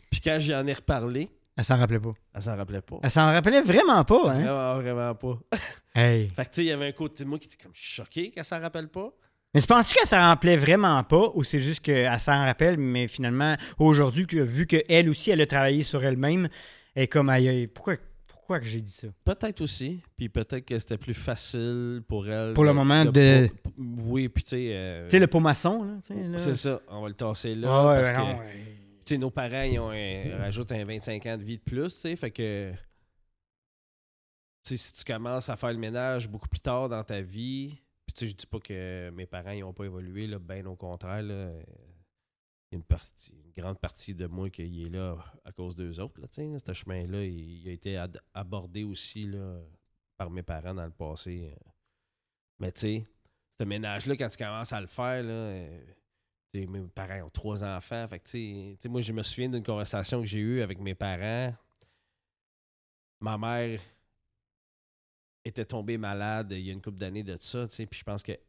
Puis, 0.09 0.21
quand 0.21 0.37
j'y 0.39 0.53
en 0.55 0.65
ai 0.67 0.73
reparlé, 0.73 1.29
Elle 1.57 1.63
s'en 1.63 1.77
rappelait 1.77 1.99
pas. 1.99 2.13
elle 2.33 2.41
s'en 2.41 2.55
rappelait 2.55 2.81
pas. 2.81 2.99
Elle 3.03 3.11
s'en 3.11 3.25
rappelait 3.25 3.61
vraiment 3.61 4.03
pas, 4.05 4.31
hein? 4.31 4.39
Vraiment, 4.39 4.75
vraiment 4.75 5.15
pas. 5.15 5.39
Hey. 5.95 6.29
Fait 6.29 6.45
que, 6.45 6.49
tu 6.49 6.55
sais, 6.55 6.63
il 6.63 6.67
y 6.67 6.71
avait 6.71 6.87
un 6.87 6.91
côté 6.91 7.23
de 7.23 7.29
moi 7.29 7.39
qui 7.39 7.47
était 7.47 7.61
comme 7.61 7.73
choqué 7.73 8.29
qu'elle 8.29 8.45
s'en 8.45 8.61
rappelle 8.61 8.87
pas. 8.87 9.09
Mais 9.53 9.59
tu 9.59 9.65
penses 9.67 9.91
qu'elle 9.91 10.05
s'en 10.05 10.19
rappelait 10.21 10.55
vraiment 10.55 11.03
pas 11.03 11.31
ou 11.33 11.43
c'est 11.43 11.59
juste 11.59 11.83
qu'elle 11.83 12.19
s'en 12.19 12.45
rappelle, 12.45 12.77
mais 12.77 13.07
finalement, 13.07 13.55
aujourd'hui, 13.79 14.25
vu 14.29 14.67
qu'elle 14.67 15.09
aussi, 15.09 15.31
elle 15.31 15.41
a 15.41 15.47
travaillé 15.47 15.81
sur 15.81 16.03
elle-même, 16.05 16.47
elle 16.93 17.03
est 17.03 17.07
comme 17.07 17.27
aïe, 17.29 17.49
aïe, 17.49 17.67
pourquoi, 17.67 17.95
pourquoi 18.49 18.59
que 18.61 18.65
j'ai 18.65 18.81
dit 18.81 18.91
ça? 18.91 19.07
Peut-être 19.23 19.61
aussi. 19.61 20.01
Puis 20.17 20.27
peut-être 20.27 20.65
que 20.65 20.79
c'était 20.79 20.97
plus 20.97 21.13
facile 21.13 22.01
pour 22.07 22.27
elle. 22.27 22.55
Pour 22.55 22.63
le 22.63 22.73
moment 22.73 23.05
de- 23.05 23.47
Oui, 23.77 24.27
puis 24.27 24.43
tu 24.43 24.49
sais. 24.49 24.69
euh, 24.71 25.05
Tu 25.05 25.11
sais, 25.11 25.19
le 25.19 25.27
pot 25.27 25.39
maçon, 25.39 25.83
là? 25.83 25.93
là. 26.15 26.37
c'est 26.39 26.55
ça. 26.55 26.81
On 26.87 27.01
va 27.03 27.09
le 27.09 27.13
tasser 27.13 27.53
là. 27.53 27.67
Ah 27.71 27.87
ouais, 27.89 27.95
parce 28.01 28.09
ouais, 28.09 28.15
que, 28.15 28.39
ouais. 28.39 28.53
tu 28.65 29.01
sais, 29.05 29.17
nos 29.19 29.29
parents, 29.29 29.61
ils 29.61 29.77
ont 29.77 29.91
un- 29.91 30.37
rajoutent 30.39 30.71
un 30.71 30.83
25 30.83 31.23
ans 31.27 31.37
de 31.37 31.43
vie 31.43 31.57
de 31.59 31.63
plus, 31.63 31.93
tu 31.93 31.99
sais. 31.99 32.15
Fait 32.15 32.31
que. 32.31 32.71
Tu 34.63 34.75
sais, 34.75 34.77
si 34.77 34.93
tu 34.93 35.03
commences 35.13 35.47
à 35.49 35.55
faire 35.55 35.71
le 35.71 35.77
ménage 35.77 36.27
beaucoup 36.27 36.49
plus 36.49 36.59
tard 36.59 36.89
dans 36.89 37.03
ta 37.03 37.21
vie. 37.21 37.77
Puis 38.07 38.13
tu 38.15 38.25
sais, 38.25 38.27
je 38.31 38.35
dis 38.35 38.47
pas 38.47 38.57
que 38.59 39.11
mes 39.11 39.27
parents, 39.27 39.51
ils 39.51 39.63
ont 39.63 39.73
pas 39.73 39.85
évolué, 39.85 40.25
là. 40.25 40.39
Ben 40.39 40.65
au 40.65 40.75
contraire, 40.75 41.21
là. 41.21 41.51
Une, 42.71 42.83
grande 43.57 43.79
partie 43.79 44.13
de 44.13 44.27
moi 44.27 44.49
qui 44.49 44.85
est 44.85 44.89
là 44.89 45.17
à 45.43 45.51
cause 45.51 45.75
d'eux 45.75 45.99
autres. 45.99 46.21
Là, 46.21 46.27
ce 46.31 46.73
chemin-là, 46.73 47.23
il, 47.25 47.67
a 47.67 47.71
été 47.71 48.01
abordé 48.33 48.83
aussi 48.83 49.25
là, 49.25 49.59
par 50.17 50.29
mes 50.29 50.43
parents 50.43 50.73
dans 50.73 50.85
le 50.85 50.91
passé. 50.91 51.51
Mais 52.59 52.71
tu 52.71 52.81
sais, 52.81 53.07
ce 53.57 53.63
ménage-là, 53.63 54.15
quand 54.15 54.27
tu 54.29 54.37
commences 54.37 54.71
à 54.71 54.81
le 54.81 54.87
faire, 54.87 55.23
là, 55.23 55.31
euh, 55.31 55.81
mes 56.53 56.81
parents 56.93 57.25
ont 57.25 57.29
trois 57.29 57.63
enfants. 57.63 58.07
Fait 58.07 58.19
que, 58.19 58.87
moi, 58.87 59.01
je 59.01 59.13
me 59.13 59.23
souviens 59.23 59.49
d'une 59.49 59.63
conversation 59.63 60.21
que 60.21 60.27
j'ai 60.27 60.39
eue 60.39 60.61
avec 60.61 60.79
mes 60.79 60.95
parents. 60.95 61.53
Ma 63.19 63.37
mère 63.37 63.81
était 65.43 65.65
tombée 65.65 65.97
malade 65.97 66.51
il 66.51 66.61
y 66.61 66.69
a 66.69 66.73
une 66.73 66.81
couple 66.81 66.97
d'années 66.97 67.23
de 67.23 67.37
ça, 67.39 67.67
puis 67.67 67.87
je 67.91 68.03
pense 68.03 68.23
qu'elle 68.23 68.39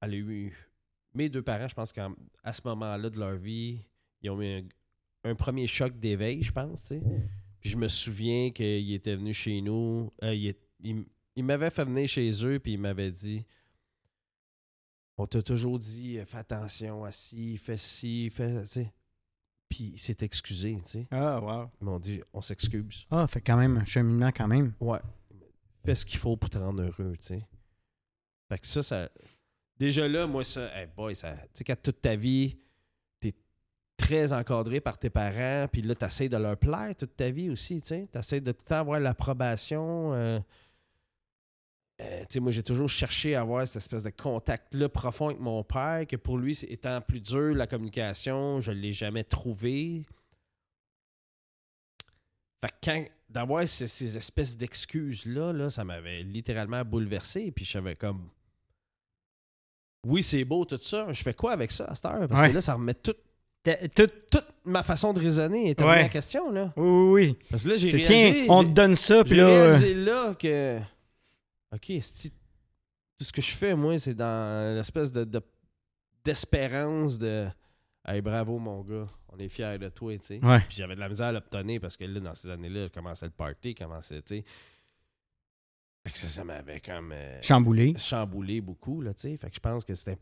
a 0.00 0.08
eu 0.08 0.56
mes 1.14 1.28
deux 1.28 1.42
parents, 1.42 1.68
je 1.68 1.74
pense 1.74 1.92
qu'à 1.92 2.08
ce 2.52 2.60
moment-là 2.64 3.08
de 3.10 3.18
leur 3.18 3.36
vie, 3.36 3.78
ils 4.22 4.30
ont 4.30 4.40
eu 4.42 4.46
un, 5.24 5.30
un 5.30 5.34
premier 5.34 5.66
choc 5.66 5.98
d'éveil, 5.98 6.42
je 6.42 6.52
pense. 6.52 6.82
tu 6.82 6.86
sais. 6.88 7.02
Puis 7.60 7.70
je 7.70 7.76
me 7.76 7.88
souviens 7.88 8.50
qu'il 8.50 8.92
était 8.92 9.16
venu 9.16 9.32
chez 9.32 9.60
nous. 9.62 10.12
euh, 10.22 10.34
il, 10.34 10.48
est- 10.48 10.60
il- 10.80 11.06
il 11.36 11.44
m'avait 11.44 11.70
fait 11.70 11.84
venir 11.84 12.06
chez 12.08 12.30
eux, 12.44 12.58
puis 12.58 12.72
il 12.74 12.78
m'avait 12.78 13.10
dit 13.10 13.44
On 15.16 15.26
t'a 15.26 15.42
toujours 15.42 15.78
dit, 15.78 16.18
euh, 16.18 16.24
fais 16.26 16.38
attention 16.38 17.04
à 17.04 17.12
ci, 17.12 17.56
fais 17.56 17.76
ci, 17.76 18.30
fais. 18.30 18.60
tu 18.62 18.66
sais. 18.66 18.92
Puis 19.68 19.92
il 19.94 19.98
s'est 19.98 20.16
excusé, 20.20 20.76
tu 20.84 20.90
sais. 20.90 21.06
Ah, 21.10 21.40
wow. 21.40 21.70
Ils 21.80 21.84
m'ont 21.84 21.98
dit 22.00 22.20
On 22.32 22.40
s'excuse. 22.42 23.06
Ah, 23.10 23.26
fait 23.28 23.40
quand 23.40 23.56
même 23.56 23.76
un 23.78 23.84
cheminement 23.84 24.30
quand 24.32 24.48
même. 24.48 24.74
Ouais. 24.80 25.00
Fais 25.84 25.94
ce 25.94 26.04
qu'il 26.04 26.18
faut 26.18 26.36
pour 26.36 26.50
te 26.50 26.58
rendre 26.58 26.82
heureux, 26.82 27.16
tu 27.18 27.26
sais. 27.26 27.46
Fait 28.48 28.58
que 28.58 28.66
ça, 28.66 28.82
ça. 28.82 29.08
Déjà 29.78 30.06
là, 30.08 30.26
moi, 30.26 30.44
ça, 30.44 30.70
hey 30.78 30.88
boy, 30.96 31.14
ça. 31.14 31.32
Tu 31.32 31.48
sais, 31.54 31.64
quand 31.64 31.80
toute 31.82 32.00
ta 32.00 32.14
vie, 32.16 32.58
t'es 33.20 33.34
très 33.96 34.32
encadré 34.32 34.80
par 34.80 34.98
tes 34.98 35.10
parents, 35.10 35.66
puis 35.70 35.82
là, 35.82 35.94
t'essayes 35.94 36.28
de 36.28 36.36
leur 36.36 36.56
plaire 36.56 36.94
toute 36.96 37.16
ta 37.16 37.30
vie 37.30 37.50
aussi, 37.50 37.80
tu 37.80 37.88
sais. 37.88 38.08
T'essayes 38.10 38.40
de 38.40 38.52
tout 38.52 38.62
le 38.64 38.68
temps 38.68 38.76
avoir 38.76 39.00
l'approbation. 39.00 40.14
euh, 40.14 40.40
euh, 42.00 42.24
moi, 42.40 42.50
j'ai 42.50 42.62
toujours 42.62 42.88
cherché 42.88 43.34
à 43.34 43.42
avoir 43.42 43.66
cette 43.66 43.76
espèce 43.76 44.02
de 44.02 44.10
contact-là 44.10 44.88
profond 44.88 45.26
avec 45.26 45.40
mon 45.40 45.62
père, 45.62 46.06
que 46.06 46.16
pour 46.16 46.38
lui, 46.38 46.58
étant 46.68 47.00
plus 47.00 47.20
dur, 47.20 47.54
la 47.54 47.66
communication, 47.66 48.60
je 48.60 48.72
ne 48.72 48.76
l'ai 48.78 48.92
jamais 48.92 49.24
trouvé. 49.24 50.04
Fait 52.60 52.70
que 52.70 52.76
quand 52.82 53.04
d'avoir 53.28 53.68
ces, 53.68 53.86
ces 53.86 54.16
espèces 54.16 54.56
d'excuses-là, 54.56 55.52
là, 55.52 55.70
ça 55.70 55.84
m'avait 55.84 56.22
littéralement 56.22 56.84
bouleversé. 56.84 57.52
Puis 57.52 57.64
je 57.64 57.72
savais 57.72 57.96
comme. 57.96 58.30
Oui, 60.04 60.22
c'est 60.22 60.44
beau 60.44 60.64
tout 60.64 60.78
ça, 60.82 61.06
je 61.12 61.22
fais 61.22 61.34
quoi 61.34 61.52
avec 61.52 61.72
ça 61.72 61.84
à 61.84 61.94
cette 61.94 62.04
heure? 62.06 62.28
Parce 62.28 62.40
Ouais. 62.40 62.48
que 62.50 62.54
là, 62.54 62.60
ça 62.60 62.74
remet 62.74 62.94
toute, 62.94 63.18
Tout. 63.94 64.06
toute 64.30 64.44
ma 64.64 64.82
façon 64.82 65.12
de 65.14 65.20
raisonner 65.20 65.70
est 65.70 65.80
remis 65.80 65.92
Ouais. 65.92 66.04
en 66.04 66.08
question. 66.08 66.50
Là. 66.50 66.72
Oui, 66.76 66.84
oui, 66.86 67.12
oui. 67.30 67.38
Parce 67.50 67.64
que 67.64 67.70
là, 67.70 67.76
j'ai 67.76 67.88
réalisé. 67.90 68.14
tiens, 68.44 68.54
on 68.54 68.62
j'ai- 68.62 68.68
te 68.68 68.72
donne 68.74 68.94
ça, 68.96 69.24
puis 69.24 69.30
j'ai 69.34 69.36
là. 69.40 69.46
euh, 69.48 69.62
réalisé 69.70 69.94
là 69.94 70.34
que. 70.34 70.78
OK, 71.74 71.86
tout 73.18 73.24
ce 73.24 73.32
que 73.32 73.40
je 73.42 73.50
fais, 73.52 73.74
moi, 73.74 73.98
c'est 73.98 74.14
dans 74.14 74.76
l'espèce 74.76 75.10
de, 75.12 75.24
de- 75.24 75.40
d'espérance 76.24 77.18
de. 77.18 77.46
Hey, 78.06 78.20
bravo, 78.20 78.58
mon 78.58 78.82
gars. 78.82 79.06
On 79.32 79.38
est 79.38 79.48
fiers 79.48 79.78
de 79.78 79.88
toi, 79.88 80.16
tu 80.18 80.26
sais. 80.26 80.40
Ouais. 80.44 80.60
Puis 80.68 80.76
j'avais 80.76 80.94
de 80.94 81.00
la 81.00 81.08
misère 81.08 81.26
à 81.28 81.32
l'obtenir 81.32 81.80
parce 81.80 81.96
que 81.96 82.04
là, 82.04 82.20
dans 82.20 82.34
ces 82.34 82.50
années-là, 82.50 82.84
je 82.86 82.92
commençais 82.92 83.26
le 83.26 83.32
party, 83.32 83.74
commençais, 83.74 84.22
tu 84.22 84.36
sais. 84.36 84.44
Fait 86.06 86.12
que 86.12 86.18
ça, 86.18 86.28
ça 86.28 86.44
m'avait 86.44 86.80
comme 86.80 87.12
euh, 87.12 87.40
Chamboulé. 87.42 87.96
chamboulé 87.96 88.60
beaucoup, 88.60 89.00
là, 89.00 89.14
tu 89.14 89.22
sais. 89.22 89.36
Fait 89.36 89.48
que 89.48 89.56
je 89.56 89.60
pense 89.60 89.84
que 89.84 89.94
c'était. 89.94 90.18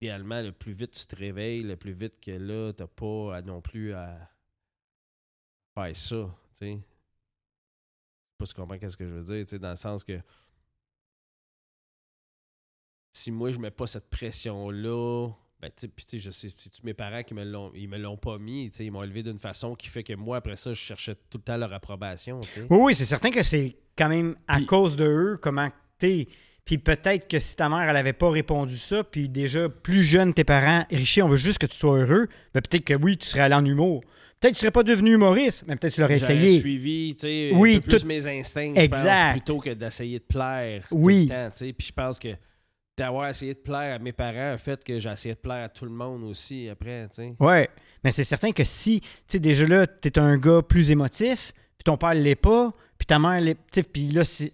Idéalement, 0.00 0.40
le 0.40 0.52
plus 0.52 0.72
vite 0.72 0.92
tu 0.92 1.06
te 1.06 1.14
réveilles, 1.16 1.62
le 1.62 1.76
plus 1.76 1.92
vite 1.92 2.18
que 2.20 2.30
là, 2.30 2.72
t'as 2.72 2.86
pas 2.86 3.36
à 3.36 3.42
non 3.42 3.60
plus 3.60 3.92
à 3.92 4.30
faire 5.74 5.94
ça, 5.96 6.38
tu 6.54 6.66
sais 6.66 6.80
pas 8.40 8.46
si 8.46 8.54
tu 8.54 8.60
comprends 8.60 8.78
qu'est-ce 8.78 8.96
que 8.96 9.06
je 9.06 9.12
veux 9.12 9.22
dire, 9.22 9.44
tu 9.44 9.50
sais, 9.50 9.58
dans 9.58 9.70
le 9.70 9.76
sens 9.76 10.02
que 10.02 10.18
si 13.12 13.30
moi 13.30 13.50
je 13.52 13.58
mets 13.58 13.70
pas 13.70 13.86
cette 13.86 14.08
pression-là, 14.08 15.30
ben 15.60 15.68
tu 15.68 15.82
sais, 15.82 15.88
puis 15.88 16.04
tu 16.06 16.18
sais, 16.18 16.18
je 16.18 16.30
sais, 16.30 16.48
c'est 16.48 16.84
mes 16.84 16.94
parents 16.94 17.22
qui 17.22 17.34
me 17.34 17.44
l'ont, 17.44 17.70
ils 17.74 17.88
me 17.88 17.98
l'ont 17.98 18.16
pas 18.16 18.38
mis, 18.38 18.66
ils 18.66 18.90
m'ont 18.90 19.02
élevé 19.02 19.22
d'une 19.22 19.38
façon 19.38 19.74
qui 19.74 19.88
fait 19.88 20.02
que 20.02 20.14
moi 20.14 20.38
après 20.38 20.56
ça, 20.56 20.72
je 20.72 20.78
cherchais 20.80 21.14
tout 21.28 21.38
le 21.38 21.42
temps 21.42 21.56
leur 21.56 21.72
approbation. 21.72 22.40
Oui, 22.70 22.78
oui, 22.80 22.94
c'est 22.94 23.04
certain 23.04 23.30
que 23.30 23.42
c'est 23.42 23.76
quand 23.96 24.08
même 24.08 24.36
à 24.48 24.56
Puis- 24.56 24.66
cause 24.66 24.96
de 24.96 25.04
eux 25.06 25.38
comment 25.40 25.68
t'es. 25.98 26.28
Puis 26.64 26.78
peut-être 26.78 27.26
que 27.28 27.38
si 27.38 27.56
ta 27.56 27.68
mère, 27.68 27.88
elle 27.88 27.96
avait 27.96 28.12
pas 28.12 28.30
répondu 28.30 28.76
ça, 28.78 29.02
puis 29.02 29.28
déjà 29.28 29.68
plus 29.68 30.02
jeune, 30.04 30.32
tes 30.34 30.44
parents, 30.44 30.84
Richie, 30.90 31.20
on 31.22 31.28
veut 31.28 31.36
juste 31.36 31.58
que 31.58 31.66
tu 31.66 31.74
sois 31.76 31.98
heureux, 31.98 32.28
ben 32.54 32.60
peut-être 32.60 32.84
que 32.84 32.94
oui, 32.94 33.16
tu 33.16 33.26
serais 33.26 33.40
allé 33.40 33.54
en 33.54 33.64
humour. 33.64 34.02
Peut-être 34.38 34.52
que 34.54 34.58
tu 34.58 34.60
serais 34.60 34.70
pas 34.70 34.82
devenu 34.84 35.12
humoriste, 35.14 35.64
mais 35.66 35.76
peut-être 35.76 35.90
que 35.90 35.94
tu 35.96 36.00
l'aurais 36.00 36.16
essayé. 36.16 36.60
suivi, 36.60 37.14
tu 37.14 37.22
sais, 37.26 37.50
Oui, 37.54 37.76
un 37.76 37.80
peu 37.80 37.90
plus 37.90 38.04
mes 38.06 38.26
instincts, 38.26 38.74
Exact. 38.74 39.02
je 39.02 39.22
pense, 39.24 39.32
plutôt 39.32 39.58
que 39.58 39.70
d'essayer 39.70 40.18
de 40.18 40.24
plaire 40.24 40.86
Oui. 40.90 41.26
tout 41.26 41.32
le 41.34 41.44
temps, 41.44 41.50
tu 41.50 41.58
sais. 41.66 41.72
Puis 41.74 41.88
je 41.88 41.92
pense 41.92 42.18
que 42.18 42.28
d'avoir 42.96 43.28
essayé 43.28 43.54
de 43.54 43.58
plaire 43.58 43.94
à 43.94 43.98
mes 43.98 44.12
parents 44.12 44.52
a 44.54 44.58
fait 44.58 44.82
que 44.84 44.98
j'ai 44.98 45.10
essayé 45.10 45.34
de 45.34 45.40
plaire 45.40 45.64
à 45.64 45.68
tout 45.68 45.84
le 45.84 45.90
monde 45.90 46.24
aussi 46.24 46.68
après, 46.68 47.08
tu 47.08 47.16
sais. 47.16 47.34
Ouais, 47.40 47.68
mais 48.04 48.10
c'est 48.10 48.24
certain 48.24 48.52
que 48.52 48.64
si, 48.64 49.00
tu 49.00 49.08
sais, 49.26 49.38
déjà 49.40 49.66
là, 49.66 49.86
t'es 49.86 50.18
un 50.18 50.36
gars 50.36 50.60
plus 50.62 50.90
émotif, 50.90 51.52
puis 51.78 51.84
ton 51.84 51.96
père 51.96 52.14
l'est 52.14 52.34
pas, 52.34 52.68
puis 52.98 53.06
ta 53.06 53.18
mère 53.18 53.40
l'est, 53.40 53.54
tu 53.54 53.60
sais, 53.72 53.82
puis 53.82 54.08
là, 54.10 54.24
c'est... 54.24 54.52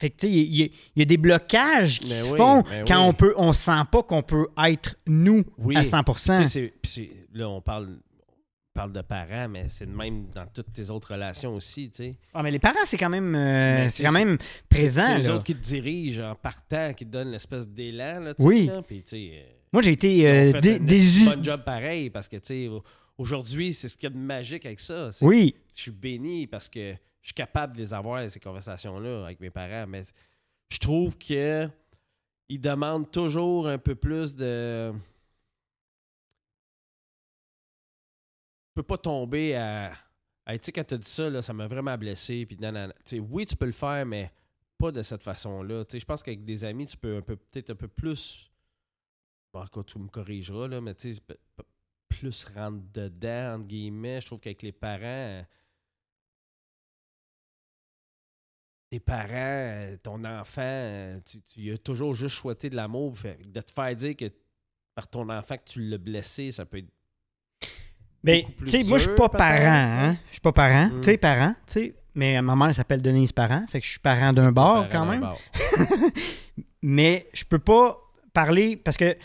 Fait 0.00 0.10
que, 0.10 0.16
tu 0.16 0.26
sais, 0.26 0.32
il 0.32 0.54
y, 0.56 0.62
a- 0.64 0.68
il 0.96 0.98
y 0.98 1.02
a 1.02 1.04
des 1.04 1.16
blocages 1.16 2.00
qui 2.00 2.08
Mais 2.08 2.22
se 2.22 2.32
oui, 2.32 2.36
font 2.36 2.62
quand 2.88 3.02
oui. 3.02 3.08
on 3.08 3.12
peut, 3.14 3.34
on 3.36 3.52
sent 3.52 3.70
pas 3.90 4.02
qu'on 4.02 4.22
peut 4.22 4.48
être 4.64 4.96
nous 5.06 5.44
Oui. 5.58 5.76
à 5.76 5.82
Tu 5.82 5.86
sais, 5.90 5.96
100%. 5.96 6.46
c'est- 6.48 6.72
puis 6.82 7.10
là, 7.34 7.48
on 7.48 7.60
parle, 7.60 7.98
parle 8.72 8.92
de 8.92 9.02
parents, 9.02 9.48
mais 9.48 9.68
c'est 9.68 9.86
de 9.86 9.92
même 9.94 10.28
dans 10.34 10.46
toutes 10.46 10.72
tes 10.72 10.90
autres 10.90 11.12
relations 11.12 11.54
aussi, 11.54 11.90
tu 11.90 11.96
sais. 11.96 12.16
Ah, 12.32 12.42
mais 12.42 12.50
les 12.50 12.58
parents, 12.58 12.78
c'est 12.86 12.96
quand 12.96 13.10
même, 13.10 13.34
euh, 13.34 13.88
c'est 13.90 14.02
quand 14.04 14.12
même 14.12 14.38
présent. 14.68 15.02
C'est 15.20 15.28
là. 15.28 15.34
autres 15.34 15.44
qui 15.44 15.54
te 15.54 15.62
dirigent 15.62 16.30
en 16.30 16.34
partant, 16.34 16.92
qui 16.94 17.04
te 17.04 17.10
donnent 17.10 17.30
l'espèce 17.30 17.68
d'élan, 17.68 18.20
là, 18.20 18.34
tu 18.34 18.42
sais, 18.42 18.48
Oui. 18.48 18.66
là. 18.66 18.82
Puis, 18.82 19.04
euh, 19.12 19.42
Moi, 19.72 19.82
j'ai 19.82 19.92
été 19.92 20.26
euh, 20.28 20.60
dé- 20.60 20.76
un 20.76 20.78
déçu. 20.78 21.24
bon 21.26 21.42
job 21.44 21.62
pareil, 21.64 22.08
parce 22.10 22.28
que, 22.28 22.36
tu 22.36 22.42
sais, 22.46 22.70
aujourd'hui, 23.18 23.74
c'est 23.74 23.88
ce 23.88 23.96
qu'il 23.96 24.04
y 24.08 24.12
a 24.12 24.14
de 24.14 24.18
magique 24.18 24.64
avec 24.66 24.80
ça. 24.80 25.10
Oui, 25.20 25.54
Je 25.76 25.82
suis 25.82 25.90
béni 25.90 26.46
parce 26.46 26.68
que 26.68 26.92
je 27.20 27.26
suis 27.28 27.34
capable 27.34 27.74
de 27.74 27.78
les 27.78 27.92
avoir, 27.94 28.28
ces 28.30 28.40
conversations-là, 28.40 29.24
avec 29.26 29.38
mes 29.40 29.50
parents, 29.50 29.86
mais 29.86 30.02
je 30.70 30.78
trouve 30.78 31.16
que 31.18 31.68
ils 32.48 32.60
demandent 32.60 33.10
toujours 33.10 33.68
un 33.68 33.78
peu 33.78 33.94
plus 33.94 34.34
de... 34.36 34.92
peux 38.74 38.82
pas 38.82 38.98
tomber 38.98 39.56
à... 39.56 39.92
Hey, 40.46 40.58
tu 40.58 40.66
sais, 40.66 40.72
quand 40.72 40.84
tu 40.84 40.94
as 40.94 40.98
dit 40.98 41.08
ça, 41.08 41.30
là, 41.30 41.40
ça 41.40 41.52
m'a 41.52 41.68
vraiment 41.68 41.96
blessé. 41.96 42.46
Puis 42.46 42.58
oui, 43.20 43.46
tu 43.46 43.56
peux 43.56 43.66
le 43.66 43.72
faire, 43.72 44.04
mais 44.04 44.32
pas 44.76 44.90
de 44.90 45.02
cette 45.02 45.22
façon-là. 45.22 45.84
Je 45.92 46.04
pense 46.04 46.22
qu'avec 46.22 46.44
des 46.44 46.64
amis, 46.64 46.86
tu 46.86 46.96
peux 46.96 47.22
peu 47.22 47.36
peut-être 47.36 47.70
un 47.70 47.76
peu 47.76 47.88
plus. 47.88 48.50
Bon, 49.52 49.60
encore, 49.60 49.84
tu 49.84 49.98
me 49.98 50.08
corrigeras, 50.08 50.66
là, 50.66 50.80
mais 50.80 50.94
tu 50.94 51.14
sais, 51.14 51.20
plus 52.08 52.44
rentrer 52.44 52.80
dedans, 52.92 53.56
entre 53.56 53.66
guillemets. 53.66 54.20
Je 54.20 54.26
trouve 54.26 54.40
qu'avec 54.40 54.62
les 54.62 54.72
parents. 54.72 55.46
Tes 58.90 59.00
parents, 59.00 59.96
ton 60.02 60.24
enfant, 60.24 61.20
tu, 61.24 61.40
tu 61.42 61.72
as 61.72 61.78
toujours 61.78 62.14
juste 62.14 62.36
souhaité 62.36 62.68
de 62.68 62.76
l'amour. 62.76 63.14
De 63.46 63.60
te 63.60 63.70
faire 63.70 63.94
dire 63.94 64.16
que 64.16 64.30
par 64.94 65.08
ton 65.08 65.28
enfant 65.30 65.56
que 65.56 65.64
tu 65.64 65.88
l'as 65.88 65.98
blessé, 65.98 66.52
ça 66.52 66.66
peut 66.66 66.78
être. 66.78 66.92
Mais, 68.24 68.46
tu 68.60 68.68
sais, 68.68 68.84
moi, 68.84 68.98
je 68.98 69.04
suis 69.04 69.14
pas 69.16 69.28
parent, 69.28 70.08
hein. 70.08 70.16
Je 70.28 70.32
suis 70.32 70.40
pas 70.40 70.52
parent. 70.52 70.86
Mm. 70.86 71.00
Tu 71.00 71.10
sais, 71.10 71.16
parent, 71.18 71.54
tu 71.66 71.72
sais. 71.72 71.94
Mais 72.14 72.40
ma 72.42 72.54
mère 72.54 72.68
elle 72.68 72.74
s'appelle 72.74 73.00
Denise 73.00 73.32
Parent, 73.32 73.64
fait 73.66 73.80
que 73.80 73.86
je 73.86 73.92
suis 73.92 73.98
parent 74.00 74.32
d'un 74.34 74.52
bord 74.52 74.86
quand 74.90 75.06
même. 75.06 75.26
Mais 76.82 77.26
je 77.32 77.44
peux 77.44 77.58
pas 77.58 77.96
parler 78.32 78.76
parce 78.76 78.96
que, 78.96 79.12
tu 79.14 79.18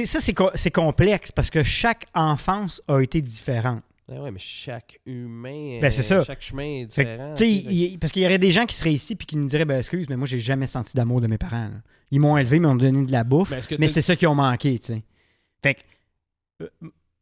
sais, 0.00 0.04
ça, 0.04 0.20
c'est 0.20 0.34
co- 0.34 0.50
c'est 0.54 0.70
complexe 0.70 1.30
parce 1.32 1.50
que 1.50 1.62
chaque 1.62 2.06
enfance 2.14 2.82
a 2.88 3.00
été 3.00 3.20
différente. 3.22 3.82
Ben 4.08 4.20
ouais, 4.22 4.30
mais 4.30 4.38
chaque 4.38 4.98
humain, 5.04 5.80
Ben, 5.82 5.90
c'est 5.90 6.02
ça. 6.02 6.24
chaque 6.24 6.40
chemin 6.40 6.80
est 6.82 6.86
différent. 6.86 7.34
que- 7.36 7.44
il- 7.44 7.98
parce 7.98 8.10
qu'il 8.10 8.22
y 8.22 8.26
aurait 8.26 8.38
des 8.38 8.50
gens 8.50 8.64
qui 8.64 8.74
seraient 8.74 8.92
ici 8.94 9.14
puis 9.16 9.26
qui 9.26 9.36
nous 9.36 9.48
diraient 9.48 9.66
ben, 9.66 9.76
excuse, 9.78 10.06
mais 10.08 10.16
moi, 10.16 10.26
j'ai 10.26 10.38
jamais 10.38 10.66
senti 10.66 10.96
d'amour 10.96 11.20
de 11.20 11.26
mes 11.26 11.36
parents. 11.36 11.64
là. 11.68 11.82
Ils 12.10 12.18
m'ont 12.18 12.38
élevé, 12.38 12.56
ils 12.56 12.62
m'ont 12.62 12.74
donné 12.74 13.04
de 13.04 13.12
la 13.12 13.22
bouffe, 13.22 13.52
Mais 13.78 13.86
c'est 13.88 14.00
ça 14.02 14.16
qui 14.16 14.26
ont 14.26 14.34
manqué, 14.34 14.78
tu 14.78 14.94
sais. 14.94 15.02
Fait 15.62 15.74
que, 15.74 15.80
euh, 16.62 16.68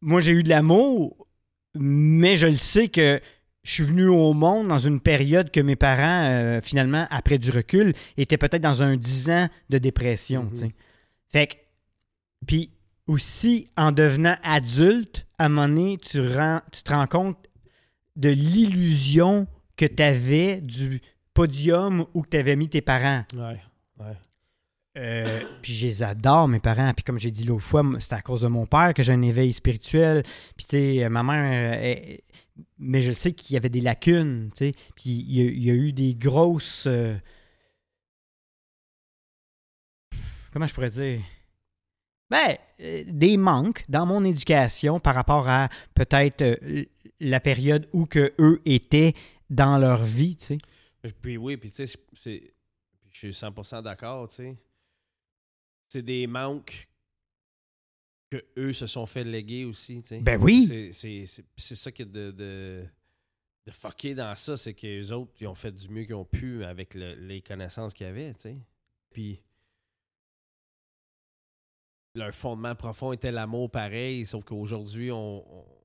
moi, 0.06 0.20
j'ai 0.20 0.32
eu 0.32 0.42
de 0.42 0.48
l'amour, 0.48 1.26
mais 1.74 2.36
je 2.36 2.46
le 2.46 2.56
sais 2.56 2.88
que 2.88 3.20
je 3.64 3.70
suis 3.72 3.82
venu 3.84 4.06
au 4.06 4.32
monde 4.32 4.68
dans 4.68 4.78
une 4.78 5.00
période 5.00 5.50
que 5.50 5.60
mes 5.60 5.74
parents, 5.76 6.24
euh, 6.30 6.60
finalement, 6.62 7.06
après 7.10 7.38
du 7.38 7.50
recul, 7.50 7.92
étaient 8.16 8.38
peut-être 8.38 8.62
dans 8.62 8.82
un 8.82 8.96
10 8.96 9.28
ans 9.30 9.48
de 9.68 9.78
dépression, 9.78 10.44
Mhm. 10.44 10.70
Fait 11.28 11.48
que, 11.48 11.54
puis 12.46 12.70
aussi, 13.08 13.66
en 13.76 13.90
devenant 13.92 14.36
adulte, 14.44 15.26
à 15.38 15.46
un 15.46 15.48
moment 15.48 15.68
donné, 15.68 15.98
tu, 15.98 16.20
rends- 16.20 16.60
tu 16.72 16.82
te 16.84 16.92
rends 16.92 17.06
compte 17.08 17.38
de 18.14 18.28
l'illusion 18.28 19.46
que 19.76 19.84
tu 19.86 20.02
avais 20.02 20.60
du 20.60 21.00
podium 21.34 22.06
où 22.14 22.24
tu 22.24 22.36
avais 22.36 22.54
mis 22.56 22.68
tes 22.68 22.80
parents. 22.80 23.24
Ouais, 23.34 23.60
ouais. 23.98 24.14
Euh, 24.96 25.40
puis 25.60 25.74
je 25.74 25.86
les 25.86 26.02
adore, 26.02 26.48
mes 26.48 26.58
parents. 26.60 26.92
Puis 26.94 27.04
comme 27.04 27.18
j'ai 27.18 27.30
dit 27.30 27.44
l'autre 27.44 27.62
fois, 27.64 27.82
c'est 27.98 28.14
à 28.14 28.22
cause 28.22 28.40
de 28.40 28.48
mon 28.48 28.66
père 28.66 28.94
que 28.94 29.02
j'ai 29.02 29.12
un 29.12 29.22
éveil 29.22 29.52
spirituel. 29.52 30.22
Puis 30.56 30.66
tu 30.66 30.76
sais, 31.00 31.08
ma 31.10 31.22
mère... 31.22 31.78
euh, 31.82 32.16
mais 32.78 33.02
je 33.02 33.12
sais 33.12 33.32
qu'il 33.32 33.52
y 33.54 33.56
avait 33.58 33.68
des 33.68 33.82
lacunes, 33.82 34.50
tu 34.56 34.66
sais. 34.68 34.72
Puis 34.94 35.10
il 35.10 35.62
y, 35.62 35.70
a- 35.70 35.74
eu 35.74 35.92
des 35.92 36.14
grosses... 36.14 36.86
euh, 36.86 37.14
comment 40.52 40.66
je 40.66 40.74
pourrais 40.74 40.90
dire? 40.90 41.20
Ben, 42.30 42.56
des 43.06 43.36
manques 43.36 43.84
dans 43.88 44.04
mon 44.06 44.24
éducation 44.24 44.98
par 44.98 45.14
rapport 45.14 45.48
à 45.48 45.68
peut-être 45.94 46.58
la 47.20 47.40
période 47.40 47.88
où 47.92 48.06
que 48.06 48.32
eux 48.38 48.60
étaient 48.64 49.12
dans 49.48 49.78
leur 49.78 50.02
vie, 50.02 50.36
tu 50.36 50.46
sais. 50.46 50.58
Puis 51.22 51.36
oui, 51.36 51.56
puis 51.56 51.70
tu 51.70 51.86
sais, 51.86 51.98
c'est- 52.14 52.52
Je 53.12 53.18
suis 53.18 53.30
100% 53.32 53.82
d'accord, 53.82 54.28
tu 54.28 54.34
sais. 54.36 54.56
C'est 55.88 56.02
des 56.02 56.26
manques 56.26 56.88
que 58.30 58.44
eux 58.58 58.72
se 58.72 58.86
sont 58.86 59.06
fait 59.06 59.24
léguer 59.24 59.64
aussi. 59.64 60.02
Ben 60.20 60.40
oui. 60.42 60.92
C'est- 60.92 61.46
ça 61.56 61.92
qui 61.92 62.02
est 62.02 62.06
de, 62.06 62.30
de, 62.32 62.84
de 63.66 63.70
fucker 63.72 64.14
dans 64.14 64.34
ça, 64.34 64.56
c'est 64.56 64.74
que 64.74 64.86
les 64.86 65.12
autres, 65.12 65.32
ils 65.40 65.46
ont 65.46 65.54
fait 65.54 65.72
du 65.72 65.88
mieux 65.88 66.04
qu'ils 66.04 66.14
ont 66.16 66.24
pu 66.24 66.64
avec 66.64 66.94
le- 66.94 67.14
les 67.14 67.40
connaissances 67.40 67.94
qu'ils 67.94 68.06
avaient, 68.06 68.34
tu 68.34 68.40
sais. 68.40 68.56
Puis 69.10 69.40
leur 72.14 72.32
fondement 72.34 72.74
profond 72.74 73.12
était 73.12 73.30
l'amour 73.30 73.70
pareil, 73.70 74.26
sauf 74.26 74.44
qu'aujourd'hui, 74.44 75.12
on, 75.12 75.60
on- 75.60 75.75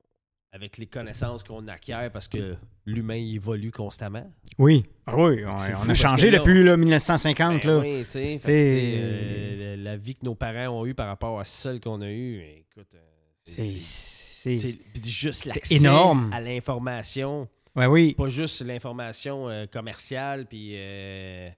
avec 0.53 0.77
les 0.77 0.85
connaissances 0.85 1.43
qu'on 1.43 1.65
acquiert, 1.67 2.11
parce 2.11 2.27
que 2.27 2.55
l'humain 2.85 3.15
évolue 3.15 3.71
constamment. 3.71 4.29
Oui. 4.57 4.85
Ah 5.05 5.15
oui, 5.17 5.45
on, 5.45 5.55
a 5.89 5.93
changé 5.93 6.29
là, 6.29 6.39
depuis 6.39 6.63
là, 6.63 6.75
1950. 6.75 7.61
Ben 7.63 7.69
là. 7.69 7.77
oui, 7.79 8.03
T'sais, 8.05 8.37
tu 8.37 8.45
sais, 8.45 8.93
euh, 8.97 9.75
la, 9.77 9.91
la 9.91 9.97
vie 9.97 10.15
que 10.15 10.25
nos 10.25 10.35
parents 10.35 10.77
ont 10.81 10.85
eue 10.85 10.93
par 10.93 11.07
rapport 11.07 11.39
à 11.39 11.45
celle 11.45 11.79
qu'on 11.79 12.01
a 12.01 12.09
eue, 12.11 12.41
écoute, 12.41 12.93
euh, 12.95 12.99
c'est- 13.45 15.05
juste 15.05 15.45
l'accès 15.45 15.75
énorme. 15.75 16.29
à 16.33 16.41
l'information, 16.41 17.47
Ouais, 17.75 17.85
oui. 17.85 18.13
pas 18.15 18.27
juste 18.27 18.61
l'information 18.65 19.47
euh, 19.47 19.65
commerciale 19.67 20.45
puis 20.47 20.71
euh, 20.73 21.49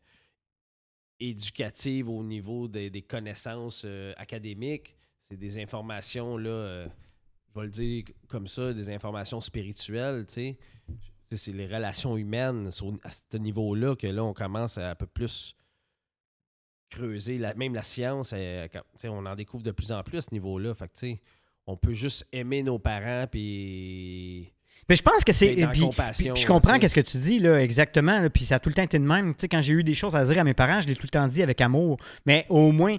éducative 1.20 2.10
au 2.10 2.24
niveau 2.24 2.68
des, 2.68 2.90
des 2.92 3.02
connaissances 3.02 3.84
euh, 3.86 4.14
académiques, 4.18 4.96
c'est 5.20 5.38
des 5.38 5.58
informations 5.60 6.38
là, 6.38 6.50
euh, 6.50 6.88
je 7.56 7.60
vais 7.60 7.66
le 7.66 7.72
dire 7.72 8.04
comme 8.28 8.48
ça, 8.48 8.74
des 8.74 8.90
informations 8.90 9.42
spirituelles, 9.42 10.26
tu 10.28 10.34
sais. 10.34 10.58
C'est 11.36 11.52
les 11.52 11.66
relations 11.66 12.16
humaines 12.16 12.70
c'est 12.70 12.84
au- 12.84 12.94
à 13.04 13.10
ce 13.10 13.38
niveau-là 13.38 13.96
que 13.96 14.06
là, 14.06 14.24
on 14.24 14.34
commence 14.34 14.78
à 14.78 14.92
un 14.92 14.96
peu 14.96 15.08
plus 15.08 15.56
creuser. 16.90 17.38
La- 17.40 17.54
même 17.56 17.74
la 17.74 17.82
science, 17.84 18.32
euh, 18.36 18.68
on 19.06 19.26
en 19.26 19.36
découvre 19.36 19.64
de 19.64 19.72
plus 19.72 19.92
en 19.92 20.04
plus 20.04 20.20
à 20.20 20.22
ce 20.22 20.30
niveau-là. 20.32 20.74
Fait 20.76 20.86
que, 20.88 20.94
tu 20.94 21.00
sais, 21.14 21.22
on 21.66 21.76
peut 21.78 21.94
juste 21.94 22.28
aimer 22.32 22.62
nos 22.62 22.78
parents 22.78 23.26
puis 23.32 24.54
Mais 24.90 24.96
je 24.96 25.02
pense 25.02 25.24
que 25.24 25.32
c'est. 25.34 25.56
Je 25.56 26.46
comprends 26.46 26.78
qu'est-ce 26.78 26.94
que 26.96 27.02
tu 27.02 27.18
dis, 27.18 27.40
là, 27.40 27.62
exactement. 27.64 28.20
là, 28.20 28.30
puis 28.30 28.44
ça 28.44 28.56
a 28.56 28.60
tout 28.60 28.70
le 28.70 28.76
temps 28.76 28.84
été 28.84 29.00
de 29.00 29.04
même. 29.06 29.34
Tu 29.34 29.42
sais, 29.42 29.48
quand 29.48 29.62
j'ai 29.62 29.74
eu 29.74 29.84
des 29.84 29.94
choses 29.96 30.16
à 30.16 30.26
dire 30.26 30.38
à 30.40 30.44
mes 30.44 30.54
parents, 30.54 30.82
je 30.82 30.88
l'ai 30.88 30.96
tout 30.96 31.04
le 31.06 31.10
temps 31.10 31.26
dit 31.28 31.42
avec 31.42 31.62
amour. 31.62 31.98
Mais 32.26 32.46
au 32.50 32.72
moins, 32.72 32.98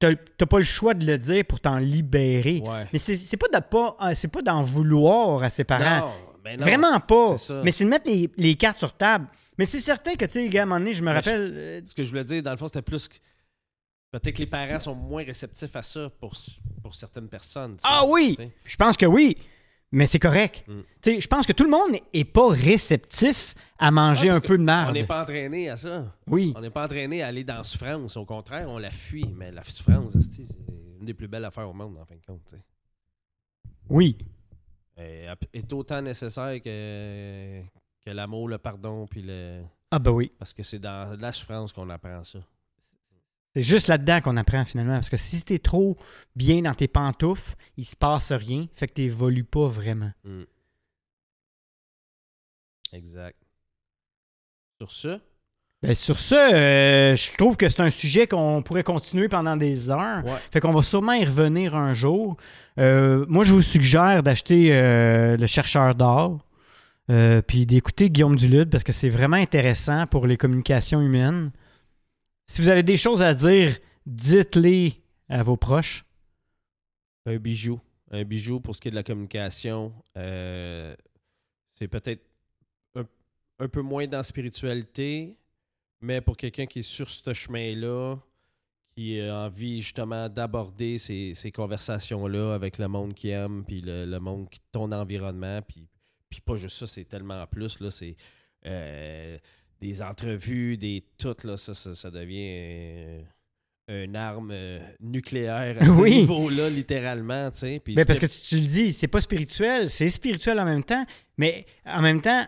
t'as 0.00 0.46
pas 0.46 0.58
le 0.58 0.64
choix 0.64 0.94
de 0.94 1.06
le 1.06 1.18
dire 1.18 1.44
pour 1.44 1.60
t'en 1.60 1.78
libérer. 1.78 2.62
ouais. 2.64 2.86
Mais 2.92 2.98
c'est 2.98 3.36
pas 3.36 3.46
de 3.48 3.64
pas. 3.64 3.96
euh, 4.02 4.10
C'est 4.14 4.28
pas 4.28 4.42
d'en 4.42 4.62
vouloir 4.62 5.42
à 5.42 5.50
ses 5.50 5.64
parents. 5.64 6.06
Non, 6.06 6.12
ben 6.42 6.58
non. 6.58 6.64
Vraiment 6.66 6.98
pas. 7.00 7.36
Mais 7.62 7.70
c'est 7.70 7.84
de 7.84 7.90
mettre 7.90 8.10
les, 8.10 8.30
les 8.36 8.54
cartes 8.56 8.78
sur 8.78 8.92
table. 8.96 9.26
Mais 9.58 9.66
c'est 9.66 9.78
certain 9.80 10.14
que, 10.14 10.24
tu 10.24 10.32
sais, 10.32 10.48
gars, 10.48 10.60
à 10.60 10.62
un 10.62 10.66
moment 10.66 10.78
donné, 10.80 10.94
je 10.94 11.02
me 11.02 11.08
Mais 11.10 11.12
rappelle. 11.16 11.52
euh, 11.54 11.80
Ce 11.84 11.94
que 11.94 12.02
je 12.02 12.08
voulais 12.08 12.24
dire, 12.24 12.42
dans 12.42 12.50
le 12.52 12.56
fond, 12.56 12.66
c'était 12.66 12.80
plus 12.80 13.08
que 13.08 13.14
peut-être 14.10 14.34
que 14.34 14.38
les 14.40 14.46
parents 14.46 14.80
sont 14.80 14.94
moins 14.94 15.22
réceptifs 15.22 15.76
à 15.76 15.82
ça 15.82 16.10
pour, 16.18 16.32
pour 16.82 16.94
certaines 16.94 17.28
personnes. 17.28 17.76
Ah 17.84 18.04
oui! 18.08 18.38
Je 18.64 18.76
pense 18.76 18.96
que 18.96 19.04
oui, 19.06 19.36
mais 19.92 20.06
c'est 20.06 20.18
correct. 20.18 20.64
Mm. 20.68 20.80
Je 21.20 21.26
pense 21.26 21.46
que 21.46 21.52
tout 21.52 21.64
le 21.64 21.70
monde 21.70 21.96
n'est 22.14 22.24
pas 22.24 22.48
réceptif 22.48 23.54
à 23.78 23.90
manger 23.90 24.30
Ah, 24.30 24.36
un 24.36 24.40
peu 24.40 24.56
de 24.56 24.62
On 24.62 24.66
marde. 24.66 24.94
n'est 24.94 25.04
pas 25.06 25.22
entraîné 25.22 25.68
à 25.70 25.76
ça. 25.76 26.04
Oui. 26.26 26.52
On 26.56 26.60
n'est 26.60 26.70
pas 26.70 26.84
entraîné 26.84 27.22
à 27.22 27.28
aller 27.28 27.44
dans 27.44 27.56
la 27.56 27.62
souffrance. 27.62 28.16
Au 28.16 28.24
contraire, 28.24 28.68
on 28.68 28.78
la 28.78 28.90
fuit. 28.90 29.28
Mais 29.36 29.50
la 29.50 29.62
souffrance, 29.64 30.12
c'est 30.20 30.42
une 31.00 31.06
des 31.06 31.14
plus 31.14 31.28
belles 31.28 31.44
affaires 31.44 31.68
au 31.68 31.72
monde, 31.72 31.96
en 31.98 32.04
fin 32.04 32.14
de 32.14 32.20
compte. 32.26 32.54
Oui. 33.88 34.16
Et 34.98 35.24
est 35.54 35.72
autant 35.72 36.02
nécessaire 36.02 36.62
que, 36.62 37.62
que 38.04 38.10
l'amour, 38.10 38.48
le 38.48 38.58
pardon, 38.58 39.06
puis 39.06 39.22
le. 39.22 39.62
Ah 39.90 39.98
ben 39.98 40.10
oui. 40.10 40.30
Parce 40.38 40.52
que 40.52 40.62
c'est 40.62 40.78
dans 40.78 41.18
la 41.18 41.32
souffrance 41.32 41.72
qu'on 41.72 41.88
apprend 41.88 42.22
ça. 42.22 42.38
C'est 43.54 43.62
juste 43.62 43.88
là-dedans 43.88 44.20
qu'on 44.20 44.36
apprend 44.36 44.64
finalement. 44.64 44.94
Parce 44.94 45.10
que 45.10 45.16
si 45.16 45.42
t'es 45.42 45.58
trop 45.58 45.96
bien 46.36 46.62
dans 46.62 46.74
tes 46.74 46.86
pantoufles, 46.88 47.54
il 47.76 47.84
se 47.84 47.96
passe 47.96 48.30
rien. 48.32 48.66
Fait 48.74 48.86
que 48.86 48.92
t'évolues 48.94 49.44
pas 49.44 49.66
vraiment. 49.66 50.12
Mm. 50.24 50.42
Exact. 52.92 53.36
Sur 54.80 54.90
ce, 54.90 55.20
Ben, 55.82 55.94
sur 55.94 56.18
ce, 56.20 56.34
euh, 56.34 57.14
je 57.16 57.36
trouve 57.36 57.56
que 57.56 57.68
c'est 57.68 57.80
un 57.80 57.90
sujet 57.90 58.26
qu'on 58.26 58.62
pourrait 58.62 58.82
continuer 58.82 59.28
pendant 59.28 59.56
des 59.56 59.90
heures. 59.90 60.24
ouais. 60.24 60.38
Fait 60.52 60.60
qu'on 60.60 60.72
va 60.72 60.82
sûrement 60.82 61.12
y 61.12 61.24
revenir 61.24 61.74
un 61.74 61.94
jour. 61.94 62.36
Euh, 62.78 63.24
moi, 63.28 63.44
je 63.44 63.52
vous 63.54 63.62
suggère 63.62 64.22
d'acheter 64.22 64.70
euh, 64.72 65.36
Le 65.36 65.46
Chercheur 65.46 65.94
d'or. 65.94 66.44
puis 67.46 67.66
d'écouter 67.66 68.10
Guillaume 68.10 68.36
Dulude 68.36 68.70
parce 68.70 68.84
que 68.84 68.92
c'est 68.92 69.08
vraiment 69.08 69.36
intéressant 69.36 70.06
pour 70.06 70.26
les 70.26 70.36
communications 70.36 71.00
humaines. 71.00 71.50
Si 72.50 72.60
vous 72.60 72.68
avez 72.68 72.82
des 72.82 72.96
choses 72.96 73.22
à 73.22 73.32
dire, 73.32 73.78
dites-les 74.06 75.00
à 75.28 75.44
vos 75.44 75.56
proches. 75.56 76.02
Un 77.24 77.36
bijou. 77.36 77.80
Un 78.10 78.24
bijou 78.24 78.58
pour 78.58 78.74
ce 78.74 78.80
qui 78.80 78.88
est 78.88 78.90
de 78.90 78.96
la 78.96 79.04
communication. 79.04 79.94
Euh, 80.16 80.96
c'est 81.70 81.86
peut-être 81.86 82.24
un, 82.96 83.68
peu 83.68 83.82
moins 83.82 84.08
dans 84.08 84.24
spiritualité, 84.24 85.36
mais 86.00 86.20
pour 86.20 86.36
quelqu'un 86.36 86.66
qui 86.66 86.80
est 86.80 86.82
sur 86.82 87.08
ce 87.08 87.32
chemin-là, 87.32 88.16
qui 88.96 89.20
a 89.20 89.44
envie 89.44 89.80
justement 89.80 90.28
d'aborder 90.28 90.98
ces, 90.98 91.52
conversations-là 91.54 92.52
avec 92.52 92.78
le 92.78 92.88
monde 92.88 93.14
qui 93.14 93.28
aime, 93.28 93.62
puis 93.64 93.80
le, 93.80 94.18
monde, 94.18 94.48
ton 94.72 94.90
environnement, 94.90 95.62
puis, 95.62 95.86
puis 96.28 96.40
pas 96.40 96.56
juste 96.56 96.78
ça, 96.78 96.88
c'est 96.88 97.04
tellement 97.04 97.46
plus, 97.46 97.78
là, 97.78 97.92
c'est 97.92 98.16
euh, 98.66 99.38
des 99.80 100.02
entrevues, 100.02 100.76
des 100.76 101.04
tout, 101.18 101.36
là, 101.44 101.56
ça, 101.56 101.74
ça, 101.74 101.94
ça 101.94 102.10
devient 102.10 102.48
euh, 102.48 103.22
une 103.88 104.14
arme 104.16 104.50
euh, 104.52 104.78
nucléaire 105.00 105.76
à 105.80 105.86
ce 105.86 105.90
Oui. 105.92 106.16
niveau-là, 106.16 106.68
littéralement, 106.70 107.50
tu 107.50 107.58
sais. 107.60 107.80
puis 107.82 107.94
Mais 107.96 108.04
parce 108.04 108.18
que 108.18 108.26
tu, 108.26 108.38
tu 108.40 108.54
le 108.56 108.66
dis, 108.66 108.92
c'est 108.92 109.08
pas 109.08 109.20
spirituel, 109.20 109.90
c'est 109.90 110.08
spirituel 110.08 110.60
en 110.60 110.64
même 110.64 110.84
temps, 110.84 111.04
mais 111.38 111.66
en 111.86 112.02
même 112.02 112.20
temps, 112.20 112.44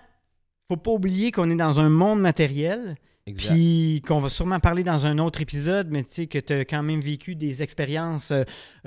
faut 0.68 0.76
pas 0.76 0.90
oublier 0.92 1.32
qu'on 1.32 1.50
est 1.50 1.56
dans 1.56 1.80
un 1.80 1.88
monde 1.88 2.20
matériel, 2.20 2.96
Exact. 3.26 3.50
puis 3.54 4.02
qu'on 4.06 4.20
va 4.20 4.28
sûrement 4.28 4.58
parler 4.60 4.82
dans 4.84 5.06
un 5.06 5.18
autre 5.18 5.40
épisode, 5.40 5.88
mais 5.90 6.02
tu 6.04 6.12
sais 6.12 6.26
que 6.26 6.38
tu 6.38 6.52
as 6.52 6.64
quand 6.64 6.82
même 6.82 7.00
vécu 7.00 7.34
des 7.34 7.62
expériences 7.62 8.32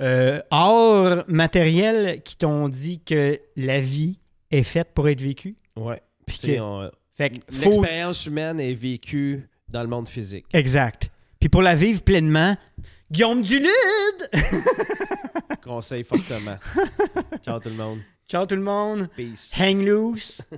euh, 0.00 0.40
hors 0.50 1.24
matériel 1.28 2.22
qui 2.22 2.36
t'ont 2.36 2.68
dit 2.68 3.00
que 3.02 3.40
la 3.56 3.80
vie 3.80 4.18
est 4.50 4.62
faite 4.62 4.88
pour 4.94 5.08
être 5.08 5.20
vécue. 5.22 5.56
Ouais. 5.76 6.00
Puis 6.26 6.38
que- 6.38 6.60
on- 6.60 6.90
Fait 7.16 7.30
que 7.30 7.36
faut- 7.54 7.64
L'expérience 7.64 8.26
humaine 8.26 8.60
est 8.60 8.74
vécue 8.74 9.48
dans 9.68 9.82
le 9.82 9.88
monde 9.88 10.08
physique. 10.08 10.46
Exact. 10.52 11.10
Puis 11.40 11.48
pour 11.48 11.62
la 11.62 11.74
vivre 11.74 12.02
pleinement, 12.02 12.54
Guillaume 13.10 13.42
Dulude! 13.42 13.70
Conseil 15.64 16.04
fortement. 16.04 16.58
Ciao 17.44 17.58
tout 17.60 17.68
le 17.68 17.74
monde. 17.74 18.00
Ciao 18.28 18.44
tout 18.46 18.56
le 18.56 18.62
monde! 18.62 19.08
Peace. 19.16 19.50
Hang 19.58 19.84
loose! 19.84 20.40